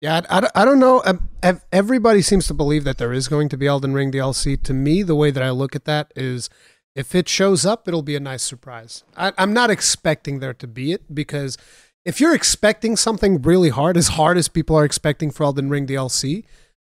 [0.00, 1.02] Yeah, I, I, don't know.
[1.06, 1.28] Um,
[1.72, 4.62] Everybody seems to believe that there is going to be Elden Ring DLC.
[4.62, 6.50] To me, the way that I look at that is
[6.94, 9.04] if it shows up, it'll be a nice surprise.
[9.16, 11.56] I, I'm not expecting there to be it because
[12.04, 15.86] if you're expecting something really hard, as hard as people are expecting for Elden Ring
[15.86, 16.44] DLC,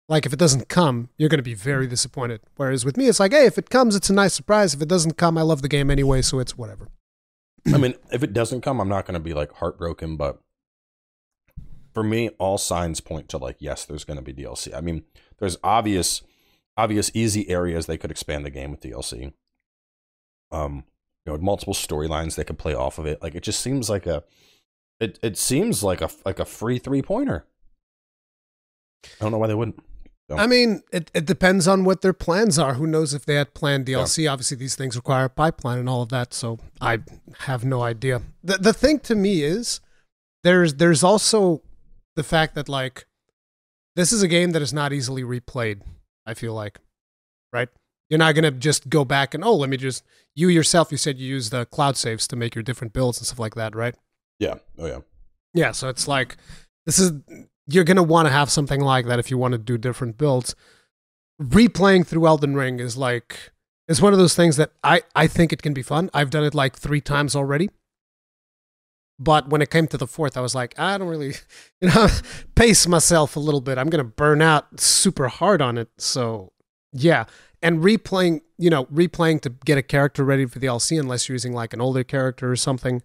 [0.09, 2.41] like if it doesn't come, you're going to be very disappointed.
[2.57, 4.75] Whereas with me, it's like, hey, if it comes, it's a nice surprise.
[4.75, 6.89] If it doesn't come, I love the game anyway, so it's whatever.
[7.75, 10.41] I mean, if it doesn't come, I'm not going to be like heartbroken, but
[11.93, 14.73] for me, all signs point to like, yes, there's going to be DLC.
[14.75, 15.03] I mean,
[15.39, 16.23] there's obvious,
[16.77, 19.33] obvious easy areas they could expand the game with DLC.
[20.53, 20.85] Um,
[21.25, 23.21] you know, multiple storylines they could play off of it.
[23.21, 24.23] Like, it just seems like a,
[25.01, 27.45] it it seems like a like a free three pointer.
[29.05, 29.83] I don't know why they wouldn't.
[30.29, 30.37] No.
[30.37, 32.75] I mean, it, it depends on what their plans are.
[32.75, 34.31] Who knows if they had planned DLC?
[34.31, 36.35] Obviously, these things require a pipeline and all of that.
[36.35, 37.01] So I
[37.41, 38.23] have no idea.
[38.43, 39.81] The the thing to me is
[40.43, 41.63] there's there's also
[42.17, 43.07] the fact that like
[43.95, 45.83] this is a game that is not easily replayed.
[46.27, 46.81] I feel like,
[47.53, 47.69] right?
[48.11, 50.03] You're not gonna just go back and oh, let me just
[50.35, 50.91] you yourself.
[50.91, 53.55] You said you use the cloud saves to make your different builds and stuff like
[53.55, 53.95] that, right?
[54.41, 54.55] Yeah.
[54.77, 55.01] Oh yeah.
[55.55, 56.37] Yeah, so it's like
[56.85, 57.13] this is
[57.67, 60.55] you're gonna want to have something like that if you want to do different builds.
[61.41, 63.53] Replaying through Elden Ring is like
[63.89, 66.11] it's one of those things that I I think it can be fun.
[66.15, 67.71] I've done it like three times already.
[69.19, 71.35] But when it came to the fourth, I was like, I don't really,
[71.81, 72.09] you know,
[72.55, 73.79] pace myself a little bit.
[73.79, 75.89] I'm gonna burn out super hard on it.
[75.99, 76.53] So
[76.93, 77.25] yeah,
[77.63, 81.35] and replaying, you know, replaying to get a character ready for the LC, unless you're
[81.35, 83.03] using like an older character or something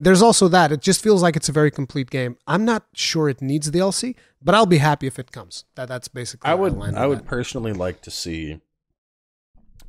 [0.00, 0.72] there's also that.
[0.72, 2.36] It just feels like it's a very complete game.
[2.46, 5.64] I'm not sure it needs the DLC, but I'll be happy if it comes.
[5.76, 6.50] That that's basically.
[6.50, 7.26] I would I would that.
[7.26, 8.60] personally like to see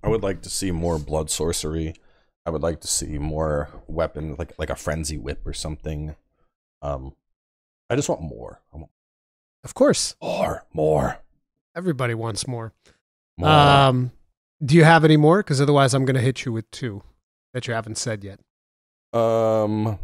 [0.03, 1.95] I would like to see more blood sorcery.
[2.45, 6.15] I would like to see more weapon like like a frenzy whip or something.
[6.81, 7.15] Um
[7.89, 8.61] I just want more.
[8.73, 8.89] Want
[9.63, 11.19] Of course, more, more,
[11.75, 12.73] everybody wants more.
[13.37, 13.49] more.
[13.49, 14.11] Um,
[14.63, 15.43] do you have any more?
[15.43, 17.03] Because otherwise, I'm going to hit you with two
[17.53, 18.39] that you haven't said yet.
[19.13, 19.99] Um,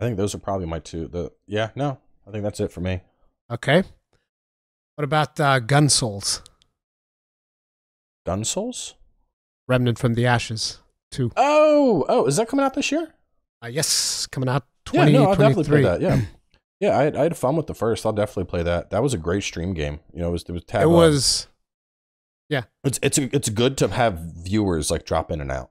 [0.00, 1.08] I think those are probably my two.
[1.08, 3.00] The yeah, no, I think that's it for me.
[3.50, 3.82] Okay.
[4.96, 6.42] What about uh, Gun Souls?
[8.24, 8.94] Gun Souls.
[9.66, 10.80] Remnant from the Ashes.
[11.10, 11.30] Two.
[11.36, 13.14] Oh, oh, is that coming out this year?
[13.62, 15.82] Uh, yes, coming out Yeah, no, I'll definitely play 2023.
[15.82, 16.00] that.
[16.00, 16.20] Yeah,
[16.80, 18.04] yeah, I had, I had fun with the first.
[18.04, 18.90] I'll definitely play that.
[18.90, 20.00] That was a great stream game.
[20.12, 20.88] You know, it was it was tab, it uh,
[22.48, 22.64] was.
[22.84, 25.70] it's it's it's good to have viewers like drop in and out.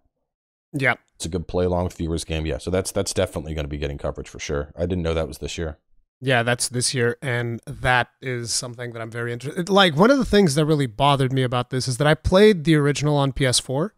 [0.74, 0.96] Yeah.
[1.16, 2.46] It's a good play along with viewers game.
[2.46, 4.74] Yeah, so that's that's definitely going to be getting coverage for sure.
[4.76, 5.78] I didn't know that was this year.
[6.20, 9.70] Yeah, that's this year, and that is something that I'm very interested.
[9.70, 12.64] Like one of the things that really bothered me about this is that I played
[12.64, 13.90] the original on PS4,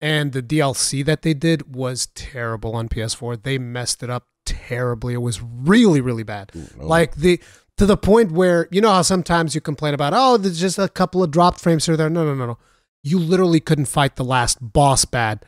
[0.00, 3.42] and the DLC that they did was terrible on PS4.
[3.42, 5.12] They messed it up terribly.
[5.14, 6.52] It was really, really bad.
[6.56, 6.86] Ooh, no.
[6.86, 7.40] Like the
[7.78, 10.88] to the point where you know how sometimes you complain about oh, there's just a
[10.88, 12.10] couple of dropped frames here or there.
[12.10, 12.58] No, no, no, no.
[13.02, 15.44] You literally couldn't fight the last boss bad.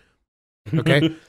[0.72, 1.14] Okay.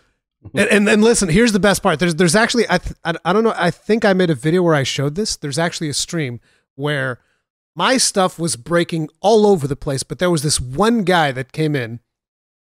[0.54, 2.00] And, and and listen, here's the best part.
[2.00, 3.54] There's there's actually I, th- I I don't know.
[3.58, 5.36] I think I made a video where I showed this.
[5.36, 6.40] There's actually a stream
[6.76, 7.20] where
[7.76, 11.52] my stuff was breaking all over the place, but there was this one guy that
[11.52, 12.00] came in,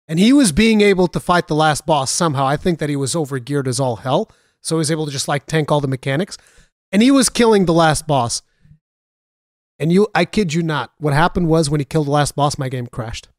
[0.09, 2.47] and he was being able to fight the last boss somehow.
[2.47, 4.31] I think that he was overgeared as all hell,
[4.63, 6.39] so he was able to just like tank all the mechanics,
[6.93, 8.43] and he was killing the last boss.
[9.79, 12.57] And you, I kid you not, what happened was when he killed the last boss,
[12.59, 13.29] my game crashed.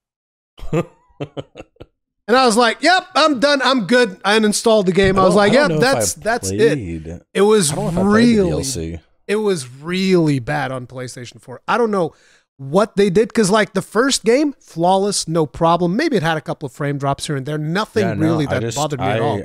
[2.29, 3.61] And I was like, "Yep, I'm done.
[3.63, 5.17] I'm good." I uninstalled the game.
[5.17, 8.37] I, was like, "Yep, that's that's it." It was I don't know if I played
[8.37, 11.61] the really it was really bad on PlayStation 4.
[11.67, 12.13] I don't know
[12.57, 15.95] what they did because, like, the first game, flawless, no problem.
[15.95, 17.57] Maybe it had a couple of frame drops here and there.
[17.57, 19.41] Nothing Yeah, no, really that just- bothered me I- at all.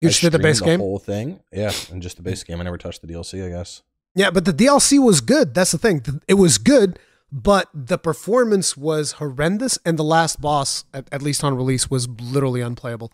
[0.00, 0.80] You just did the base game?
[0.80, 1.40] whole thing.
[1.52, 2.60] Yeah, and just the base game.
[2.60, 3.44] I never touched the DLC.
[3.44, 3.82] I guess.
[4.14, 5.54] Yeah, but the DLC was good.
[5.54, 6.02] That's the thing.
[6.26, 6.98] It was good,
[7.32, 12.08] but the performance was horrendous, and the last boss, at, at least on release, was
[12.08, 13.12] literally unplayable.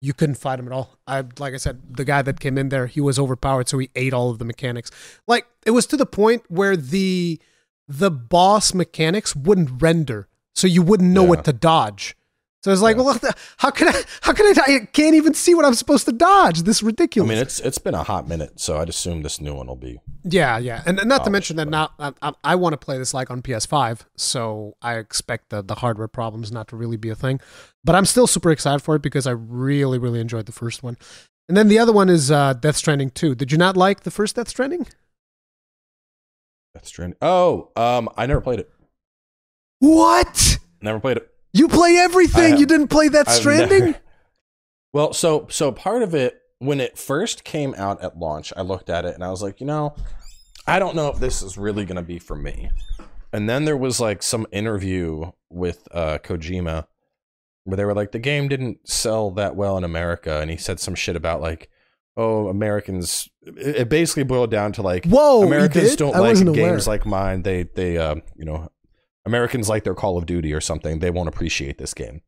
[0.00, 0.98] You couldn't fight him at all.
[1.06, 3.90] I like I said, the guy that came in there, he was overpowered, so he
[3.94, 4.90] ate all of the mechanics.
[5.26, 7.40] Like it was to the point where the
[7.86, 11.28] the boss mechanics wouldn't render, so you wouldn't know Yeah.
[11.30, 12.16] what to dodge.
[12.64, 13.02] So it's like, Yeah.
[13.02, 13.20] well,
[13.58, 14.02] how can I?
[14.22, 14.54] How can I?
[14.56, 16.62] I can't even see what I'm supposed to dodge.
[16.62, 19.52] This is I mean, it's it's been a hot minute, so I'd assume this new
[19.52, 20.00] one will be.
[20.22, 22.96] Yeah, yeah, and, and not to mention that now I, I, I want to play
[22.96, 27.10] this like on PS5, so I expect the the hardware problems not to really be
[27.10, 27.38] a thing.
[27.84, 30.96] But I'm still super excited for it because I really really enjoyed the first one.
[31.50, 33.34] And then the other one is uh, Death Stranding 2.
[33.34, 34.86] Did you not like the first Death Stranding?
[36.72, 37.18] Death Stranding.
[37.20, 38.70] Oh, um, I never played it.
[39.80, 40.58] What?
[40.80, 41.33] Never played it.
[41.54, 42.58] You play everything.
[42.58, 43.84] you didn't play That I've Stranding?
[43.86, 44.00] never-
[44.92, 48.90] well, so so part of it when it first came out at launch, I looked
[48.90, 49.94] at it and I was like, you know,
[50.66, 52.70] I don't know if this is really going to be for me.
[53.32, 56.86] And then there was like some interview with uh, Kojima
[57.64, 60.78] where they were like, the game didn't sell that well in America, and he said
[60.80, 61.68] some shit about like,
[62.16, 63.28] oh, Americans.
[63.42, 66.78] It it basically boiled down to like, Whoa, Americans don't I like games aware.
[66.80, 67.42] like mine.
[67.42, 68.68] They they uh you know
[69.26, 70.98] Americans like their Call of Duty or something.
[70.98, 72.20] They won't appreciate this game.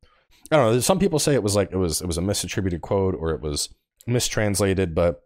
[0.50, 0.80] I don't know.
[0.80, 3.40] Some people say it was like it was it was a misattributed quote or it
[3.40, 3.68] was
[4.06, 5.22] mistranslated, but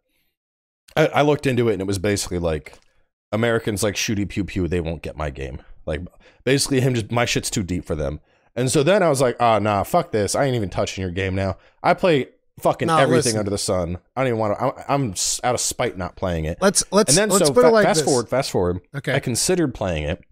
[0.96, 2.78] I, I looked into it and it was basically like
[3.32, 4.66] Americans like shooty pew pew.
[4.66, 5.62] They won't get my game.
[5.86, 6.00] Like
[6.44, 8.20] basically him just my shit's too deep for them.
[8.56, 10.34] And so then I was like, oh nah, fuck this.
[10.34, 11.58] I ain't even touching your game now.
[11.82, 12.28] I play
[12.60, 13.38] fucking everything listen.
[13.38, 13.98] under the sun.
[14.16, 14.64] I don't even want to.
[14.64, 15.14] I'm, I'm
[15.44, 16.58] out of spite not playing it.
[16.60, 18.04] Let's let's And then let's so put it fa- like fast this.
[18.04, 18.80] forward, fast forward.
[18.94, 19.14] Okay.
[19.14, 20.22] I considered playing it.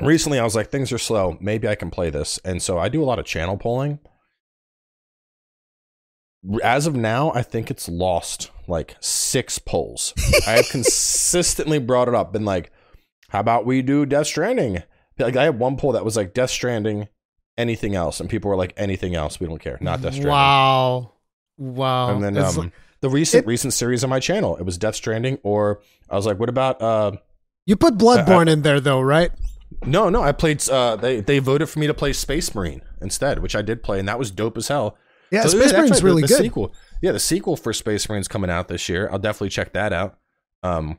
[0.00, 1.36] Recently, I was like, things are slow.
[1.40, 2.38] Maybe I can play this.
[2.44, 3.98] And so I do a lot of channel polling.
[6.62, 10.12] As of now, I think it's lost like six polls.
[10.46, 12.72] I have consistently brought it up, been like,
[13.28, 14.82] how about we do Death Stranding?
[15.18, 17.08] Like, I had one poll that was like, Death Stranding,
[17.56, 18.18] anything else?
[18.18, 19.38] And people were like, anything else?
[19.38, 19.78] We don't care.
[19.80, 20.30] Not Death Stranding.
[20.32, 21.12] Wow.
[21.58, 22.14] Wow.
[22.14, 22.72] And then um, like-
[23.02, 25.80] the recent it- recent series on my channel, it was Death Stranding, or
[26.10, 27.12] I was like, what about uh,
[27.66, 29.30] you put Bloodborne in there though, right?
[29.84, 30.68] No, no, I played.
[30.68, 33.98] Uh, they they voted for me to play Space Marine instead, which I did play,
[33.98, 34.96] and that was dope as hell.
[35.30, 36.38] Yeah, So, Space Marine's right, the- really the good.
[36.38, 39.08] Sequel, yeah, the sequel for Space Marine's coming out this year.
[39.10, 40.18] I'll definitely check that out.
[40.62, 40.98] Um,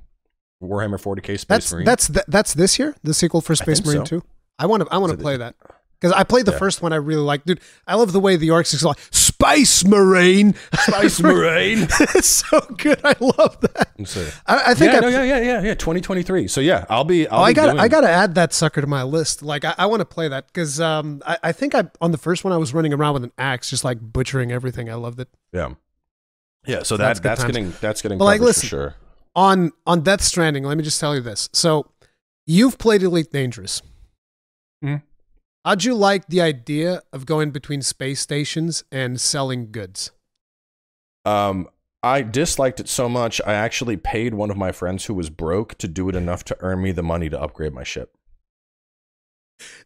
[0.62, 1.86] Warhammer 40k Space That's Marine.
[1.86, 2.96] that's th- that's this year.
[3.04, 4.20] The sequel for Space Marine so.
[4.20, 4.24] Two.
[4.58, 5.56] I want to I want to play that
[6.00, 6.58] because I played the Yeah.
[6.60, 6.94] first one.
[6.94, 7.60] I really like, dude.
[7.86, 8.98] I love the way the orcs is like
[9.44, 10.54] Space Marine.
[10.74, 11.88] Space Marine.
[12.16, 13.00] it's so good.
[13.04, 13.90] I love that.
[14.06, 15.74] So- I, I think yeah, I, no, yeah, yeah, yeah, yeah.
[15.76, 16.48] 2023.
[16.48, 17.28] So yeah, I'll be.
[17.28, 19.44] I'll oh, I got doing, I got to add that sucker to my list.
[19.44, 22.18] Like I, I want to play that because um I, I think I on the
[22.18, 24.90] first one I was running around with an axe just like butchering everything.
[24.90, 25.28] I loved it.
[25.52, 25.74] Yeah,
[26.66, 26.84] yeah.
[26.84, 27.54] So That's that good that's times.
[27.54, 28.96] getting that's getting But, like, listen, for sure.
[29.36, 31.50] on on Death Stranding, let me just tell you this.
[31.54, 31.92] So,
[32.46, 33.82] you've played Elite Dangerous.
[34.84, 35.02] Mhm.
[35.66, 40.12] How'd you like the idea of going between space stations and selling goods?
[41.24, 41.70] Um,
[42.02, 43.40] I disliked it so much.
[43.48, 46.58] I actually paid one of my friends who was broke to do it enough to
[46.60, 48.14] earn me the money to upgrade my ship.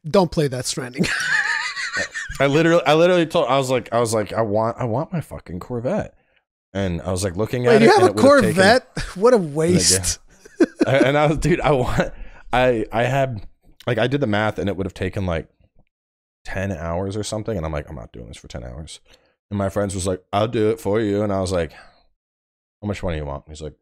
[0.03, 1.05] Don't play Death Stranding.
[2.39, 5.13] I literally, I literally told, I was like, I was like, I want, I want
[5.13, 6.15] my fucking Corvette,
[6.73, 7.85] and I was like looking at Wait, it.
[7.85, 9.03] you have and a it would've taken- Corvette?
[9.15, 10.19] what a waste!
[10.87, 12.13] and I was, dude, I want,
[12.51, 13.45] I, I had,
[13.85, 15.47] like, I did the math, and it would have taken like
[16.47, 19.01] ten hours or something, and I'm like, I'm not doing this for ten hours.
[19.51, 22.87] And my friends was like, I'll do it for you, and I was like, How
[22.87, 23.43] much money you want?
[23.47, 23.75] He's like,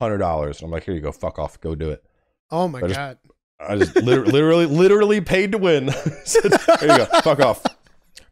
[0.00, 0.58] hundred dollars.
[0.60, 2.04] And I'm like, Here you go, fuck off, go do it.
[2.50, 3.18] Oh my I just- god!
[3.60, 5.90] I just literally, literally, literally paid to win.
[6.24, 7.64] Said, Here you go, fuck off,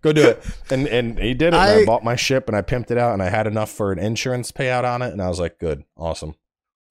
[0.02, 0.44] go do it.
[0.70, 1.54] And and he did it.
[1.54, 3.70] and I, I- bought my ship and I pimped it out, and I had enough
[3.70, 6.34] for an insurance payout on it, and I was like, good, awesome.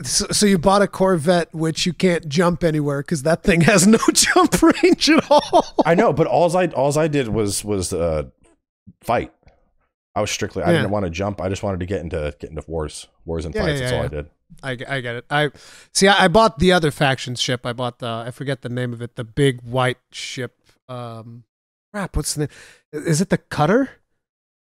[0.04, 3.86] So, so you bought a Corvette, which you can't jump anywhere because that thing has
[3.86, 5.74] no jump range at all.
[5.86, 8.24] I know, but alls I alls I did was was uh,
[9.02, 9.34] fight.
[10.16, 10.64] I was strictly.
[10.64, 10.78] I Yeah.
[10.78, 11.42] didn't want to jump.
[11.42, 13.82] I just wanted to get into get into wars, wars and Yeah, fights.
[13.82, 14.04] yeah, That's all.
[14.04, 14.30] I did.
[14.90, 15.26] I, I get it.
[15.30, 15.52] I
[15.94, 16.08] see.
[16.08, 17.66] I, I bought the other faction ship.
[17.66, 18.08] I bought the.
[18.08, 19.16] I forget the name of it.
[19.16, 20.56] The big white ship.
[20.88, 21.44] Um,
[21.94, 22.16] crap.
[22.16, 22.50] What's the name?
[22.94, 23.90] Is it the Cutter?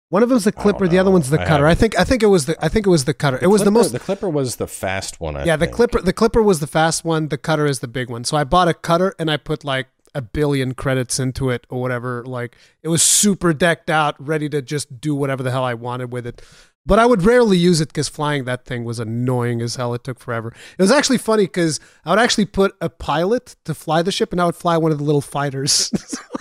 [0.08, 0.86] One of them's the Clipper.
[0.86, 1.66] The other one's the I Cutter.
[1.66, 1.98] I think.
[1.98, 2.64] I think it was the.
[2.64, 3.38] I think it was the Cutter.
[3.42, 3.92] it was the most.
[3.92, 5.36] The Clipper was the fast one.
[5.36, 5.76] I yeah, the think.
[5.76, 6.00] Clipper.
[6.00, 7.28] The Clipper was the fast one.
[7.28, 8.22] The Cutter is the big one.
[8.24, 11.80] So I bought a Cutter and I put like a billion credits into it or
[11.80, 12.24] whatever.
[12.24, 16.12] Like it was super decked out, ready to just do whatever the hell I wanted
[16.12, 16.40] with it.
[16.86, 19.92] But I would rarely use it because flying that thing was annoying as hell.
[19.92, 20.54] It took forever.
[20.78, 24.30] It was actually funny because I would actually put a pilot to fly the ship,
[24.30, 25.90] and I would fly one of the little fighters.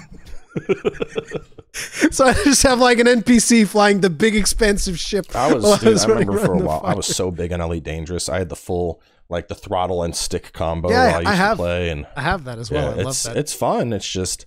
[2.12, 5.36] so I just have like an NPC flying the big expensive ship.
[5.36, 7.62] I was, dude, I, was running remember for a while, I was so big on
[7.62, 8.30] Elite Dangerous.
[8.30, 11.58] I had the full, like the throttle and stick combo Yeah, I used I have-
[11.58, 11.90] to play.
[11.90, 12.84] And I have that as well.
[12.84, 13.38] yeah, I love it's, that.
[13.38, 13.94] it's fun.
[13.94, 14.46] It's just,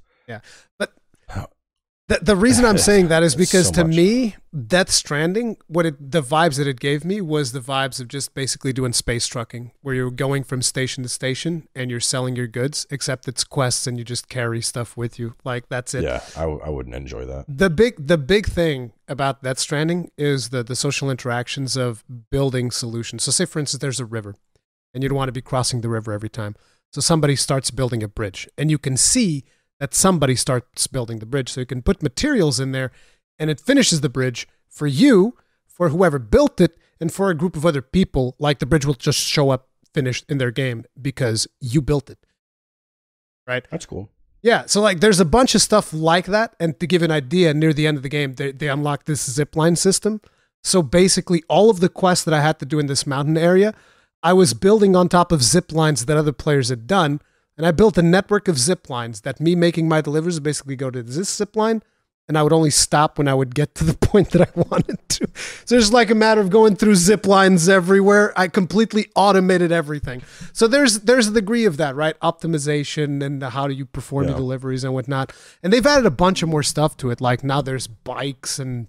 [2.08, 3.96] The, the reason I'm saying that is because so to much.
[3.96, 4.36] me,
[4.66, 8.34] Death Stranding, what it the vibes that it gave me was the vibes of just
[8.34, 12.46] basically doing space trucking, where you're going from station to station and you're selling your
[12.46, 15.34] goods, except it's quests and you just carry stuff with you.
[15.44, 16.02] Like that's it.
[16.02, 17.44] yeah, I, w- I wouldn't enjoy that.
[17.46, 22.70] The big the big thing about Death Stranding is the the social interactions of building
[22.70, 23.22] solutions.
[23.24, 24.34] So say for instance there's a river
[24.94, 26.56] and you don't want to be crossing the river every time.
[26.90, 29.44] So somebody starts building a bridge and you can see
[29.80, 31.50] that somebody starts building the bridge.
[31.50, 32.90] So you can put materials in there
[33.38, 37.56] and it finishes the bridge for you, for whoever built it, and for a group
[37.56, 41.46] of other people, like the bridge will just show up finished in their game because
[41.60, 42.18] you built it.
[43.46, 43.66] Right?
[43.70, 44.10] That's cool.
[44.42, 47.54] Yeah, so like there's a bunch of stuff like that, and to give an idea,
[47.54, 50.20] near the end of the game, they, they unlock this zip line system.
[50.62, 53.74] So basically, all of the quests that I had to do in this mountain area,
[54.22, 57.20] I was building on top of zip lines that other players had done,
[57.58, 60.76] and I built a network of zip lines that me making my deliveries would basically
[60.76, 61.82] go to this zip line,
[62.28, 65.00] and I would only stop when I would get to the point that I wanted
[65.08, 65.28] to.
[65.64, 68.32] So it's like a matter of going through zip lines everywhere.
[68.38, 70.22] I completely automated everything.
[70.52, 72.18] So there's there's a degree of that, right?
[72.20, 75.32] Optimization and how do you perform your deliveries and whatnot.
[75.62, 77.20] And they've added a bunch of more stuff to it.
[77.20, 78.86] Like now there's bikes and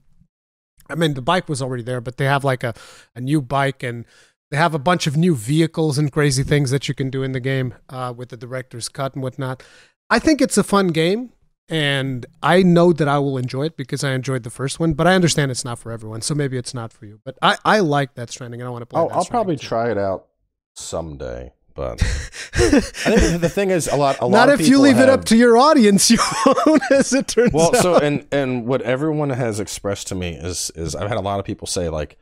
[0.90, 2.74] I mean the bike was already there, but they have like a,
[3.16, 4.06] a new bike and
[4.52, 7.34] they have a bunch of new vehicles and crazy things that you can do in
[7.34, 9.64] the game uh, with the director's cut and whatnot.
[10.10, 11.32] I think it's a fun game,
[11.68, 14.94] and I know that I will enjoy it because I enjoyed the first one.
[14.94, 17.20] But I understand it's not for everyone, so maybe it's not for you.
[17.24, 19.02] But I, I like Death Stranding, and I want to play.
[19.02, 19.68] I'll, I'll probably too.
[19.68, 20.28] try it out
[20.74, 22.02] someday, but
[22.56, 24.20] I think the thing is a lot.
[24.20, 26.18] A lot Not if you leave it up to your audience, you
[26.66, 27.84] won't, as it turns well out.
[27.84, 31.40] so and and what everyone has expressed to me is is i've had a lot
[31.40, 32.18] of people say like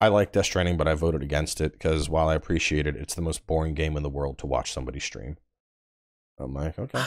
[0.00, 3.14] i like death stranding but i voted against it because while i appreciate it it's
[3.14, 5.36] the most boring game in the world to watch somebody stream
[6.38, 6.98] i'm like okay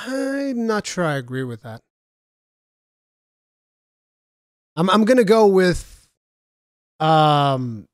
[0.54, 1.82] I'm not sure I agree with that.
[4.76, 6.08] I'm I'm gonna go with
[7.00, 7.86] um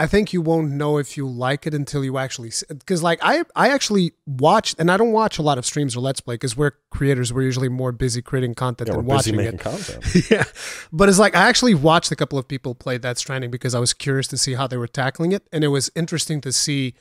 [0.00, 3.42] I think you won't know if you like it until you actually because like I
[3.56, 6.56] I actually watched and I don't watch a lot of streams or let's play because
[6.56, 9.60] we're creators we're usually more busy creating content yeah we're than busy watching making it.
[9.60, 10.44] content yeah,
[10.92, 13.80] but it's like I actually watched a couple of people play Death Stranding because I
[13.80, 16.94] was curious to see how they were tackling it, and it was interesting to see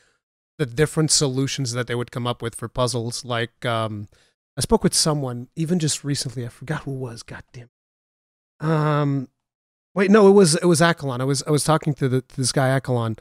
[0.58, 3.24] the different solutions that they would come up with for puzzles.
[3.24, 4.08] Like um,
[4.58, 6.46] I spoke with someone even just recently.
[6.46, 7.22] I forgot who it was.
[7.22, 7.70] God damn.
[8.60, 9.30] Um,
[9.98, 11.20] wait, no, it was it was Akalon.
[11.20, 13.18] I was I was talking to, the, to this guy Akalon,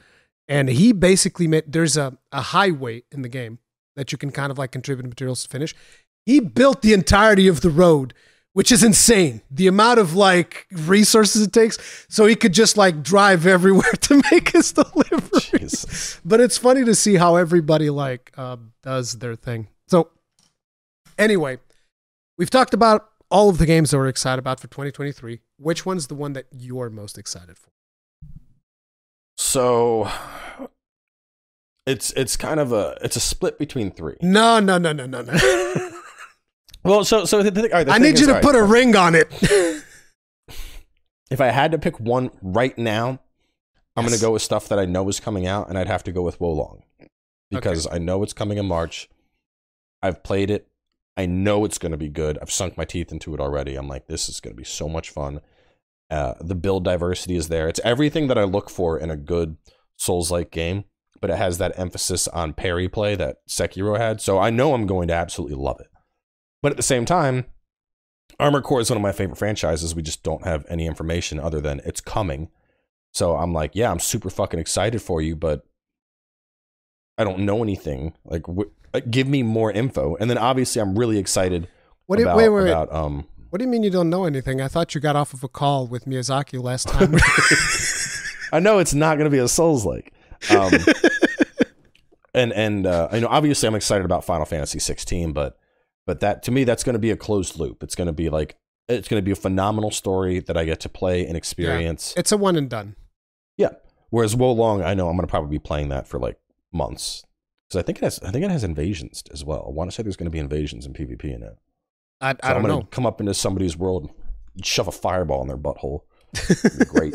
[0.46, 3.58] and he basically made there's a a highway in the game
[3.96, 5.74] that you can kind of like contribute materials to finish.
[6.24, 8.14] He built the entirety of the road
[8.56, 9.42] which is insane.
[9.50, 14.22] The amount of like resources it takes, so he could just like drive everywhere to
[14.30, 15.58] make his delivery.
[15.58, 16.18] Jesus.
[16.24, 19.68] But it's funny to see how everybody like uh, does their thing.
[19.88, 20.08] So
[21.18, 21.58] anyway,
[22.38, 25.40] we've talked about all of the games that we're excited about for 2023.
[25.58, 27.70] Which one's the one that you're most excited for?
[29.38, 30.10] so
[31.86, 35.20] it's it's kind of a it's a split between three No, no, no, no, no,
[35.20, 35.90] no.
[36.84, 38.62] well so so the, all right, the I need is, you to right, put a
[38.62, 39.28] ring on it.
[41.30, 43.20] if i had to pick one right now
[43.94, 44.06] i'm Yes.
[44.10, 46.12] going to go with stuff that i know is coming out and i'd have to
[46.12, 46.82] go with Wo Long
[47.50, 49.08] because I know it's coming in March.
[50.02, 50.66] I've played it.
[51.16, 52.38] I know it's going to be good.
[52.40, 53.76] I've sunk my teeth into it already.
[53.76, 55.40] I'm like, this is going to be so much fun.
[56.10, 57.68] Uh, the build diversity is there.
[57.68, 59.56] It's everything that I look for in a good
[59.96, 60.84] Souls like game,
[61.20, 64.20] but it has that emphasis on parry play that Sekiro had.
[64.20, 65.88] So I know I'm going to absolutely love it.
[66.62, 67.46] But at the same time,
[68.38, 69.94] Armored Core is one of my favorite franchises.
[69.94, 72.50] We just don't have any information other than it's coming.
[73.12, 75.64] So I'm like, yeah, I'm super fucking excited for you, but
[77.16, 78.12] I don't know anything.
[78.24, 80.16] Like, wh- give me more info.
[80.16, 81.68] And then obviously, I'm really excited
[82.06, 82.70] What do you, about, wait, wait, wait.
[82.70, 83.26] about um.
[83.50, 84.60] What do you mean you don't know anything?
[84.60, 87.14] I thought you got off of a call with Miyazaki last time.
[88.52, 90.12] I know it's not going to be a Souls like.
[90.50, 90.72] Um,
[92.34, 95.58] and and uh, you know, obviously, I'm excited about Final Fantasy 16, but
[96.06, 97.82] but that to me, that's going to be a closed loop.
[97.82, 98.56] It's going to be like
[98.88, 102.14] it's going to be a phenomenal story that I get to play and experience.
[102.16, 102.96] it's a one and done.
[103.56, 103.70] Yeah.
[104.10, 106.38] Whereas Wo Long, I know I'm going to probably be playing that for like
[106.72, 107.24] months.
[107.68, 109.64] Because I think it has I think it has invasions as well.
[109.66, 111.56] I want to say there's going to be invasions in PvP in it.
[112.20, 112.88] I, So I don't am gonna know.
[112.90, 114.10] come up into somebody's world,
[114.54, 116.02] and shove a fireball in their butthole.
[116.88, 117.14] Great.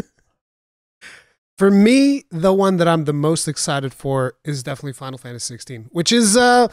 [1.58, 5.90] For me, the one that I'm the most excited for is definitely Final Fantasy 16,
[5.92, 6.64] which is uh,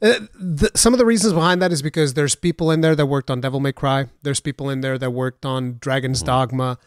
[0.00, 3.06] uh the, some of the reasons behind that is because there's people in there that
[3.06, 4.06] worked on Devil May Cry.
[4.22, 6.26] There's people in there that worked on Dragon's Mhm.
[6.26, 6.78] Dogma.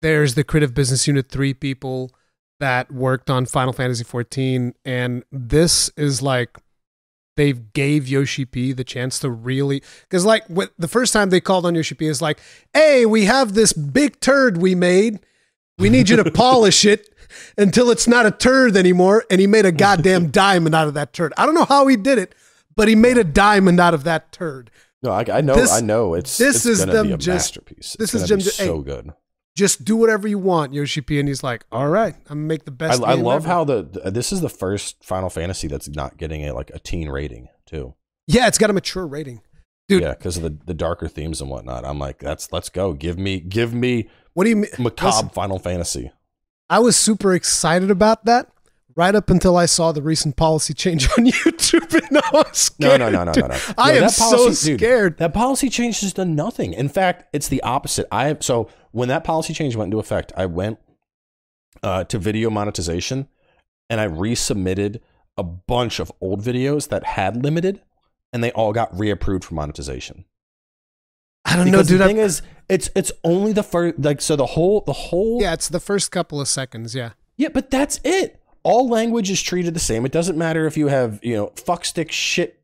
[0.00, 2.10] There's the Creative Business Unit 3 people
[2.60, 6.56] that worked on Final Fantasy 14 and this is like
[7.36, 11.40] they gave Yoshi P the chance to really because like what, the first time they
[11.40, 12.38] called on Yoshi P is like,
[12.72, 15.18] "Hey, we have this big turd we made.
[15.76, 17.08] We need you to polish it
[17.58, 21.12] until it's not a turd anymore." And he made a goddamn diamond out of that
[21.12, 21.32] turd.
[21.36, 22.36] I don't know how he did it,
[22.76, 24.70] but he made a diamond out of that turd.
[25.02, 26.14] No, I, I know, This- I know.
[26.14, 27.96] It's this it's is them be a just- masterpiece.
[27.98, 29.12] this It's is gonna them hey, so good.
[29.56, 31.18] Just do whatever you want, Yoshi P.
[31.20, 33.64] And he's like, "All right, I'm gonna make the best." I game love ever." how
[33.64, 37.08] the, the this is the first Final Fantasy that's not getting a like a teen
[37.08, 37.94] rating too.
[38.26, 39.42] yeah, it's got a mature rating.
[39.88, 40.02] Dude.
[40.02, 41.84] Yeah, because of the, the darker themes and whatnot.
[41.84, 42.94] I'm like, that's let's go.
[42.94, 44.70] Give me give me What do you mean?
[44.78, 46.10] macabre Listen, Final Fantasy.
[46.70, 48.48] I was super excited about that
[48.96, 51.92] right up until I saw the recent policy change on YouTube.
[52.08, 53.00] And I was No, scared.
[53.00, 53.48] no, no, no, no, dude.
[53.48, 53.58] no.
[53.78, 55.18] I No, am that so policy- dude, scared.
[55.18, 56.72] That policy change has done nothing.
[56.72, 58.06] In fact, it's the opposite.
[58.12, 60.78] I so when that policy change went into effect, I went
[61.82, 63.28] uh, to video monetization
[63.90, 65.00] and I resubmitted
[65.36, 67.82] a bunch of old videos that had limited,
[68.32, 70.24] and they all got reapproved for monetization.
[71.44, 72.00] I don't know, dude.
[72.00, 75.52] the thing is, it's it's only the first like so the whole the whole yeah,
[75.52, 76.94] it's the first couple of seconds.
[76.94, 77.10] Yeah.
[77.36, 78.40] Yeah, but that's it.
[78.64, 80.04] All language is treated the same.
[80.04, 82.60] It doesn't matter if you have, you know, fuckstick shit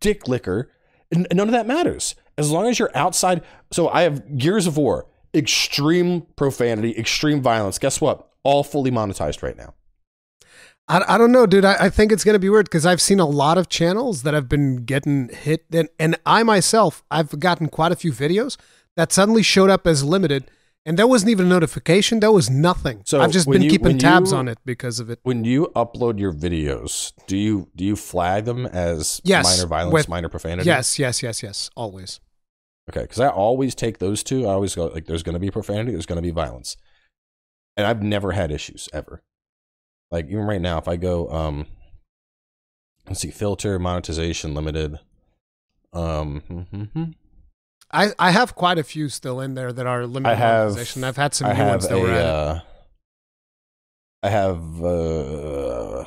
[0.00, 0.70] dick liquor.
[1.12, 2.14] None of that matters.
[2.36, 3.42] As long as you're outside.
[3.72, 7.78] So I have Gears of War, extreme profanity, extreme violence.
[7.78, 8.30] Guess what?
[8.44, 9.74] All fully monetized right now.
[10.86, 11.64] I, I don't know, dude.
[11.64, 14.22] I, I think it's going to be weird because I've seen a lot of channels
[14.22, 15.64] that have been getting hit.
[15.72, 18.56] And, and I myself, I've gotten quite a few videos
[18.96, 20.50] that suddenly showed up as limited.
[20.88, 22.20] And there wasn't even a notification.
[22.20, 23.02] There was nothing.
[23.04, 25.18] So I've just been you- keeping tabs you- on it because of it.
[25.22, 29.92] When you upload your videos, do you do you flag them as Yes, minor violence,
[29.92, 30.66] with- minor profanity?
[30.66, 31.68] Yes, yes, yes, yes.
[31.76, 32.20] Always.
[32.88, 34.46] Okay, because I always take those two.
[34.46, 36.78] I always go like, there's going to be profanity, there's going to be violence,
[37.76, 39.22] and I've never had issues ever.
[40.10, 41.66] Like even right now, if I go, um,
[43.06, 44.98] let's see, filter monetization limited.
[45.92, 47.14] Um, mhm.
[47.90, 51.04] I, I have quite a few still in there that are limited I have- monetization.
[51.04, 52.26] I've had some I new have ones that were a, added.
[52.26, 52.60] uh,
[54.22, 56.04] I have, uh,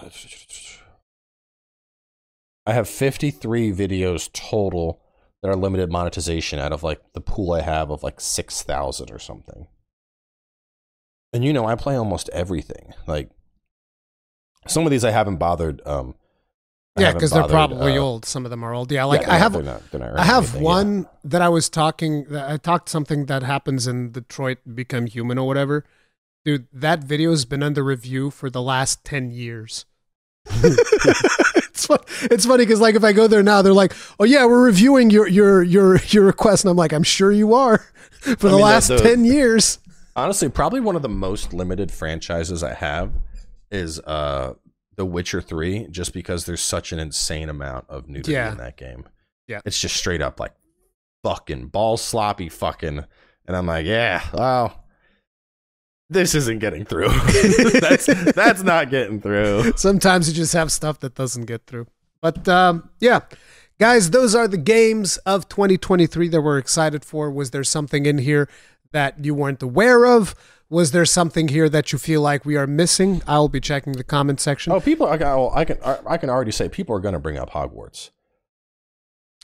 [2.66, 5.02] I have 53 videos total
[5.42, 9.18] that are limited monetization out of like the pool I have of like 6,000 or
[9.18, 9.68] something.
[11.34, 12.94] And you know, I play almost everything.
[13.08, 13.30] Like
[14.68, 15.82] some of these I haven't bothered.
[15.86, 16.14] Um,
[16.98, 18.26] I yeah, because they're probably uh, old.
[18.26, 18.92] Some of them are old.
[18.92, 20.68] Yeah, like yeah, I have they're not- they're not I have anything, yeah.
[20.68, 22.26] one that I was talking.
[22.26, 25.86] that I talked something that happens in Detroit Become Human or whatever.
[26.44, 29.86] Dude, that video has been under review for the last ten years.
[30.50, 34.46] it's fun, it's funny because like if I go there now, they're like, "Oh yeah,
[34.46, 37.78] we're reviewing your your your your request," and I'm like, "I'm sure you are."
[38.22, 39.80] For the mean, the- last the- ten years,
[40.16, 43.14] Honestly, probably one of the most limited franchises I have
[43.72, 44.56] is uh
[45.02, 48.52] The Witcher 3 just because there's such an insane amount of nudity Yeah.
[48.52, 49.06] in that game.
[49.48, 49.60] Yeah.
[49.66, 50.54] It's just straight up like
[51.24, 53.04] fucking ball sloppy fucking
[53.48, 54.84] and I'm like, yeah, well
[56.12, 57.08] this isn't getting through.
[57.80, 58.06] that's
[58.36, 59.72] that's not getting through.
[59.76, 61.88] sometimes you just have stuff that doesn't get through.
[62.22, 63.22] But um, yeah,
[63.80, 67.32] guys, those are the games of 2023 that we're excited for.
[67.32, 68.48] Was there something in here
[68.92, 70.36] that you weren't aware of?
[70.72, 73.22] Was there something here that you feel like we are missing?
[73.28, 74.72] I'll be checking the comment section.
[74.72, 77.14] Oh, people oh, I can well, I can I can already say people are going
[77.14, 78.12] to bring up Hogwarts.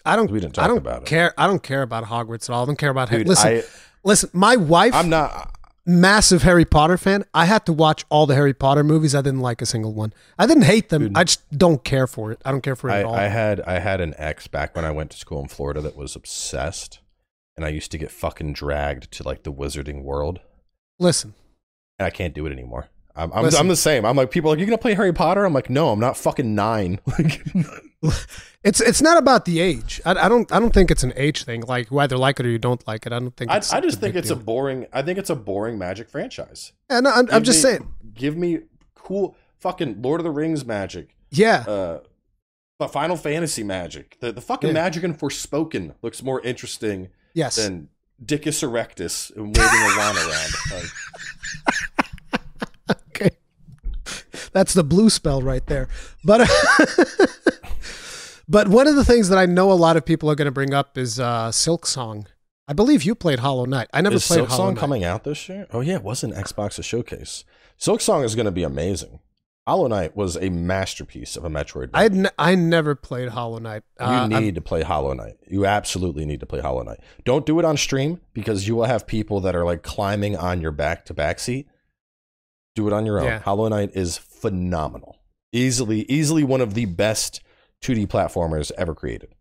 [0.05, 0.31] I don't.
[0.31, 1.05] we didn't I talk don't about it.
[1.05, 1.33] care.
[1.37, 2.63] I don't care about Hogwarts at all.
[2.63, 3.09] I don't care about.
[3.09, 3.63] Dude, listen, I
[4.05, 4.29] listen.
[4.31, 5.53] My wife, I'm not
[5.85, 7.25] massive Harry Potter fan.
[7.33, 9.13] I had to watch all the Harry Potter movies.
[9.13, 10.13] I didn't like a single one.
[10.39, 11.01] I didn't hate them.
[11.01, 11.17] Dude.
[11.17, 12.41] I just don't care for it.
[12.45, 13.15] I don't care for it I, at all.
[13.15, 15.97] I had I had an ex back when I went to school in Florida that
[15.97, 16.99] was obsessed,
[17.57, 20.39] and I used to get fucking dragged to like the wizarding world,
[20.99, 21.33] listen.
[21.99, 22.87] and I can't do it anymore.
[23.15, 23.59] I'm I'm, Listen.
[23.61, 24.05] I'm the same.
[24.05, 25.43] I'm like people are like you gonna play Harry Potter?
[25.45, 26.99] I'm like no, I'm not fucking nine.
[27.17, 27.43] Like
[28.63, 30.01] It's it's not about the age.
[30.05, 31.61] I, I don't I don't think it's an age thing.
[31.61, 33.13] Like you either like it or you don't like it.
[33.13, 33.49] I don't think.
[33.49, 34.85] I, It's I just think it's a boring.
[34.93, 36.73] I think it's a boring Magic franchise.
[36.91, 37.93] Yeah, no, I'm, I'm just me- saying.
[38.13, 38.59] Give me
[38.93, 41.15] cool fucking Lord of the Rings magic.
[41.31, 41.99] Yeah, Uh,
[42.77, 44.17] but Final Fantasy magic.
[44.19, 44.73] The the fucking Yeah.
[44.73, 47.55] magic in Forspoken looks more interesting yes.
[47.55, 47.89] than
[48.23, 50.53] Dickus erectus and waving a wand around.
[52.89, 53.29] Like, okay.
[54.51, 55.87] That's the blue spell right there.
[56.23, 56.49] But
[58.47, 60.51] but one of the things that I know a lot of people are going to
[60.51, 62.25] bring up is uh, Silksong.
[62.67, 63.87] I believe you played Hollow Knight.
[63.93, 64.79] I never Is played Silk Hollow Song Knight.
[64.79, 65.67] coming out this year?
[65.71, 67.45] Oh yeah, it was an Xbox showcase.
[67.79, 69.19] Silksong is going to be amazing.
[69.67, 71.89] Hollow Knight was a masterpiece of a Metroid.
[71.93, 73.83] I n- I never played Hollow Knight.
[73.99, 75.35] You Uh, I'm- need to play Hollow Knight.
[75.47, 76.99] You absolutely need to play Hollow Knight.
[77.25, 80.61] Don't do it on stream because you will have people that are like climbing on
[80.61, 81.67] your back to back seat.
[82.75, 83.25] Do it on your own.
[83.25, 83.39] Yeah.
[83.39, 85.17] Hollow Knight is phenomenal.
[85.51, 87.41] Easily, easily one of the best
[87.81, 89.35] 2D platformers ever created.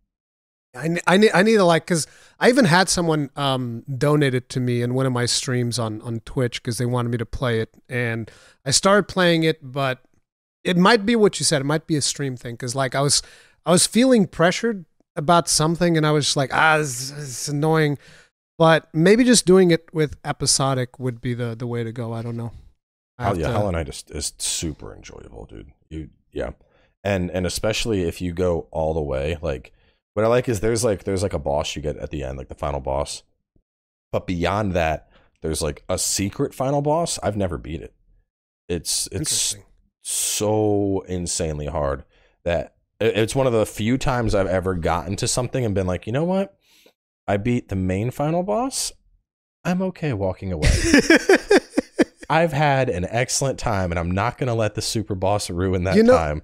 [0.75, 2.05] I, I need I need to like because
[2.39, 6.01] I even had someone um, donate it to me in one of my streams on
[6.01, 8.29] on Twitch because they wanted me to play it, and
[8.65, 10.01] I started playing it, but
[10.63, 11.61] it might be what you said.
[11.61, 13.21] It might be a stream thing because like I was
[13.65, 14.85] I was feeling pressured
[15.15, 17.97] about something, and I was like ah, this, this annoying.
[18.57, 22.13] But maybe just doing it with episodic would be the the way to go.
[22.13, 22.51] I don't know.
[23.17, 25.71] I Oh yeah, to- Hollow Knight is, is super enjoyable, dude.
[25.89, 26.51] You yeah,
[27.03, 29.37] and and especially if you go all the way.
[29.41, 29.73] Like
[30.13, 32.37] what I like is there's like there's like a boss you get at the end,
[32.37, 33.23] like the final boss.
[34.11, 35.09] But beyond that,
[35.41, 37.19] there's like a secret final boss.
[37.21, 37.93] I've never beat it.
[38.67, 39.55] It's it's.
[40.09, 42.03] So insanely hard
[42.45, 46.07] that it's one of the few times I've ever gotten to something and been like,
[46.07, 46.57] you know what?
[47.27, 48.93] I beat the main final boss.
[49.65, 50.69] I'm okay walking away.
[52.29, 55.83] I've had an excellent time, and I'm not going to let the super boss ruin
[55.83, 56.41] that You know- time.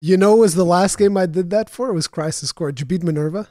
[0.00, 1.88] you know, was the last game I did that for?
[1.90, 2.70] It was Crisis Core.
[2.70, 3.48] Did you beat Minerva?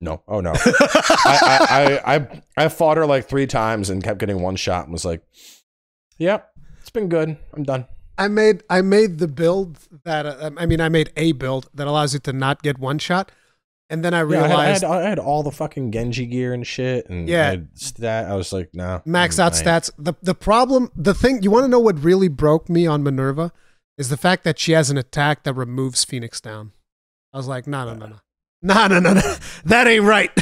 [0.00, 1.38] No, oh no, I,
[1.70, 4.92] I, I, I, I fought her like three times and kept getting one shot and
[4.92, 5.22] was like,
[6.18, 7.38] "Yep, it's been good.
[7.54, 7.86] I'm done."
[8.18, 11.86] I made I made the build that uh, I mean I made a build that
[11.86, 13.30] allows you to not get one shot,
[13.90, 16.26] and then I Yeah, I, realized had, I, had, I had all the fucking Genji
[16.26, 17.50] gear and shit, and Yeah.
[17.50, 18.30] I stat.
[18.30, 19.90] I was like, "No, max I'm- out stats.
[19.98, 23.52] The the problem, the thing you want to know what really broke me on Minerva
[23.98, 26.72] is the fact that she has an attack that removes Phoenix down.
[27.32, 28.16] I was like, no, no, no, no,
[28.62, 29.36] no, no, no, no,
[29.66, 30.30] that ain't right.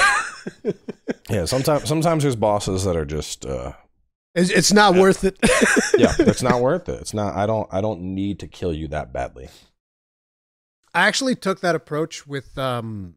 [1.31, 3.73] Yeah, sometimes sometimes there's bosses that are just uh
[4.35, 5.39] it's, it's not worth it.
[5.99, 7.01] yeah, it's not worth it.
[7.01, 9.49] It's not I don't I don't need to kill you that badly.
[10.93, 13.17] I actually took that approach with um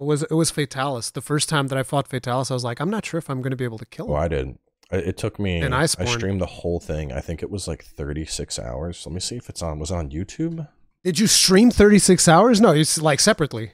[0.00, 1.12] it was it was Fatalis.
[1.12, 3.42] The first time that I fought Fatalis, I was like, I'm not sure if I'm
[3.42, 4.12] going to be able to kill him.
[4.12, 4.60] Oh, I didn't.
[4.92, 6.08] it took me And I Iceborne.
[6.08, 7.12] streamed the whole thing.
[7.12, 9.04] I think it was like 36 hours.
[9.04, 10.68] Let me see if it's on was it on YouTube.
[11.04, 12.60] Did you stream 36 hours?
[12.60, 13.72] No, it's like separately.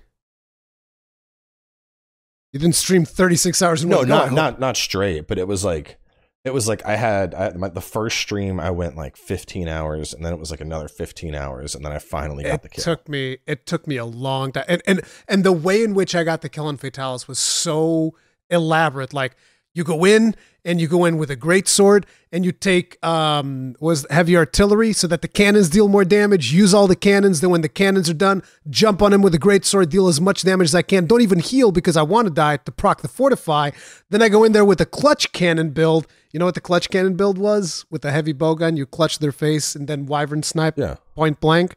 [2.52, 5.64] You didn't stream 36 hours in No, I not not not straight, but it was
[5.64, 5.98] like
[6.44, 10.12] it was like I had I, my, the first stream I went like 15 hours
[10.12, 12.68] and then it was like another 15 hours and then I finally got It the
[12.68, 12.82] kill.
[12.82, 14.64] It took me it took me a long time.
[14.68, 18.14] And and and the way in which I got the kill on Fatalis was so
[18.50, 19.14] elaborate.
[19.14, 19.36] Like
[19.74, 20.34] you go in
[20.64, 24.92] and you go in with a great sword and you take um was heavy artillery
[24.92, 26.52] so that the cannons deal more damage.
[26.52, 27.40] Use all the cannons.
[27.40, 30.20] Then when the cannons are done, jump on him with a great sword, deal as
[30.20, 31.06] much damage as I can.
[31.06, 33.70] Don't even heal because I want to die to proc the fortify.
[34.08, 36.06] Then I go in there with a clutch cannon build.
[36.32, 37.84] You know what the clutch cannon build was?
[37.90, 40.96] With a heavy bowgun, you clutch their face and then wyvern snipe yeah.
[41.14, 41.76] point blank.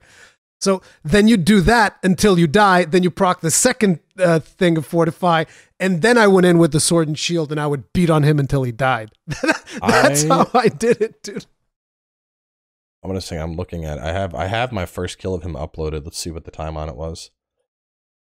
[0.60, 2.86] So then you do that until you die.
[2.86, 5.44] Then you proc the second uh, thing of fortify,
[5.80, 8.24] and then I went in with the sword and shield, and I would beat on
[8.24, 9.12] him until he died.
[9.82, 11.46] That's I- how I did it, dude.
[13.04, 15.54] I'm to say I'm looking at I have I have my first kill of him
[15.54, 16.04] uploaded.
[16.04, 17.30] Let's see what the time on it was.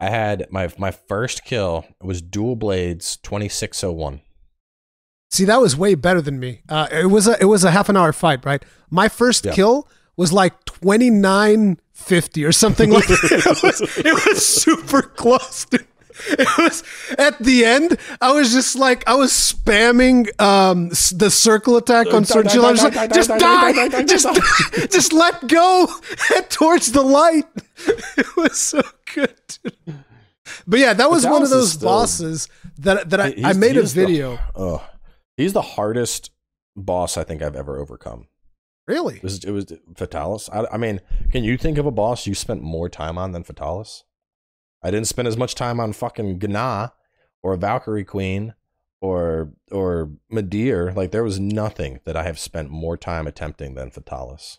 [0.01, 4.21] I had my my first kill was dual blades 2601.
[5.31, 6.63] See, that was way better than me.
[6.69, 8.63] Uh, it was a it was a half an hour fight, right?
[8.91, 9.53] My first Yeah.
[9.55, 13.23] kill was like twenty nine fifty or something like that.
[13.47, 15.87] It was, it was super close, dude.
[16.29, 16.85] It was
[17.19, 17.99] at the end.
[18.21, 22.53] I was just like I was spamming um, the circle attack on Die, certain die,
[22.53, 22.65] shield.
[22.97, 24.35] I die, like, die, die, just die,
[24.77, 25.89] just just let go,
[26.29, 27.47] head towards the light.
[28.17, 29.35] It was so good.
[29.65, 30.05] Dude.
[30.67, 32.49] But yeah, that was one of those still- bosses
[32.79, 34.39] that that I, I made a he's the- video.
[34.55, 34.81] Ugh.
[35.37, 36.31] he's the hardest
[36.77, 38.29] boss I think I've ever overcome.
[38.87, 39.17] Really?
[39.17, 40.49] It was it was Fatalis.
[40.53, 41.01] I, I mean,
[41.31, 44.03] can you think of a boss you spent more time on than Fatalis?
[44.83, 46.93] I didn't spend as much time on fucking Gna
[47.43, 48.55] or Valkyrie Queen
[49.01, 50.95] or or Medir.
[50.95, 54.59] Like there was nothing that I have spent more time attempting than Fatalis.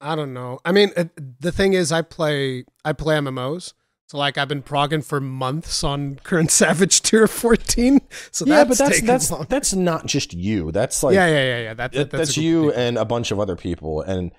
[0.00, 0.58] I don't know.
[0.64, 1.04] I mean, uh,
[1.40, 3.74] the thing is, I play I play MMOs,
[4.06, 8.00] so like I've been progging for months on current Savage Tier 14.
[8.30, 9.46] So yeah, that's but that's that's long.
[9.48, 10.70] that's not just you.
[10.72, 11.74] That's like yeah, yeah, yeah, yeah.
[11.74, 12.80] That, that- that's, of you people.
[12.80, 14.32] and a bunch of other people and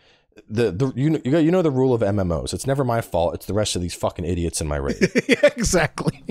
[0.50, 2.54] the the you know, you know- you know the rule of MMOs.
[2.54, 3.34] It's never my fault.
[3.36, 4.98] It's the rest of these fucking idiots in my raid.
[5.28, 6.24] yeah, exactly.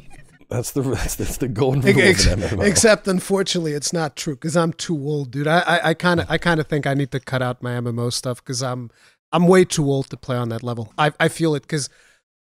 [0.49, 2.65] that's the that's, that's the golden rule Ex- of an MMO.
[2.65, 5.49] Except, unfortunately, it's not true because I'm too old, dude.
[5.49, 8.13] I I kind of I kind of think I need to cut out my MMO
[8.13, 8.91] stuff because I'm
[9.33, 10.93] I'm way too old to play on that level.
[10.97, 11.91] I I feel it because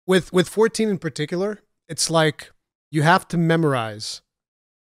[0.06, 2.52] with with 14 in particular, it's like
[2.92, 4.22] you have to memorize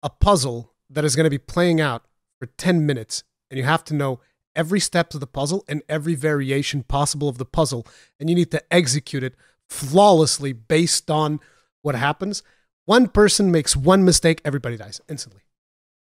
[0.03, 2.05] a puzzle that is going to be playing out
[2.39, 4.21] for 10 minutes, and you have to know
[4.55, 7.87] every step of the puzzle and every variation possible of the puzzle,
[8.19, 9.35] and you need to execute it
[9.69, 11.41] flawlessly based on
[11.83, 12.43] what happens.
[12.85, 15.43] One person makes one mistake, everybody dies instantly.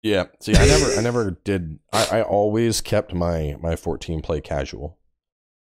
[0.04, 0.26] Yeah.
[0.40, 1.80] See, I never, I never did.
[1.92, 5.00] I, I always kept my my 14 play casual,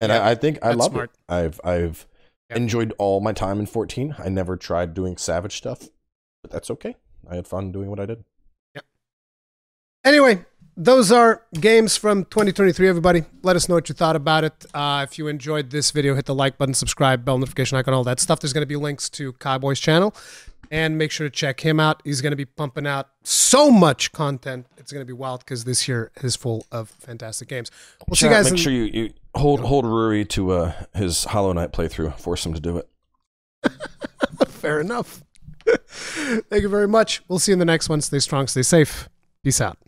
[0.00, 1.10] and yeah, I, I, think I love it.
[1.28, 2.06] I've I've
[2.56, 4.16] enjoyed all my time in 14.
[4.18, 5.88] I never tried doing savage stuff,
[6.42, 6.96] but that's okay.
[7.28, 8.24] I had fun doing what I did.
[8.74, 8.82] Yeah.
[10.04, 10.44] Anyway,
[10.76, 15.04] those are games from 2023 everybody let us know what you thought about it uh,
[15.08, 18.18] if you enjoyed this video hit the like button subscribe bell notification icon all that
[18.18, 20.14] stuff there's going to be links to cowboy's channel
[20.70, 24.12] and make sure to check him out he's going to be pumping out so much
[24.12, 27.70] content it's going to be wild because this year is full of fantastic games
[28.08, 31.24] we'll see you guys make in- sure you, you hold hold Ruri to uh, his
[31.24, 32.88] hollow knight playthrough force him to do it.
[34.48, 35.22] Fair enough.
[35.66, 37.22] Thank you very much.
[37.28, 38.00] We'll see you in the next one.
[38.00, 39.08] Stay strong stay safe.
[39.42, 39.78] Peace out